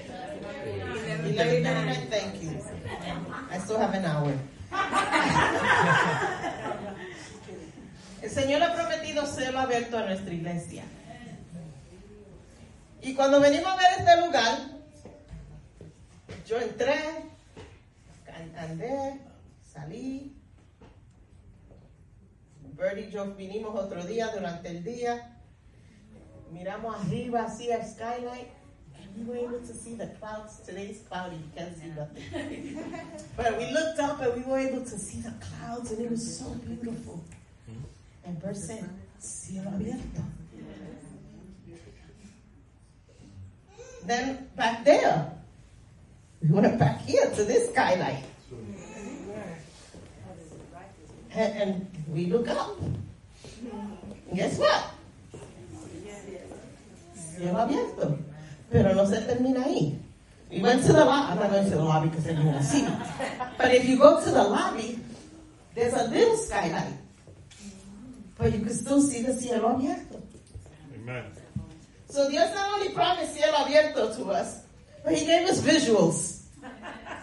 Eleven 1.25 2.11
Thank 2.11 2.43
you. 2.43 2.51
I 3.51 3.59
still 3.59 3.79
have 3.79 3.95
an 3.95 4.05
hour. 4.05 4.33
El 8.23 8.31
Señor 8.31 8.63
ha 8.63 8.75
prometido 8.75 9.25
cielo 9.27 9.61
abierto 9.61 9.99
a 9.99 10.07
nuestra 10.07 10.33
iglesia. 10.35 10.83
Y 13.03 13.15
cuando 13.15 13.41
venimos 13.41 13.69
a 13.73 13.77
ver 13.77 13.87
este 13.99 14.17
lugar, 14.27 14.59
yo 16.47 16.59
entré, 16.59 16.99
an- 18.35 18.57
andé, 18.59 19.21
salí. 19.73 20.33
Bertie 22.77 23.07
y 23.07 23.11
yo 23.11 23.35
vinimos 23.35 23.75
otro 23.75 24.05
día 24.05 24.29
durante 24.35 24.69
el 24.69 24.85
día. 24.85 25.39
Miramos 26.53 26.95
arriba 26.95 27.45
así 27.45 27.71
al 27.71 27.83
skylight. 27.83 28.49
And 28.99 29.17
we 29.17 29.25
were 29.25 29.39
able 29.39 29.67
to 29.67 29.75
see 29.75 29.95
the 29.95 30.09
clouds. 30.19 30.61
Today's 30.61 31.01
cloudy, 31.09 31.37
you 31.37 31.51
can't 31.57 31.75
see 31.77 31.89
nothing. 31.89 32.23
but 33.37 33.57
we 33.59 33.71
looked 33.71 33.99
up 33.99 34.21
and 34.21 34.35
we 34.35 34.43
were 34.43 34.59
able 34.59 34.85
to 34.85 34.99
see 34.99 35.21
the 35.21 35.33
clouds 35.41 35.91
and 35.93 36.05
it 36.05 36.11
was 36.11 36.39
so 36.39 36.51
beautiful. 36.67 37.25
And 38.25 38.41
Bert 38.41 38.57
said, 38.57 38.89
cielo 39.19 39.71
abierto. 39.71 40.23
Then 44.05 44.49
back 44.55 44.85
there, 44.85 45.33
we 46.43 46.49
went 46.51 46.79
back 46.79 47.01
here 47.01 47.29
to 47.31 47.45
this 47.45 47.71
skylight. 47.71 48.23
And, 51.37 51.87
we 52.09 52.27
look 52.27 52.49
up. 52.49 52.81
And 52.81 54.35
guess 54.35 54.59
what? 54.59 54.91
Cielo 57.15 57.59
abierto. 57.59 58.19
Pero 58.73 58.95
no 58.95 59.05
se 59.05 59.21
termina 59.21 59.65
ahí. 59.65 59.99
We 60.51 60.61
went 60.61 60.83
to 60.87 60.93
the 60.95 61.05
lobby. 61.05 61.33
I'm 61.33 61.39
not 61.39 61.51
going 61.51 61.65
to 61.65 61.77
the 61.77 61.85
lobby 61.85 62.09
because 62.09 62.25
then 62.25 62.37
you're 62.37 62.45
going 62.45 62.59
to 62.59 62.65
see 62.65 62.83
me. 62.83 62.97
But 63.59 63.75
if 63.75 63.85
you 63.87 63.99
go 63.99 64.25
to 64.25 64.31
the 64.31 64.43
lobby, 64.43 64.99
there's 65.75 65.93
a 65.93 66.05
little 66.09 66.37
skylight. 66.39 66.95
But 68.39 68.53
you 68.55 68.61
can 68.61 68.73
still 68.73 69.03
see 69.03 69.23
the 69.23 69.35
cielo 69.35 69.77
abierto. 69.77 70.23
Amen. 70.95 71.25
So 72.09 72.31
Dios 72.31 72.55
not 72.55 72.81
only 72.81 72.95
promised 72.95 73.35
cielo 73.35 73.59
abierto 73.59 74.17
to 74.17 74.25
us, 74.31 74.63
but 75.05 75.15
He 75.15 75.27
gave 75.27 75.47
us 75.49 75.61
visuals 75.61 76.45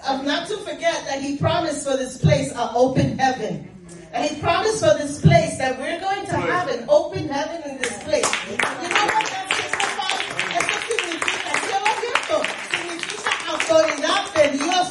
of 0.08 0.24
not 0.24 0.48
to 0.50 0.58
forget 0.58 1.04
that 1.06 1.20
He 1.20 1.38
promised 1.38 1.84
for 1.84 1.98
this 1.98 2.18
place 2.20 2.52
an 2.52 2.70
open 2.76 3.18
heaven. 3.18 3.73
And 4.14 4.30
He 4.30 4.40
promised 4.40 4.80
for 4.80 4.94
this 4.98 5.20
place 5.20 5.58
that 5.58 5.80
we're 5.80 6.00
going 6.00 6.26
to 6.28 6.38
have 6.38 6.70
an 6.70 6.86
open 6.88 7.28
heaven 7.28 7.62
in 7.70 7.78
this 7.82 8.04
place. 8.04 8.30
You 8.46 8.58
know 8.58 9.06
what 9.10 9.26
that 9.26 9.50
signifies? 9.58 10.22
Eso 10.54 10.76
significa 10.86 11.52
cielo 11.66 11.88
abierto. 11.94 12.38
Significa 12.70 13.32
autoridad 13.50 14.24
de 14.36 14.46
Dios. 14.58 14.88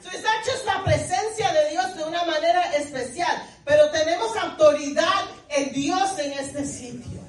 So 0.00 0.08
it's 0.14 0.22
not 0.22 0.44
just 0.44 0.64
la 0.64 0.84
presencia 0.84 1.52
de 1.52 1.70
Dios 1.70 1.96
de 1.96 2.04
una 2.04 2.24
manera 2.24 2.62
especial, 2.76 3.42
pero 3.64 3.90
tenemos 3.90 4.36
autoridad 4.36 5.26
en 5.48 5.72
Dios 5.72 6.18
en 6.20 6.32
este 6.32 6.64
sitio. 6.64 7.20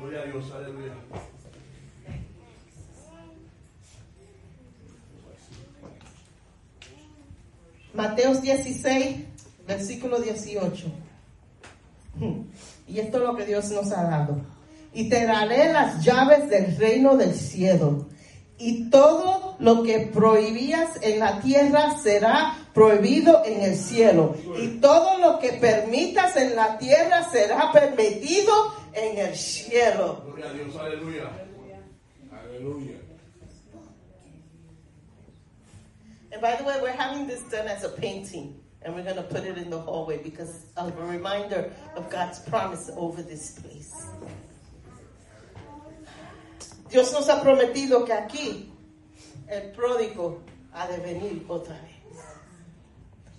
Gloria 0.00 0.22
a 0.22 0.24
Dios, 0.24 0.44
aleluya. 0.54 0.94
Mateos 7.94 8.42
16, 8.42 9.16
versículo 9.66 10.18
18. 10.18 10.86
Y 12.88 12.98
esto 12.98 13.18
es 13.18 13.22
lo 13.22 13.36
que 13.36 13.44
Dios 13.44 13.70
nos 13.70 13.92
ha 13.92 14.02
dado. 14.02 14.40
Y 14.92 15.08
te 15.08 15.26
daré 15.26 15.72
las 15.72 16.04
llaves 16.04 16.48
del 16.48 16.76
reino 16.76 17.16
del 17.16 17.34
cielo. 17.34 18.06
Y 18.58 18.90
todo 18.90 19.56
lo 19.60 19.82
que 19.84 20.10
prohibías 20.12 21.00
en 21.02 21.20
la 21.20 21.40
tierra 21.40 21.96
será 22.02 22.56
prohibido 22.74 23.44
en 23.44 23.62
el 23.62 23.76
cielo. 23.76 24.34
Y 24.60 24.80
todo 24.80 25.18
lo 25.18 25.38
que 25.38 25.52
permitas 25.52 26.36
en 26.36 26.56
la 26.56 26.76
tierra 26.78 27.28
será 27.30 27.70
permitido 27.72 28.52
en 28.92 29.18
el 29.18 29.36
cielo. 29.36 30.22
Gloria 30.26 30.46
a 30.46 30.52
Dios, 30.52 30.76
aleluya. 30.76 31.30
Aleluya. 32.32 32.97
And 36.38 36.42
by 36.44 36.54
the 36.54 36.62
way, 36.62 36.78
we're 36.80 36.92
having 36.92 37.26
this 37.26 37.42
done 37.50 37.66
as 37.66 37.82
a 37.82 37.88
painting. 37.88 38.60
And 38.82 38.94
we're 38.94 39.02
going 39.02 39.16
to 39.16 39.24
put 39.24 39.42
it 39.42 39.58
in 39.58 39.70
the 39.70 39.80
hallway 39.80 40.22
because 40.22 40.66
of 40.76 40.96
a 40.96 41.04
reminder 41.04 41.72
of 41.96 42.08
God's 42.10 42.38
promise 42.38 42.92
over 42.96 43.22
this 43.22 43.58
place. 43.58 44.06
Dios 46.88 47.12
nos 47.12 47.26
ha 47.26 47.42
prometido 47.42 48.06
que 48.06 48.14
aquí 48.14 48.68
el 49.48 49.72
pródigo 49.72 50.40
ha 50.72 50.86
de 50.86 50.98
venir 50.98 51.44
otra 51.48 51.76
vez. 51.82 52.22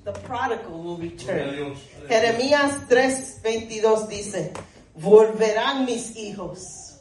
The 0.04 0.12
prodigal 0.12 0.84
will 0.84 0.98
return. 0.98 1.78
Jeremías 2.10 2.86
3:22 2.90 4.10
dice, 4.10 4.54
volverán 5.00 5.86
mis 5.86 6.18
hijos, 6.18 7.00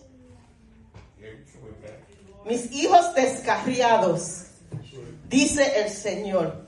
mis 2.47 2.71
hijos 2.71 3.15
descarriados, 3.17 4.48
dice 5.29 5.81
el 5.83 5.91
Señor, 5.91 6.67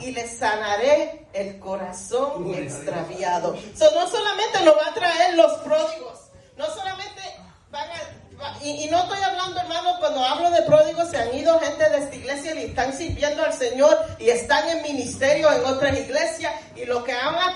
y 0.00 0.10
les 0.12 0.38
sanaré 0.38 1.26
el 1.32 1.58
corazón 1.58 2.52
extraviado. 2.54 3.56
So, 3.76 3.90
no 3.94 4.06
solamente 4.08 4.62
lo 4.64 4.74
va 4.76 4.88
a 4.88 4.94
traer 4.94 5.34
los 5.34 5.52
pródigos, 5.58 6.18
no 6.56 6.66
solamente 6.66 7.22
van 7.70 7.88
a... 7.90 7.94
va- 8.42 8.56
Y, 8.62 8.84
y 8.84 8.88
no 8.90 9.02
estoy 9.02 9.18
hablando, 9.22 9.60
hermano, 9.60 9.96
cuando 10.00 10.24
hablo 10.24 10.50
de 10.50 10.62
pródigos, 10.62 11.10
se 11.10 11.18
han 11.18 11.34
ido 11.36 11.58
gente 11.60 11.88
de 11.90 11.98
esta 11.98 12.16
iglesia 12.16 12.54
y 12.54 12.64
están 12.64 12.92
sirviendo 12.92 13.42
al 13.44 13.52
Señor 13.52 13.96
y 14.18 14.30
están 14.30 14.68
en 14.68 14.82
ministerio 14.82 15.52
en 15.52 15.64
otras 15.64 15.96
iglesias 15.98 16.52
y 16.74 16.84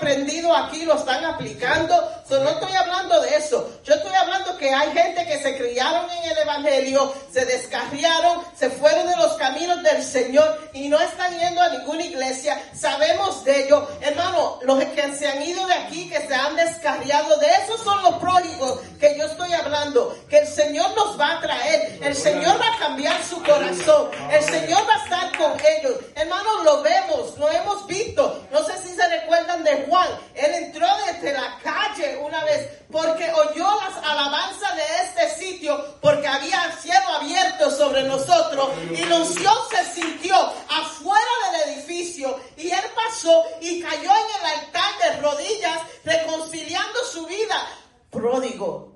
aprendido 0.01 0.55
aquí 0.55 0.83
lo 0.83 0.95
están 0.95 1.23
aplicando. 1.25 1.95
So, 2.27 2.39
no 2.43 2.49
estoy 2.49 2.73
hablando 2.73 3.21
de 3.21 3.35
eso. 3.35 3.69
Yo 3.83 3.93
estoy 3.93 4.13
hablando 4.15 4.57
que 4.57 4.73
hay 4.73 4.91
gente 4.91 5.25
que 5.25 5.37
se 5.39 5.57
criaron 5.57 6.09
en 6.09 6.31
el 6.31 6.37
Evangelio, 6.39 7.13
se 7.31 7.45
descarriaron, 7.45 8.43
se 8.57 8.69
fueron 8.69 9.07
de 9.07 9.15
los 9.17 9.33
caminos 9.33 9.83
del 9.83 10.03
Señor 10.03 10.69
y 10.73 10.89
no 10.89 10.99
están 10.99 11.37
yendo 11.37 11.61
a 11.61 11.69
ninguna 11.69 12.03
iglesia. 12.03 12.61
Sabemos 12.73 13.43
de 13.43 13.65
ello. 13.65 13.87
Hermano, 14.01 14.59
los 14.63 14.83
que 14.83 15.15
se 15.15 15.27
han 15.27 15.43
ido 15.43 15.67
de 15.67 15.73
aquí, 15.73 16.09
que 16.09 16.19
se 16.27 16.33
han 16.33 16.55
descarriado, 16.55 17.37
de 17.37 17.47
esos 17.63 17.81
son 17.81 18.01
los 18.01 18.15
pródigos 18.15 18.79
que 18.99 19.17
yo 19.17 19.25
estoy 19.25 19.53
hablando. 19.53 20.17
Que 20.29 20.39
el 20.39 20.47
Señor 20.47 20.95
nos 20.95 21.19
va 21.19 21.37
a 21.37 21.41
traer. 21.41 21.99
El 22.01 22.15
Señor 22.15 22.59
va 22.59 22.75
a 22.75 22.79
cambiar 22.79 23.23
su 23.23 23.41
corazón. 23.43 24.09
El 24.31 24.43
Señor 24.43 24.81
va 24.87 24.95
a 24.95 25.03
estar 25.03 25.37
con 25.37 25.51
ellos. 25.59 25.93
Hermano, 26.15 26.63
lo 26.63 26.81
vemos, 26.81 27.37
lo 27.37 27.49
hemos 27.51 27.85
visto. 27.87 28.47
No 28.51 28.65
sé 28.65 28.73
si 28.81 28.95
se 28.95 29.07
recuerdan 29.07 29.63
de 29.63 29.85
Juan. 29.91 30.07
Él 30.35 30.53
entró 30.53 30.87
desde 31.05 31.33
la 31.33 31.59
calle 31.61 32.15
una 32.15 32.45
vez 32.45 32.65
porque 32.89 33.29
oyó 33.29 33.67
las 33.75 33.97
alabanzas 33.97 34.73
de 34.77 34.83
este 35.03 35.45
sitio 35.45 35.97
porque 36.01 36.25
había 36.25 36.71
cielo 36.81 37.09
abierto 37.19 37.69
sobre 37.69 38.03
nosotros 38.03 38.69
y 38.89 39.03
la 39.03 39.17
unción 39.17 39.53
se 39.69 40.01
sintió 40.01 40.33
afuera 40.35 41.31
del 41.51 41.73
edificio 41.73 42.39
y 42.55 42.71
él 42.71 42.83
pasó 42.95 43.43
y 43.59 43.81
cayó 43.81 44.11
en 44.11 44.27
el 44.39 44.59
altar 44.59 44.91
de 45.03 45.21
rodillas 45.21 45.81
reconciliando 46.05 46.99
su 47.11 47.25
vida. 47.25 47.67
Pródigo, 48.09 48.93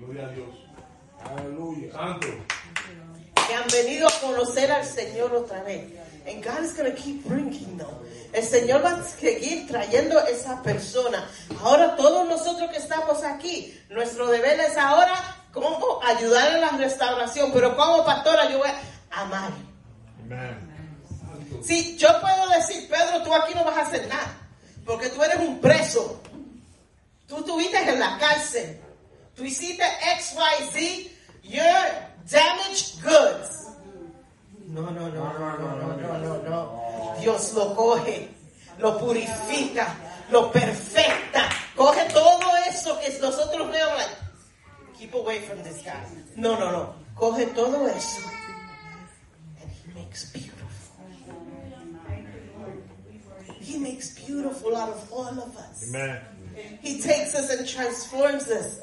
Gloria 0.00 0.28
a 0.28 0.30
Dios. 0.30 0.48
Aleluya. 1.24 1.92
Santo. 1.92 2.28
que 3.46 3.54
han 3.54 3.68
venido 3.70 4.08
a 4.08 4.20
conocer 4.20 4.72
al 4.72 4.84
Señor 4.84 5.34
otra 5.34 5.62
vez. 5.62 6.05
And 6.26 6.42
God 6.42 6.64
is 6.64 6.72
going 6.72 6.90
to 6.90 6.96
keep 7.00 7.24
bringing 7.24 7.78
them. 7.78 7.86
El 8.32 8.42
Señor 8.42 8.84
va 8.84 8.96
a 8.96 9.02
seguir 9.02 9.66
trayendo 9.68 10.18
esa 10.26 10.60
persona. 10.62 11.24
Ahora 11.62 11.96
todos 11.96 12.28
nosotros 12.28 12.70
que 12.70 12.78
estamos 12.78 13.22
aquí, 13.22 13.78
nuestro 13.88 14.26
deber 14.26 14.58
es 14.60 14.76
ahora 14.76 15.14
cómo 15.52 16.00
ayudar 16.02 16.54
en 16.54 16.60
la 16.60 16.70
restauración. 16.70 17.52
Pero 17.52 17.76
como 17.76 18.04
pastora 18.04 18.50
yo 18.50 18.58
voy 18.58 18.68
a 18.68 19.20
amar. 19.20 19.52
Si 21.62 21.82
sí, 21.82 21.96
yo 21.96 22.08
puedo 22.20 22.48
decir, 22.50 22.88
Pedro, 22.88 23.22
tú 23.22 23.34
aquí 23.34 23.54
no 23.54 23.64
vas 23.64 23.78
a 23.78 23.82
hacer 23.82 24.06
nada, 24.08 24.36
porque 24.84 25.08
tú 25.08 25.22
eres 25.22 25.38
un 25.38 25.60
preso. 25.60 26.20
Tú 27.26 27.38
estuviste 27.38 27.78
en 27.78 27.98
la 27.98 28.18
cárcel. 28.18 28.80
Tú 29.34 29.44
hiciste 29.44 29.84
X, 30.14 30.34
Y, 30.34 30.64
Z. 30.72 31.10
You're 31.42 31.92
damaged 32.28 33.02
goods. 33.02 33.68
no, 34.68 34.82
no, 34.82 34.90
no, 34.90 35.08
no. 35.08 35.58
no. 35.58 35.76
no. 35.76 35.85
Dios 37.26 37.54
lo 37.54 37.74
coge, 37.74 38.28
lo 38.78 38.96
purifica, 39.00 39.96
lo 40.30 40.52
perfecta. 40.52 41.48
Coge 41.74 42.04
todo 42.12 42.56
eso 42.68 42.96
que 43.00 43.18
nosotros 43.18 43.68
vemos. 43.72 43.96
Like, 43.96 44.16
keep 44.96 45.12
away 45.12 45.40
from 45.40 45.60
this 45.64 45.82
guy. 45.82 46.06
No, 46.36 46.56
no, 46.56 46.70
no. 46.70 46.94
Coge 47.16 47.46
todo 47.52 47.84
eso. 47.88 48.20
And 49.60 49.68
he 49.72 49.92
makes 50.00 50.30
beautiful. 50.30 50.70
He 53.60 53.76
makes 53.78 54.10
beautiful 54.24 54.76
out 54.76 54.90
of 54.90 55.12
all 55.12 55.26
of 55.26 55.56
us. 55.56 55.82
Amen. 55.88 56.20
He 56.80 57.00
takes 57.00 57.34
us 57.34 57.50
and 57.50 57.66
transforms 57.66 58.48
us. 58.50 58.78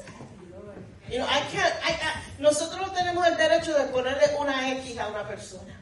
You 1.10 1.20
know, 1.20 1.26
I 1.26 1.40
can't, 1.50 1.74
I- 1.82 1.92
I- 1.96 2.42
nosotros 2.42 2.78
no 2.78 2.92
tenemos 2.92 3.26
el 3.26 3.36
derecho 3.38 3.72
de 3.72 3.90
ponerle 3.90 4.36
una 4.38 4.70
X 4.72 4.98
a 4.98 5.08
una 5.08 5.26
persona. 5.26 5.73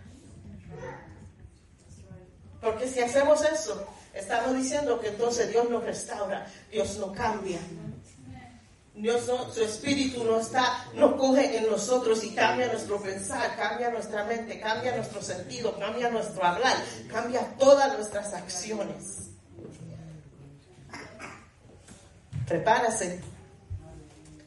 Porque 2.62 2.88
si 2.88 3.00
hacemos 3.00 3.42
eso, 3.44 3.86
estamos 4.14 4.56
diciendo 4.56 4.98
que 5.00 5.08
entonces 5.08 5.50
Dios 5.50 5.68
nos 5.68 5.82
restaura, 5.84 6.46
Dios 6.70 6.96
nos 6.98 7.14
cambia. 7.14 7.58
Dios 8.94 9.26
no- 9.26 9.50
su 9.50 9.62
espíritu 9.64 10.22
no 10.22 10.38
está, 10.38 10.86
no 10.94 11.16
coge 11.16 11.56
en 11.58 11.68
nosotros 11.70 12.22
y 12.24 12.34
cambia 12.34 12.68
nuestro 12.68 13.00
pensar, 13.02 13.56
cambia 13.56 13.90
nuestra 13.90 14.24
mente, 14.24 14.60
cambia 14.60 14.94
nuestro 14.96 15.20
sentido, 15.22 15.76
cambia 15.78 16.08
nuestro 16.10 16.44
hablar, 16.44 16.76
cambia 17.10 17.56
todas 17.58 17.92
nuestras 17.94 18.32
acciones. 18.34 19.18
Prepárase. 22.46 23.20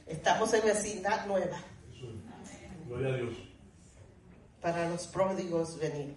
Estamos 0.08 0.54
en 0.54 0.64
vecindad 0.64 1.26
nueva 1.26 1.58
Gloria 2.88 3.14
a 3.14 3.18
Dios. 3.18 3.34
para 4.62 4.88
los 4.90 5.08
pródigos 5.08 5.78
venir. 5.80 6.16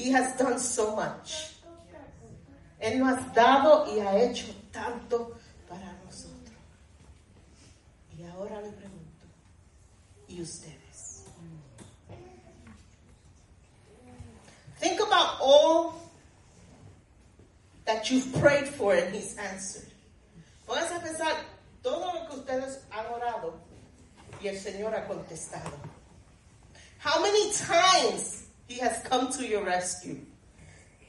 He 0.00 0.10
has 0.12 0.34
done 0.38 0.58
so 0.58 0.96
much. 0.96 1.56
Él 2.80 2.98
nos 2.98 3.18
ha 3.18 3.32
dado 3.34 3.86
y 3.94 4.00
ha 4.00 4.16
hecho 4.18 4.46
tanto 4.72 5.36
para 5.68 5.92
nosotros. 6.04 6.56
Y 8.16 8.24
ahora 8.24 8.62
le 8.62 8.70
pregunto, 8.70 9.26
¿y 10.26 10.40
ustedes? 10.40 11.24
Think 14.78 15.00
about 15.00 15.36
all 15.42 15.92
that 17.84 18.10
you've 18.10 18.32
prayed 18.40 18.66
for 18.66 18.94
and 18.94 19.14
He's 19.14 19.36
answered. 19.36 19.92
Pónganse 20.66 20.96
a 20.96 21.00
pensar 21.00 21.36
todo 21.82 22.14
lo 22.14 22.26
que 22.26 22.36
ustedes 22.36 22.80
han 22.90 23.04
orado 23.12 23.60
y 24.40 24.48
el 24.48 24.58
Señor 24.58 24.94
ha 24.94 25.06
contestado. 25.06 25.70
How 27.00 27.20
many 27.20 27.52
times 27.52 28.49
He 28.70 28.78
has 28.78 29.02
come 29.02 29.32
to 29.32 29.42
your 29.44 29.64
rescue? 29.64 30.16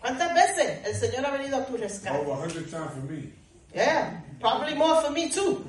¿Cuántas 0.02 0.34
veces 0.34 0.80
el 0.84 0.96
Señor 0.96 1.28
ha 1.28 1.38
venido 1.38 1.58
a 1.58 1.66
tu 1.68 1.78
rescate? 1.78 2.18
Over 2.18 2.32
a 2.32 2.36
hundred 2.36 2.72
times 2.72 2.92
for 2.92 3.06
me. 3.06 3.32
Yeah, 3.72 4.20
probably 4.40 4.74
more 4.74 5.00
for 5.04 5.12
me 5.12 5.30
too. 5.30 5.64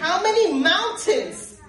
How 0.00 0.20
many 0.24 0.54
mountains 0.54 1.60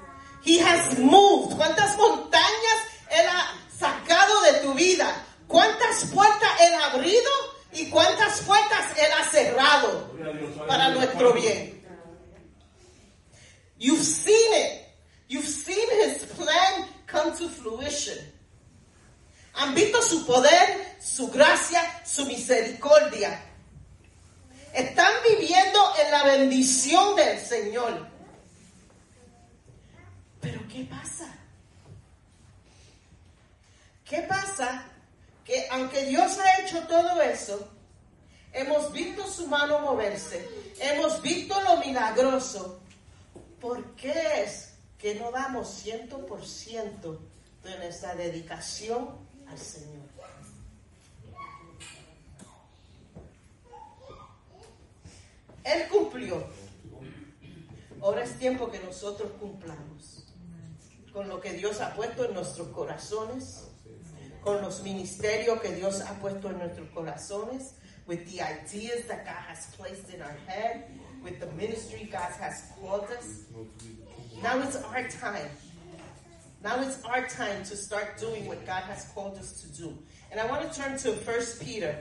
He 0.42 0.58
has 0.58 0.98
moved? 0.98 1.56
¿Cuántas 1.58 1.96
montañas 1.96 2.80
Él 3.12 3.28
ha 3.30 3.54
sacado 3.70 4.34
de 4.52 4.62
tu 4.64 4.74
vida? 4.74 5.06
¿Cuántas 5.48 6.06
puertas 6.06 6.50
Él 6.62 6.74
ha 6.74 6.92
abrido? 6.92 7.30
¿Y 7.72 7.92
cuántas 7.92 8.42
puertas 8.42 8.98
Él 8.98 9.12
ha 9.16 9.24
cerrado 9.30 10.12
para 10.68 10.90
nuestro 10.90 11.34
bien? 11.34 11.86
You've 13.78 14.02
seen 14.02 14.54
it. 14.54 14.82
You've 15.28 15.48
seen 15.48 15.88
His 16.02 16.24
plan 16.34 16.95
come 17.06 17.32
to 17.38 17.49
fruition. 17.49 18.18
Han 19.53 19.74
visto 19.74 20.01
su 20.01 20.26
poder, 20.26 20.97
su 20.99 21.30
gracia, 21.30 21.82
su 22.06 22.26
misericordia. 22.26 23.41
Están 24.74 25.14
viviendo 25.30 25.80
en 26.03 26.12
la 26.12 26.24
bendición 26.24 27.16
del 27.16 27.39
Señor. 27.39 28.08
Pero 30.41 30.62
¿qué 30.68 30.84
pasa? 30.84 31.34
¿Qué 34.03 34.22
pasa? 34.24 34.86
Que 35.45 35.68
aunque 35.72 36.06
Dios 36.06 36.38
ha 36.38 36.62
hecho 36.62 36.86
todo 36.88 37.22
eso, 37.22 37.70
hemos 38.51 38.91
visto 38.91 39.26
su 39.28 39.47
mano 39.47 39.80
moverse, 39.80 40.47
hemos 40.80 41.22
visto 41.22 41.60
lo 41.62 41.78
milagroso. 41.78 42.82
¿Por 43.62 43.95
qué 43.95 44.43
es 44.43 44.75
que 45.00 45.16
no 45.16 45.32
damos 45.32 45.86
100% 45.86 47.20
de 47.64 47.78
nuestra 47.78 48.16
dedicación 48.16 49.10
al 49.48 49.58
Señor? 49.58 50.06
Él 55.64 55.88
cumplió. 55.89 56.43
Ahora 58.02 58.24
es 58.24 58.38
tiempo 58.38 58.70
que 58.70 58.80
nosotros 58.80 59.32
cumplamos 59.39 60.26
con 61.12 61.28
lo 61.28 61.41
que 61.41 61.54
Dios 61.54 61.82
ha 61.82 61.96
puesto 61.96 62.26
en 62.26 62.34
nuestros 62.34 62.68
corazones, 62.68 63.64
con 64.43 64.62
los 64.62 64.84
ministerios 64.84 65.60
que 65.62 65.74
Dios 65.74 66.02
ha 66.02 66.14
puesto 66.20 66.50
en 66.50 66.60
nuestros 66.60 66.89
corazones, 66.89 67.76
with 68.06 68.26
the 68.26 68.41
ideas 68.41 69.08
that 69.08 69.26
God 69.26 69.43
has 69.48 69.74
placed 69.76 70.14
in 70.14 70.22
our 70.22 70.38
head, 70.46 70.86
with 71.24 71.39
the 71.39 71.48
ministry 71.54 72.08
God 72.12 72.32
has 72.39 72.66
called 72.80 73.08
us. 73.18 73.46
Now 74.42 74.60
it's 74.60 74.76
our 74.76 75.08
time. 75.08 75.50
Now 76.64 76.82
it's 76.82 77.04
our 77.04 77.28
time 77.28 77.64
to 77.64 77.76
start 77.76 78.18
doing 78.18 78.48
what 78.48 78.66
God 78.66 78.84
has 78.84 79.12
called 79.14 79.38
us 79.38 79.62
to 79.62 79.68
do. 79.82 79.98
And 80.32 80.40
I 80.40 80.46
want 80.48 80.72
to 80.72 80.80
turn 80.80 80.98
to 81.00 81.12
1 81.12 81.40
Peter, 81.62 81.96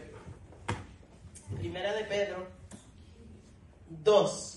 Primera 1.58 1.98
de 1.98 2.04
Pedro 2.04 2.46
2. 4.04 4.54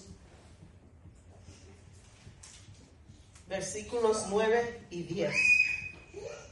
versículos 3.50 4.28
9 4.30 4.82
y 4.92 5.04
10 5.04 5.34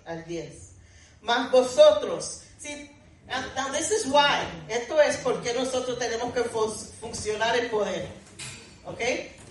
al 0.06 0.24
10. 0.26 0.76
Mas 1.22 1.52
vosotros, 1.52 2.44
see, 2.58 2.90
now, 3.28 3.72
this 3.72 3.92
is 3.92 4.06
why, 4.08 4.46
esto 4.70 5.00
es 5.00 5.18
porque 5.18 5.54
nosotros 5.54 5.98
tenemos 5.98 6.34
que 6.34 6.44
funcionar 6.44 7.56
el 7.58 7.70
poder, 7.70 8.08
¿ok? 8.86 9.02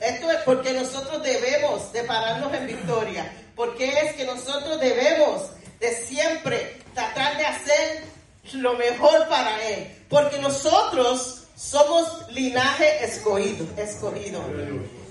Esto 0.01 0.31
es 0.31 0.39
porque 0.45 0.73
nosotros 0.73 1.23
debemos 1.23 1.93
de 1.93 2.05
pararnos 2.05 2.53
en 2.55 2.67
victoria, 2.67 3.33
porque 3.55 4.01
es 4.01 4.15
que 4.15 4.25
nosotros 4.25 4.81
debemos 4.81 5.51
de 5.81 5.95
siempre 5.95 6.81
tratar 6.95 7.37
de 7.39 7.47
hacer 7.47 8.05
lo 8.53 8.75
mejor 8.75 9.29
para 9.29 9.63
Él, 9.67 10.05
porque 10.09 10.39
nosotros 10.39 11.45
somos 11.57 12.29
linaje 12.31 13.05
escogido, 13.05 13.67
escogido. 13.77 14.43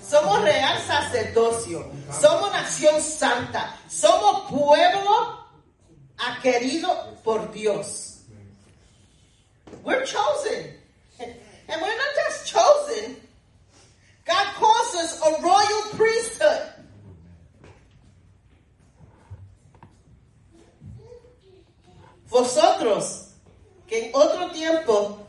Somos 0.08 0.42
real 0.44 0.80
sacerdocio, 0.86 1.90
somos 2.20 2.52
nación 2.52 3.02
santa, 3.02 3.78
somos 3.88 4.52
pueblo 4.52 5.44
querido 6.44 6.90
por 7.24 7.52
Dios. 7.54 8.20
We're 9.84 10.06
chosen. 10.06 10.76
And 11.20 11.82
we're 11.82 11.98
not 11.98 12.14
just 12.28 12.48
chosen. 12.48 13.23
God 14.26 14.48
calls 14.56 14.96
us 14.96 15.22
a 15.22 15.42
royal 15.42 15.82
priesthood. 15.98 16.74
Vosotros, 22.30 23.34
que 23.86 24.08
en 24.08 24.16
otro 24.16 24.50
tiempo 24.52 25.20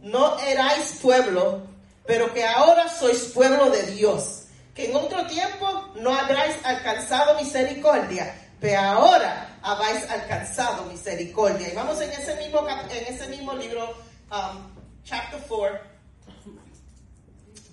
no 0.00 0.38
erais 0.38 0.98
pueblo, 1.02 1.60
pero 2.06 2.32
que 2.32 2.44
ahora 2.44 2.88
sois 2.88 3.32
pueblo 3.34 3.68
de 3.70 3.82
Dios, 3.92 4.46
que 4.74 4.90
en 4.90 4.96
otro 4.96 5.26
tiempo 5.26 5.90
no 5.96 6.14
habráis 6.14 6.56
alcanzado 6.64 7.34
misericordia, 7.34 8.34
pero 8.60 8.80
ahora 8.80 9.58
habéis 9.60 10.08
alcanzado 10.08 10.84
misericordia. 10.86 11.68
Y 11.70 11.74
vamos 11.74 12.00
en 12.00 12.10
ese 12.12 12.36
mismo, 12.36 12.66
en 12.66 13.14
ese 13.14 13.28
mismo 13.28 13.52
libro, 13.52 13.94
um, 14.30 14.72
chapter 15.04 15.40
4, 15.46 15.95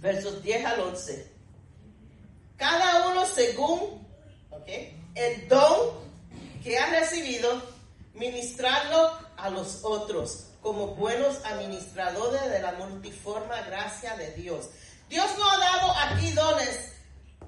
versos 0.04 0.44
10 0.44 0.66
al 0.66 0.80
11. 0.82 1.32
Cada 2.58 3.08
uno 3.08 3.26
según 3.26 4.06
el 5.16 5.48
don 5.48 6.04
que 6.64 6.78
ha 6.78 6.86
recibido, 6.88 7.62
ministrarlo 8.14 9.18
a 9.38 9.50
los 9.50 9.80
otros 9.84 10.46
como 10.62 10.88
buenos 10.96 11.44
administradores 11.46 12.50
de 12.50 12.62
la 12.62 12.74
multiforme 12.74 13.56
gracia 13.66 14.16
de 14.18 14.32
Dios. 14.32 14.68
Dios 15.10 15.26
no 15.38 15.50
ha 15.50 15.58
dado 15.58 15.92
aquí 16.06 16.32
dones. 16.32 16.92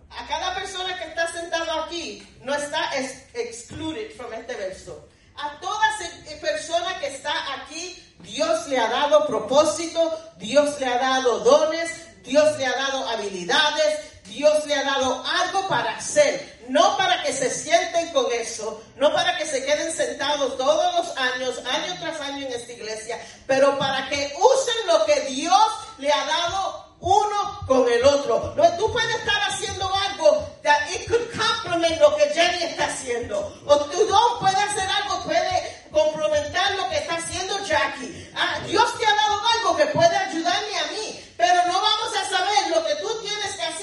A 0.09 0.27
cada 0.27 0.55
persona 0.55 0.97
que 0.97 1.05
está 1.09 1.31
sentado 1.31 1.71
aquí 1.83 2.25
no 2.41 2.53
está 2.55 2.89
ex- 2.97 3.23
excluded 3.33 4.11
from 4.15 4.33
este 4.33 4.55
verso. 4.55 5.07
A 5.37 5.59
toda 5.59 5.97
se- 5.97 6.35
persona 6.37 6.99
que 6.99 7.07
está 7.07 7.31
aquí, 7.55 8.01
Dios 8.19 8.67
le 8.67 8.77
ha 8.79 8.89
dado 8.89 9.25
propósito, 9.27 10.17
Dios 10.37 10.79
le 10.79 10.85
ha 10.85 10.97
dado 10.97 11.39
dones, 11.39 11.91
Dios 12.25 12.57
le 12.57 12.65
ha 12.65 12.75
dado 12.75 13.07
habilidades, 13.09 13.99
Dios 14.25 14.65
le 14.65 14.75
ha 14.75 14.83
dado 14.83 15.23
algo 15.25 15.67
para 15.67 15.95
hacer, 15.97 16.59
no 16.67 16.97
para 16.97 17.21
que 17.21 17.31
se 17.31 17.49
sienten 17.49 18.11
con 18.11 18.25
eso, 18.31 18.83
no 18.97 19.13
para 19.13 19.37
que 19.37 19.45
se 19.45 19.63
queden 19.63 19.91
sentados 19.91 20.57
todos 20.57 20.95
los 20.95 21.17
años, 21.17 21.61
año 21.65 21.95
tras 21.99 22.19
año 22.21 22.47
en 22.47 22.53
esta 22.53 22.71
iglesia, 22.71 23.19
pero 23.45 23.77
para 23.77 24.09
que 24.09 24.33
usen 24.37 24.87
lo 24.87 25.05
que 25.05 25.19
Dios 25.21 25.67
le 25.99 26.11
ha 26.11 26.25
dado 26.25 26.85
uno 26.99 27.59
con 27.67 27.87
el 27.87 28.03
otro. 28.03 28.53
No, 28.55 28.77
tú 28.77 28.91
puedes 28.91 29.15
estar 29.15 29.41
haciendo 29.47 29.93
algo 29.93 30.49
that 30.63 30.89
it 30.91 31.07
could 31.07 31.29
complement 31.31 31.99
lo 31.99 32.15
que 32.15 32.23
Jenny 32.33 32.63
está 32.63 32.85
haciendo, 32.85 33.53
o 33.65 33.77
tu 33.85 34.07
don 34.07 34.39
puede 34.39 34.57
hacer 34.57 34.89
algo, 34.89 35.23
puede 35.23 35.74
complementar 35.95 36.75
lo 36.75 36.89
que 36.89 36.97
está 36.97 37.15
haciendo 37.15 37.57
Jackie. 37.65 38.29
Ah, 38.35 38.59
Dios 38.67 38.99
te 38.99 39.05
ha 39.05 39.15
dado 39.15 39.41
algo 39.55 39.77
que 39.77 39.85
puede 39.87 40.15
ayudarme 40.15 40.77
a 40.77 40.91
mí, 40.91 41.23
pero 41.37 41.65
no 41.67 41.73
vamos 41.73 42.11
a 42.17 42.29
saber 42.29 42.69
lo 42.69 42.85
que 42.85 42.95
tú 42.95 43.07
tienes 43.21 43.55
que 43.55 43.61
hacer 43.61 43.74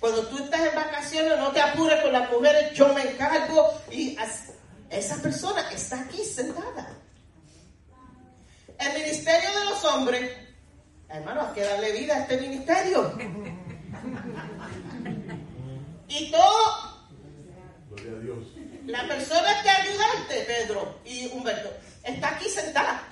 Cuando 0.00 0.26
tú 0.28 0.38
estás 0.44 0.60
en 0.60 0.74
vacaciones, 0.74 1.38
no 1.38 1.50
te 1.52 1.60
apures 1.60 2.02
con 2.02 2.12
las 2.12 2.30
mujeres, 2.30 2.72
yo 2.74 2.92
me 2.92 3.02
encargo. 3.02 3.80
Y 3.90 4.16
esa 4.90 5.16
persona 5.22 5.68
está 5.70 6.00
aquí 6.00 6.24
sentada. 6.24 6.94
El 8.78 8.92
ministerio 8.92 9.50
de 9.58 9.64
los 9.64 9.84
hombres, 9.84 10.30
hermano, 11.08 11.46
hay 11.46 11.54
que 11.54 11.62
darle 11.62 11.92
vida 11.92 12.14
a 12.14 12.20
este 12.20 12.36
ministerio. 12.38 13.18
Y 16.08 16.30
todo 16.30 17.06
Gloria 17.90 18.12
a 18.12 18.20
Dios. 18.20 18.38
la 18.86 19.08
persona 19.08 19.62
que 19.62 19.68
ayudarte, 19.70 20.44
Pedro 20.46 21.00
y 21.04 21.26
Humberto, 21.32 21.70
está 22.04 22.36
aquí 22.36 22.48
sentada. 22.48 23.02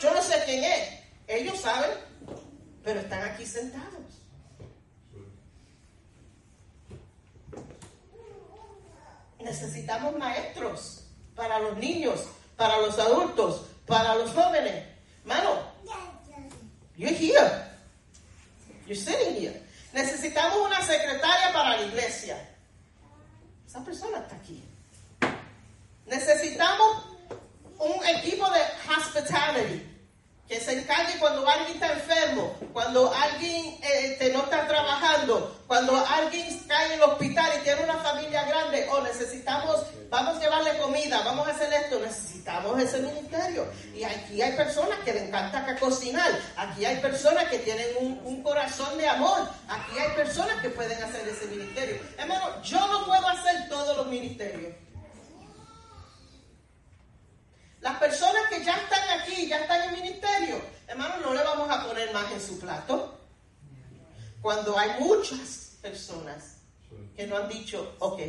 Yo 0.00 0.14
no 0.14 0.22
sé 0.22 0.40
quién 0.44 0.62
es. 0.62 1.00
Ellos 1.26 1.58
saben, 1.58 1.90
pero 2.84 3.00
están 3.00 3.22
aquí 3.22 3.44
sentados. 3.44 3.93
Necesitamos 9.44 10.16
maestros 10.16 11.04
para 11.36 11.58
los 11.58 11.76
niños, 11.76 12.20
para 12.56 12.78
los 12.78 12.98
adultos, 12.98 13.66
para 13.86 14.14
los 14.14 14.30
jóvenes. 14.32 14.84
Mano, 15.24 15.60
you're 16.96 17.12
here. 17.14 17.68
You're 18.86 18.96
sitting 18.96 19.34
here. 19.34 19.60
Necesitamos 19.92 20.58
una 20.66 20.80
secretaria 20.82 21.52
para 21.52 21.76
la 21.76 21.82
iglesia. 21.82 22.36
Esa 23.66 23.84
persona 23.84 24.18
está 24.18 24.36
aquí. 24.36 24.62
Necesitamos 26.06 27.04
un 27.78 28.04
equipo 28.06 28.46
de 28.50 28.60
hospitality 28.88 29.93
que 30.48 30.60
se 30.60 30.78
encargue 30.78 31.18
cuando 31.18 31.48
alguien 31.48 31.72
está 31.72 31.92
enfermo, 31.92 32.54
cuando 32.74 33.12
alguien 33.14 33.78
eh, 33.82 34.12
este, 34.12 34.30
no 34.30 34.40
está 34.40 34.68
trabajando, 34.68 35.58
cuando 35.66 35.96
alguien 36.06 36.62
cae 36.68 36.86
en 36.88 36.92
el 36.92 37.02
hospital 37.02 37.50
y 37.58 37.64
tiene 37.64 37.82
una 37.84 37.96
familia 37.98 38.44
grande, 38.44 38.86
o 38.90 39.00
necesitamos, 39.00 39.86
vamos 40.10 40.36
a 40.36 40.40
llevarle 40.40 40.76
comida, 40.78 41.22
vamos 41.24 41.48
a 41.48 41.52
hacer 41.52 41.72
esto, 41.72 41.98
necesitamos 41.98 42.78
ese 42.78 42.98
ministerio. 42.98 43.66
Y 43.94 44.04
aquí 44.04 44.42
hay 44.42 44.52
personas 44.52 44.98
que 44.98 45.14
le 45.14 45.28
encanta 45.28 45.78
cocinar, 45.80 46.38
aquí 46.56 46.84
hay 46.84 46.96
personas 46.96 47.44
que 47.44 47.60
tienen 47.60 48.20
un 48.22 48.42
corazón 48.42 48.98
de 48.98 49.08
amor, 49.08 49.48
aquí 49.66 49.98
hay 49.98 50.10
personas 50.14 50.60
que 50.60 50.68
pueden 50.68 51.02
hacer 51.02 51.26
ese 51.26 51.46
ministerio. 51.46 52.02
Hermano, 52.18 52.62
yo 52.62 52.86
no 52.86 53.06
puedo 53.06 53.26
hacer 53.28 53.66
todos 53.70 53.96
los 53.96 54.06
ministerios. 54.08 54.83
Las 57.84 57.98
personas 57.98 58.48
que 58.48 58.64
ya 58.64 58.78
están 58.78 59.20
aquí, 59.20 59.46
ya 59.46 59.58
están 59.58 59.82
en 59.82 60.00
ministerio, 60.00 60.58
hermano, 60.86 61.18
no 61.18 61.34
le 61.34 61.44
vamos 61.44 61.68
a 61.68 61.86
poner 61.86 62.14
más 62.14 62.32
en 62.32 62.40
su 62.40 62.58
plato. 62.58 63.20
Cuando 64.40 64.78
hay 64.78 64.98
muchas 65.00 65.76
personas 65.82 66.56
que 67.14 67.26
no 67.26 67.36
han 67.36 67.46
dicho, 67.46 67.94
ok, 67.98 68.20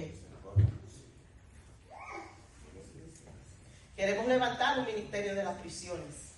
queremos 3.96 4.28
levantar 4.28 4.80
un 4.80 4.88
ministerio 4.88 5.34
de 5.34 5.44
las 5.46 5.58
prisiones. 5.60 6.34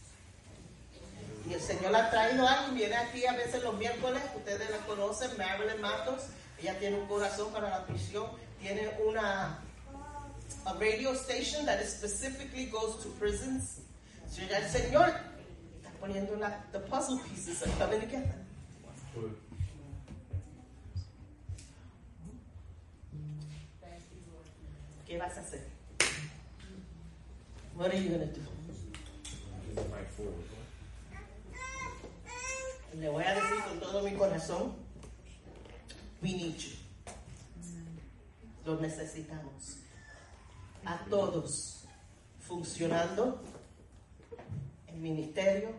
Y 1.50 1.56
el 1.56 1.62
Señor 1.62 1.96
ha 1.96 2.12
traído 2.12 2.48
algo, 2.48 2.76
viene 2.76 2.98
aquí 2.98 3.26
a 3.26 3.32
veces 3.32 3.64
los 3.64 3.74
miércoles, 3.78 4.22
ustedes 4.36 4.70
la 4.70 4.78
conocen, 4.86 5.36
Marilyn 5.40 5.82
Matos, 5.82 6.26
ella 6.62 6.78
tiene 6.78 7.00
un 7.00 7.08
corazón 7.08 7.52
para 7.52 7.72
la 7.72 7.84
prisión, 7.84 8.28
tiene 8.62 8.92
una 9.04 9.67
a 10.68 10.78
radio 10.80 11.14
station 11.14 11.66
that 11.66 11.86
specifically 11.88 12.66
goes 12.66 12.98
to 13.04 13.10
prisons. 13.20 13.80
So 14.30 14.42
Señor 14.42 15.16
poniendo 16.02 16.38
the 16.72 16.80
puzzle 16.80 17.20
pieces 17.20 17.64
are 17.64 17.72
coming 17.80 18.02
together. 18.02 18.36
¿Qué 25.08 25.18
vas 25.18 25.38
a 25.38 25.40
hacer? 25.40 25.62
What 27.76 27.94
are 27.94 27.98
you 27.98 28.10
gonna 28.10 28.26
do? 28.26 28.42
Le 33.00 33.10
voy 33.10 33.24
a 33.24 33.36
decir 33.36 33.64
con 33.68 33.80
todo 33.80 34.02
mi 34.04 34.12
corazón, 34.12 34.74
we 36.22 36.34
need 36.34 36.58
you. 36.58 36.76
Lo 38.66 38.80
necesitamos. 38.82 39.87
A 40.88 41.00
todos 41.10 41.84
funcionando 42.40 43.42
en 44.88 45.02
ministerio 45.02 45.72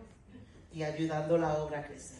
y 0.70 0.82
ayudando 0.82 1.38
la 1.38 1.54
obra 1.62 1.78
a 1.78 1.86
crecer. 1.86 2.18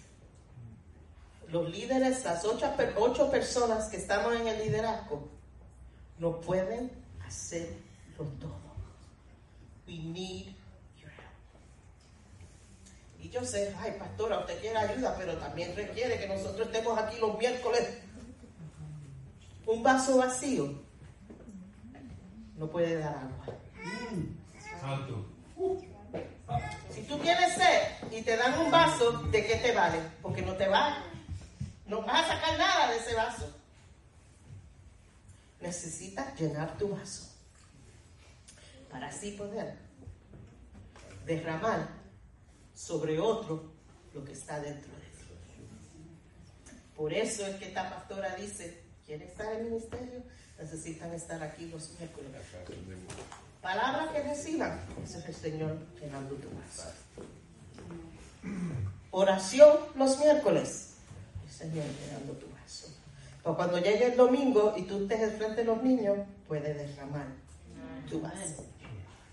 Los 1.49 1.68
líderes, 1.68 2.24
las 2.24 2.47
ocho, 2.47 2.72
ocho 2.97 3.30
personas 3.30 3.91
que 3.91 3.99
estamos 3.99 4.34
en 4.36 4.49
el 4.49 4.64
liderazgo, 4.64 5.28
no 6.18 6.41
pueden 6.41 6.91
hacerlo 7.26 7.76
todo. 8.41 8.57
We 9.86 9.99
need 9.99 10.47
your 10.99 11.11
help. 11.11 11.36
Y 13.20 13.28
yo 13.28 13.45
sé, 13.45 13.74
ay, 13.80 13.97
pastora, 13.99 14.39
usted 14.39 14.62
quiere 14.62 14.78
ayuda, 14.78 15.14
pero 15.18 15.36
también 15.36 15.76
requiere 15.76 16.18
que 16.18 16.26
nosotros 16.26 16.68
estemos 16.68 16.99
aquí 16.99 17.18
los 17.20 17.36
miércoles. 17.36 17.99
Un 19.66 19.82
vaso 19.82 20.16
vacío 20.16 20.88
no 22.59 22.68
puede 22.68 22.98
dar 22.98 23.16
agua. 23.16 23.54
Santo. 24.80 25.24
Si 26.90 27.02
tú 27.02 27.18
tienes 27.18 27.54
sed 27.54 28.11
y 28.11 28.22
te 28.22 28.36
dan 28.36 28.59
un 28.61 28.70
vaso, 28.70 29.12
¿de 29.30 29.46
qué 29.46 29.56
te 29.56 29.72
vale? 29.72 29.98
Porque 30.20 30.42
no 30.42 30.54
te 30.54 30.68
va, 30.68 31.04
no 31.86 32.02
vas 32.02 32.24
a 32.24 32.34
sacar 32.34 32.59
nada 32.59 32.90
de 32.90 32.98
ese 32.98 33.14
vaso. 33.14 33.54
Necesitas 35.61 36.38
llenar 36.38 36.76
tu 36.78 36.88
vaso 36.88 37.28
para 38.90 39.09
así 39.09 39.32
poder 39.32 39.76
derramar 41.26 41.88
sobre 42.74 43.18
otro 43.18 43.72
lo 44.14 44.24
que 44.24 44.32
está 44.32 44.61
dentro 44.61 44.90
de 44.92 45.00
ti. 45.00 45.09
Por 46.96 47.12
eso 47.12 47.46
es 47.46 47.56
que 47.56 47.66
esta 47.68 47.90
pastora 47.90 48.34
dice, 48.36 48.82
¿quieren 49.04 49.28
estar 49.28 49.52
en 49.52 49.64
ministerio? 49.64 50.22
Necesitan 50.59 51.12
estar 51.14 51.42
aquí 51.42 51.66
los 51.66 51.90
miércoles. 51.98 52.30
Palabras 53.62 54.11
que 54.11 54.22
reciban, 54.22 54.80
ese 55.04 55.18
es 55.18 55.26
el 55.26 55.34
Señor 55.34 55.78
llenando 56.00 56.34
tu 56.36 56.48
vaso. 56.50 56.90
Oración 59.11 59.78
los 59.94 60.18
miércoles, 60.18 60.94
el 61.44 61.50
Señor 61.50 61.84
vaso. 62.59 62.88
Pero 63.42 63.56
cuando 63.56 63.78
llegue 63.78 64.06
el 64.06 64.16
domingo 64.16 64.74
y 64.76 64.82
tú 64.82 65.02
estés 65.02 65.36
frente 65.36 65.56
de 65.56 65.64
los 65.64 65.82
niños, 65.82 66.18
puedes 66.46 66.76
derramar 66.76 67.26
tu 68.09 68.20
vaso. 68.20 68.64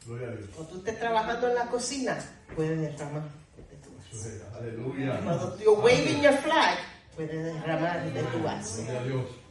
Cuando 0.06 0.72
tú 0.72 0.78
estés 0.78 1.00
trabajando 1.00 1.48
en 1.50 1.56
la 1.56 1.66
cocina, 1.66 2.18
puedes 2.56 2.80
derramar 2.80 3.24
de 3.58 3.76
tu 3.78 3.90
vaso. 3.96 4.58
Aleluya. 4.58 5.22
Cuando 5.24 5.58
you're 5.60 5.82
waving 5.82 6.22
your 6.22 6.34
flag, 6.38 6.78
puedes 7.16 7.44
derramar 7.44 8.12
de 8.12 8.24
tu 8.24 8.44
vaso. 8.44 8.84
Gloria 8.84 9.00
a 9.00 9.04
Dios. 9.04 9.45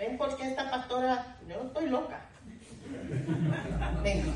¿Ven 0.00 0.16
por 0.16 0.34
qué 0.34 0.48
esta 0.48 0.70
pastora? 0.70 1.36
Yo 1.46 1.58
no 1.58 1.66
estoy 1.68 1.90
loca. 1.90 2.20
Venga. 4.02 4.32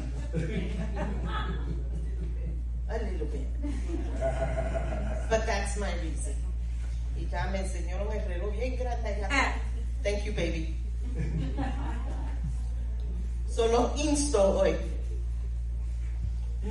A 2.86 2.98
little. 2.98 3.26
But 5.30 5.46
that's 5.46 5.78
my 5.78 5.90
reason. 6.02 6.34
Y 7.16 7.26
ya 7.30 7.46
me 7.46 7.60
enseñaron 7.60 8.12
el 8.12 8.26
reloj 8.26 8.52
bien 8.52 8.76
grande 8.76 9.08
allá. 9.08 9.54
Thank 10.02 10.24
you, 10.24 10.34
baby. 10.34 10.76
Solo 13.48 13.94
insto 13.96 14.58
hoy. 14.58 14.76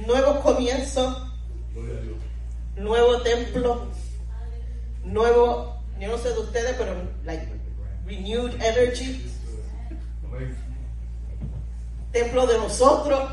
Nuevo 0.06 0.40
comienzo, 0.42 1.34
nuevo 2.76 3.22
templo, 3.22 3.88
nuevo, 5.04 5.82
yo 6.00 6.10
no 6.10 6.18
sé 6.20 6.30
de 6.30 6.40
ustedes, 6.40 6.76
pero 6.78 6.96
like 7.24 7.63
renewed 8.06 8.62
energy, 8.62 9.22
templo 12.12 12.46
de 12.46 12.58
nosotros, 12.58 13.32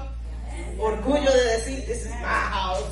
orgullo 0.78 1.30
de 1.30 1.44
decir, 1.56 1.86
this 1.86 2.06
is 2.06 2.12
my 2.22 2.26
house. 2.26 2.84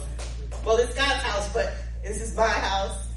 Well, 0.65 0.77
it's 0.79 0.95
God's 0.95 1.23
house, 1.23 1.53
but 1.53 1.73
this 2.03 2.21
is 2.21 2.37
my 2.37 2.49
house. 2.49 3.09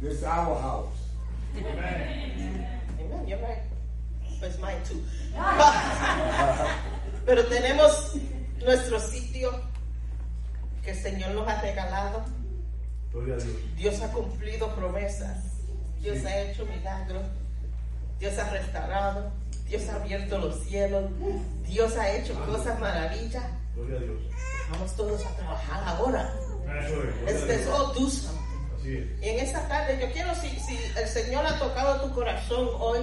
This 0.00 0.14
is 0.14 0.24
our 0.24 0.58
house. 0.60 0.94
Amen, 1.56 3.26
you're 3.26 3.38
right. 3.38 3.62
But 4.40 4.50
it's 4.50 4.58
mine 4.60 4.80
too. 4.84 5.02
Pero 7.26 7.42
tenemos 7.44 8.16
nuestro 8.64 9.00
sitio 9.00 9.50
que 10.82 10.92
el 10.92 10.96
Señor 10.96 11.34
nos 11.34 11.48
ha 11.48 11.60
regalado. 11.60 12.24
Dios 13.76 14.00
ha 14.00 14.08
cumplido 14.12 14.74
promesas. 14.74 15.47
Dios 16.00 16.24
ha 16.24 16.40
hecho 16.40 16.66
milagros. 16.66 17.24
Dios 18.18 18.38
ha 18.38 18.50
restaurado. 18.50 19.30
Dios 19.66 19.88
ha 19.88 19.96
abierto 19.96 20.38
los 20.38 20.64
cielos. 20.64 21.10
Dios 21.66 21.96
ha 21.96 22.10
hecho 22.12 22.34
cosas 22.46 22.78
maravillas. 22.80 23.44
Gloria 23.74 23.96
a 23.96 24.00
Dios. 24.00 24.22
Vamos 24.70 24.96
todos 24.96 25.24
a 25.24 25.36
trabajar 25.36 25.82
ahora. 25.86 26.32
Eso 27.26 27.48
es. 27.48 27.64
Dios. 27.64 27.68
all 27.68 27.94
do 27.94 28.08
something. 28.08 28.48
Y 28.84 29.28
en 29.28 29.40
esta 29.40 29.68
tarde 29.68 29.98
yo 30.00 30.10
quiero, 30.12 30.34
si, 30.34 30.48
si 30.60 30.78
el 30.96 31.06
Señor 31.08 31.44
ha 31.44 31.58
tocado 31.58 32.06
tu 32.06 32.14
corazón 32.14 32.68
hoy, 32.78 33.00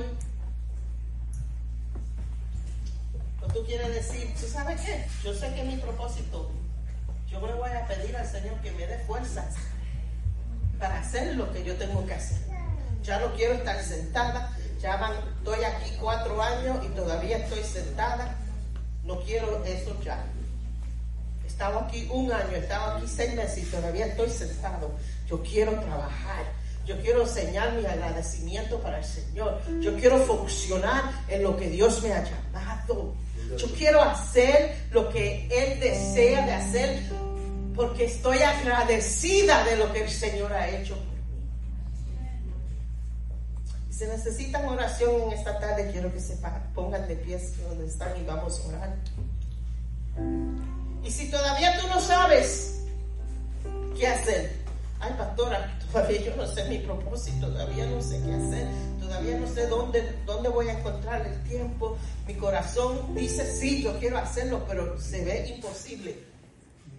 o 3.41 3.47
tú 3.53 3.63
quieres 3.65 3.93
decir, 3.93 4.33
¿tú 4.39 4.47
sabes 4.47 4.81
qué? 4.81 5.05
Yo 5.23 5.33
sé 5.33 5.53
que 5.53 5.63
mi 5.63 5.77
propósito. 5.77 6.49
Yo 7.27 7.45
le 7.45 7.53
voy 7.53 7.69
a 7.69 7.87
pedir 7.87 8.15
al 8.15 8.25
Señor 8.25 8.55
que 8.61 8.71
me 8.71 8.87
dé 8.87 8.97
fuerzas 8.99 9.55
para 10.79 10.99
hacer 10.99 11.35
lo 11.35 11.51
que 11.51 11.63
yo 11.63 11.75
tengo 11.75 12.05
que 12.05 12.13
hacer. 12.13 12.54
Ya 13.05 13.19
no 13.19 13.33
quiero 13.33 13.53
estar 13.53 13.81
sentada. 13.83 14.51
Ya 14.81 14.99
estoy 15.39 15.63
aquí 15.63 15.91
cuatro 15.99 16.41
años 16.41 16.77
y 16.85 16.87
todavía 16.89 17.37
estoy 17.37 17.63
sentada. 17.63 18.35
No 19.03 19.19
quiero 19.21 19.63
eso 19.63 19.95
ya. 20.03 20.23
He 21.43 21.47
estado 21.47 21.79
aquí 21.79 22.07
un 22.11 22.31
año, 22.31 22.49
he 22.55 22.59
estado 22.59 22.97
aquí 22.97 23.07
seis 23.07 23.33
meses 23.35 23.59
y 23.59 23.65
todavía 23.67 24.07
estoy 24.07 24.29
sentado. 24.29 24.91
Yo 25.27 25.41
quiero 25.43 25.79
trabajar. 25.79 26.45
Yo 26.85 26.99
quiero 27.01 27.23
enseñar 27.23 27.73
mi 27.73 27.85
agradecimiento 27.85 28.79
para 28.79 28.99
el 28.99 29.05
Señor. 29.05 29.59
Yo 29.81 29.95
quiero 29.95 30.19
funcionar 30.19 31.03
en 31.27 31.43
lo 31.43 31.57
que 31.57 31.69
Dios 31.69 32.01
me 32.03 32.13
ha 32.13 32.23
llamado. 32.23 33.15
Yo 33.57 33.67
quiero 33.75 34.01
hacer 34.01 34.75
lo 34.91 35.09
que 35.09 35.47
Él 35.51 35.79
desea 35.79 36.45
de 36.45 36.51
hacer 36.51 37.03
porque 37.75 38.05
estoy 38.05 38.39
agradecida 38.39 39.63
de 39.65 39.77
lo 39.77 39.91
que 39.91 40.03
el 40.03 40.09
Señor 40.09 40.53
ha 40.53 40.69
hecho. 40.69 40.95
Si 43.97 44.03
necesitan 44.05 44.65
oración 44.67 45.21
en 45.21 45.31
esta 45.31 45.57
tarde, 45.57 45.89
quiero 45.89 46.11
que 46.11 46.19
se 46.19 46.37
pongan 46.73 47.07
de 47.07 47.15
pies 47.15 47.53
donde 47.65 47.85
están 47.85 48.11
y 48.19 48.25
vamos 48.25 48.59
a 48.59 48.67
orar. 48.67 48.95
Y 51.01 51.09
si 51.09 51.31
todavía 51.31 51.79
tú 51.79 51.87
no 51.87 52.01
sabes 52.01 52.81
qué 53.97 54.05
hacer, 54.05 54.51
ay 54.99 55.13
pastora, 55.17 55.79
todavía 55.93 56.21
yo 56.23 56.35
no 56.35 56.45
sé 56.45 56.67
mi 56.67 56.79
propósito, 56.79 57.47
todavía 57.47 57.85
no 57.85 58.01
sé 58.01 58.21
qué 58.21 58.33
hacer, 58.33 58.67
todavía 58.99 59.37
no 59.37 59.47
sé 59.47 59.65
dónde, 59.67 60.13
dónde 60.25 60.49
voy 60.49 60.67
a 60.67 60.77
encontrar 60.77 61.25
el 61.25 61.41
tiempo. 61.43 61.95
Mi 62.27 62.33
corazón 62.33 63.15
dice 63.15 63.49
sí, 63.55 63.81
yo 63.81 63.97
quiero 63.97 64.17
hacerlo, 64.17 64.65
pero 64.67 64.99
se 64.99 65.23
ve 65.23 65.47
imposible. 65.55 66.19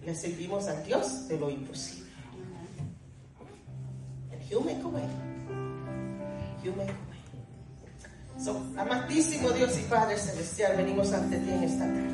Le 0.03 0.15
servimos 0.15 0.67
a 0.67 0.81
Dios 0.81 1.27
de 1.27 1.37
lo 1.37 1.51
imposible. 1.51 2.09
A 4.31 4.87
way. 4.87 5.36
Amantísimo 8.77 9.49
Dios 9.49 9.77
y 9.79 9.83
Padre 9.83 10.17
Celestial, 10.17 10.77
venimos 10.77 11.11
ante 11.11 11.37
ti 11.37 11.49
en 11.49 11.63
esta 11.63 11.85
tarde. 11.85 12.07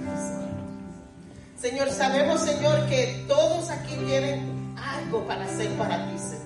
Señor, 1.60 1.89
sabemos, 1.91 2.41
Señor, 2.41 2.88
que 2.88 3.26
todos 3.28 3.70
aquí 3.70 3.95
tienen 4.06 4.76
algo 4.78 5.26
para 5.26 5.45
hacer 5.45 5.70
para 5.78 6.10
ti, 6.10 6.18
Señor. 6.18 6.43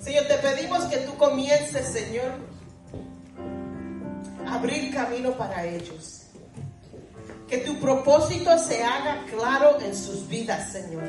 Señor, 0.00 0.24
te 0.26 0.34
pedimos 0.34 0.84
que 0.84 0.98
tú 0.98 1.16
comiences, 1.16 1.88
Señor, 1.88 2.32
a 4.46 4.54
abrir 4.54 4.92
camino 4.92 5.32
para 5.32 5.64
ellos. 5.64 6.22
Que 7.48 7.58
tu 7.58 7.78
propósito 7.80 8.56
se 8.58 8.82
haga 8.82 9.24
claro 9.30 9.80
en 9.80 9.96
sus 9.96 10.28
vidas, 10.28 10.72
Señor. 10.72 11.02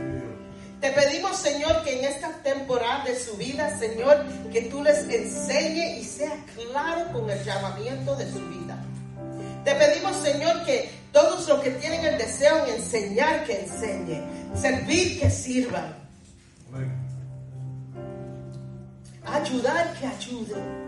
Te 0.86 0.92
pedimos, 0.92 1.38
Señor, 1.38 1.84
que 1.84 1.98
en 1.98 2.06
esta 2.06 2.30
temporada 2.44 3.06
de 3.06 3.20
su 3.20 3.36
vida, 3.38 3.76
Señor, 3.80 4.24
que 4.52 4.62
tú 4.70 4.84
les 4.84 5.00
enseñe 5.10 5.98
y 5.98 6.04
sea 6.04 6.38
claro 6.54 7.12
con 7.12 7.28
el 7.28 7.44
llamamiento 7.44 8.16
de 8.16 8.32
su 8.32 8.40
vida. 8.50 8.78
Te 9.64 9.74
pedimos, 9.74 10.16
Señor, 10.18 10.64
que 10.64 10.92
todos 11.12 11.50
los 11.50 11.60
que 11.62 11.72
tienen 11.72 12.06
el 12.06 12.20
deseo 12.20 12.68
en 12.68 12.76
enseñar, 12.76 13.46
que 13.46 13.62
enseñen. 13.62 14.24
Servir, 14.56 15.20
que 15.20 15.32
sirvan. 15.32 15.96
Amén. 16.72 16.94
Ayudar, 19.26 19.92
que 20.00 20.06
ayuden. 20.06 20.86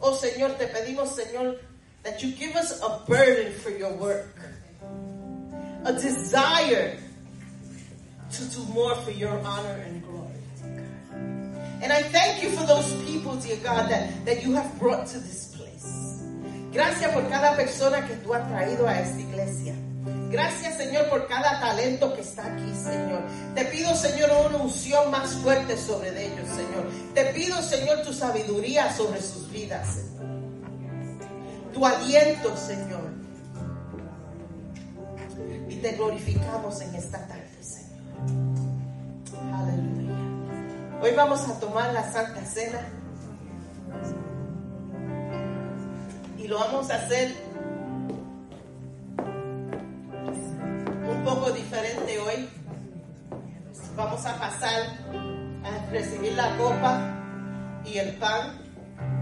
Oh 0.00 0.14
Señor, 0.14 0.52
te 0.52 0.68
pedimos, 0.68 1.14
Señor, 1.14 1.60
that 2.02 2.16
you 2.20 2.34
give 2.34 2.56
us 2.56 2.80
a 2.80 3.04
burden 3.06 3.52
for 3.62 3.76
your 3.76 3.92
work. 3.92 4.34
A 5.84 5.92
desire 5.92 7.05
to 8.32 8.44
do 8.44 8.64
more 8.72 8.94
for 8.96 9.10
your 9.10 9.38
honor 9.40 9.82
and 9.86 10.02
glory. 10.02 10.26
And 11.82 11.92
I 11.92 12.02
thank 12.02 12.42
you 12.42 12.50
for 12.50 12.66
those 12.66 12.92
people, 13.04 13.36
dear 13.36 13.56
God, 13.62 13.90
that, 13.90 14.24
that 14.24 14.42
you 14.42 14.54
have 14.54 14.78
brought 14.78 15.06
to 15.08 15.18
this 15.18 15.54
place. 15.54 16.22
Gracias 16.72 17.12
por 17.12 17.22
cada 17.28 17.56
persona 17.56 18.06
que 18.06 18.16
tú 18.16 18.34
has 18.34 18.48
traído 18.48 18.86
a 18.86 18.98
esta 19.00 19.20
iglesia. 19.20 19.74
Gracias, 20.30 20.76
Señor, 20.76 21.08
por 21.08 21.26
cada 21.28 21.60
talento 21.60 22.12
que 22.14 22.22
está 22.22 22.46
aquí, 22.46 22.74
Señor. 22.74 23.22
Te 23.54 23.64
pido, 23.66 23.94
Señor, 23.94 24.30
una 24.46 24.58
unción 24.58 25.10
más 25.10 25.34
fuerte 25.34 25.76
sobre 25.76 26.10
ellos, 26.10 26.48
Señor. 26.48 26.90
Te 27.14 27.26
pido, 27.26 27.62
Señor, 27.62 28.02
tu 28.02 28.12
sabiduría 28.12 28.92
sobre 28.92 29.22
sus 29.22 29.50
vidas, 29.50 29.86
Señor. 29.94 30.26
Tu 31.72 31.86
aliento, 31.86 32.56
Señor. 32.56 33.12
Y 35.68 35.76
te 35.76 35.92
glorificamos 35.92 36.80
en 36.80 36.94
esta 36.94 37.26
tarde. 37.26 37.45
Hoy 41.02 41.10
vamos 41.14 41.46
a 41.48 41.60
tomar 41.60 41.92
la 41.92 42.10
Santa 42.10 42.44
Cena. 42.44 42.80
Y 46.38 46.48
lo 46.48 46.58
vamos 46.58 46.90
a 46.90 46.94
hacer 46.96 47.34
un 51.08 51.24
poco 51.24 51.50
diferente 51.50 52.18
hoy. 52.18 52.48
Vamos 53.96 54.24
a 54.26 54.38
pasar 54.38 54.98
a 55.64 55.90
recibir 55.90 56.32
la 56.32 56.56
copa 56.56 57.00
y 57.84 57.98
el 57.98 58.16
pan. 58.16 58.58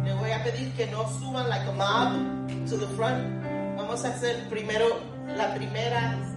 Le 0.05 0.15
voy 0.15 0.31
a 0.31 0.43
pedir 0.45 0.73
que 0.75 0.87
no 0.87 1.09
suban 1.19 1.49
like 1.49 1.69
a 1.69 1.73
mob 1.73 2.69
to. 2.69 2.77
Vamos 3.77 4.05
a 4.05 4.09
hacer 4.09 4.49
primero 4.49 4.87
la 5.37 5.55
primera 5.55 6.34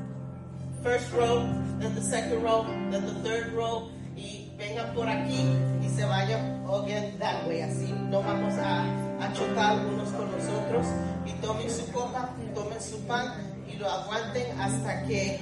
first 0.87 1.11
row, 1.11 1.43
then 1.79 1.93
the 1.95 2.01
second 2.01 2.41
row, 2.41 2.63
then 2.89 3.03
the 3.03 3.15
third 3.19 3.51
row 3.51 3.91
y 4.15 4.47
vengan 4.57 4.95
por 4.95 5.03
aquí 5.05 5.43
y 5.83 5.89
se 5.89 6.05
vayan 6.05 6.63
again 6.63 7.19
that 7.19 7.45
way. 7.45 7.59
Así 7.59 7.91
no 7.91 8.21
vamos 8.23 8.53
a, 8.55 8.87
chocar 9.33 9.85
unos 9.85 10.07
con 10.15 10.31
los 10.31 10.47
otros 10.47 10.87
y 11.25 11.33
tomen 11.41 11.69
su 11.69 11.91
copa, 11.91 12.29
tomen 12.55 12.79
su 12.79 12.97
pan 13.05 13.33
y 13.67 13.75
lo 13.75 13.89
aguanten 13.89 14.47
hasta 14.61 15.03
que 15.03 15.41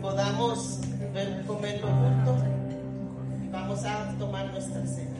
podamos 0.00 0.78
comerlo 1.48 1.88
juntos. 1.88 2.38
Vamos 3.50 3.84
a 3.84 4.14
tomar 4.20 4.52
nuestra 4.52 4.86
cena. 4.86 5.19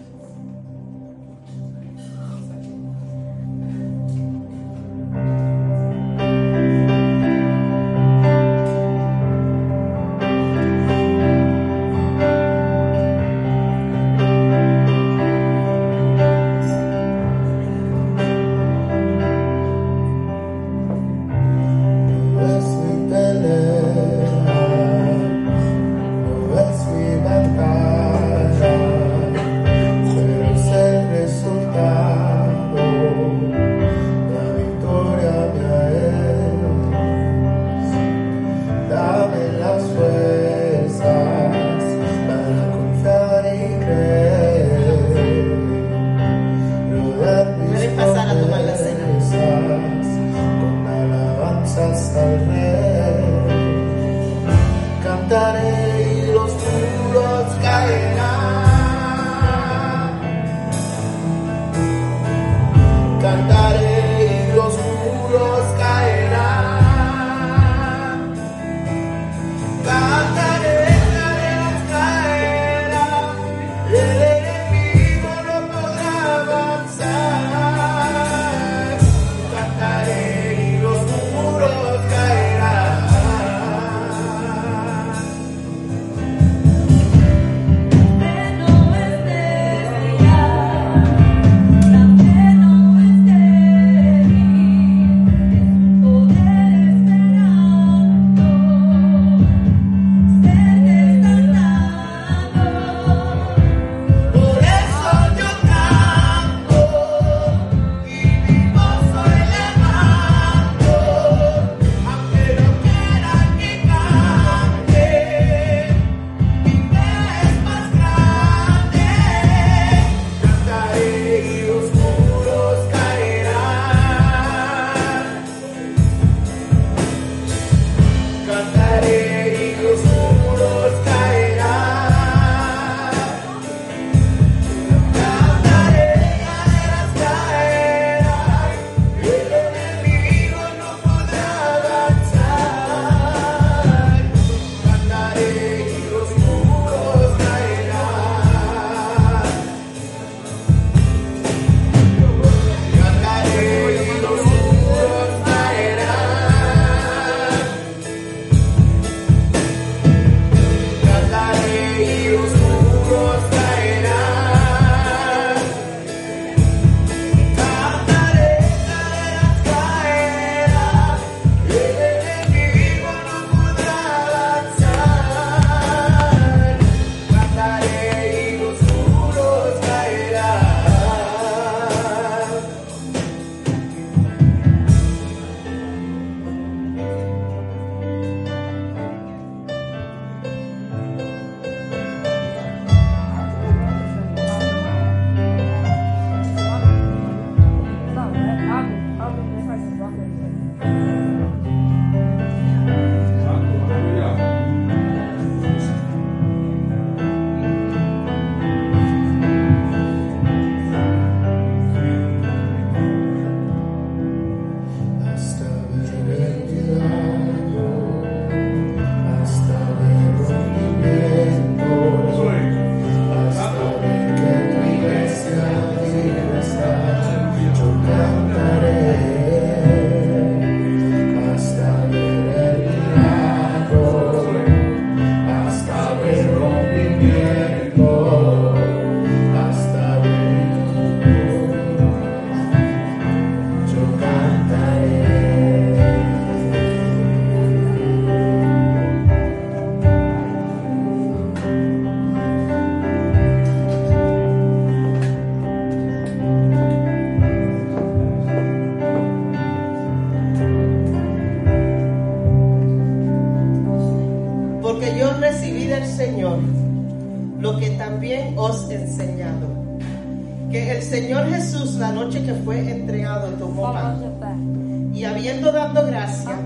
que 272.45 272.55
fue 272.65 272.91
entregado 272.91 273.49
tomó 273.59 273.93
pan. 273.93 275.11
y 275.15 275.25
habiendo 275.25 275.73
dado 275.73 276.07
gracia, 276.07 276.57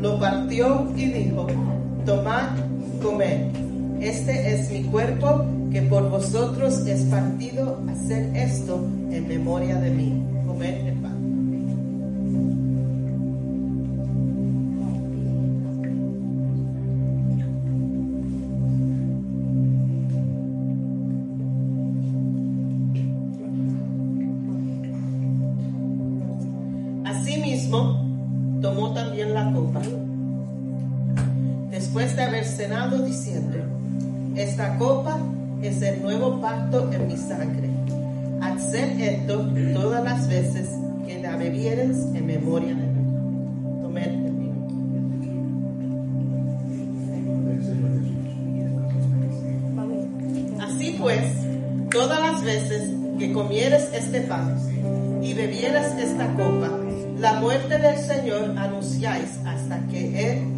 lo 0.00 0.18
partió 0.18 0.86
y 0.96 1.06
dijo, 1.06 1.46
tomad, 2.04 2.50
comed, 3.02 3.48
este 4.00 4.54
es 4.54 4.70
mi 4.70 4.84
cuerpo 4.84 5.44
que 5.72 5.82
por 5.82 6.08
vosotros 6.10 6.86
es 6.86 7.02
partido, 7.04 7.80
hacer 7.90 8.36
esto 8.36 8.86
en 9.10 9.26
memoria 9.26 9.76
de 9.76 9.90
mí, 9.90 10.22
comer 10.46 10.86
el 10.86 10.94
pan. 10.94 11.23
anunciáis 58.64 59.38
hasta 59.46 59.78
que 59.88 60.32
Él 60.32 60.53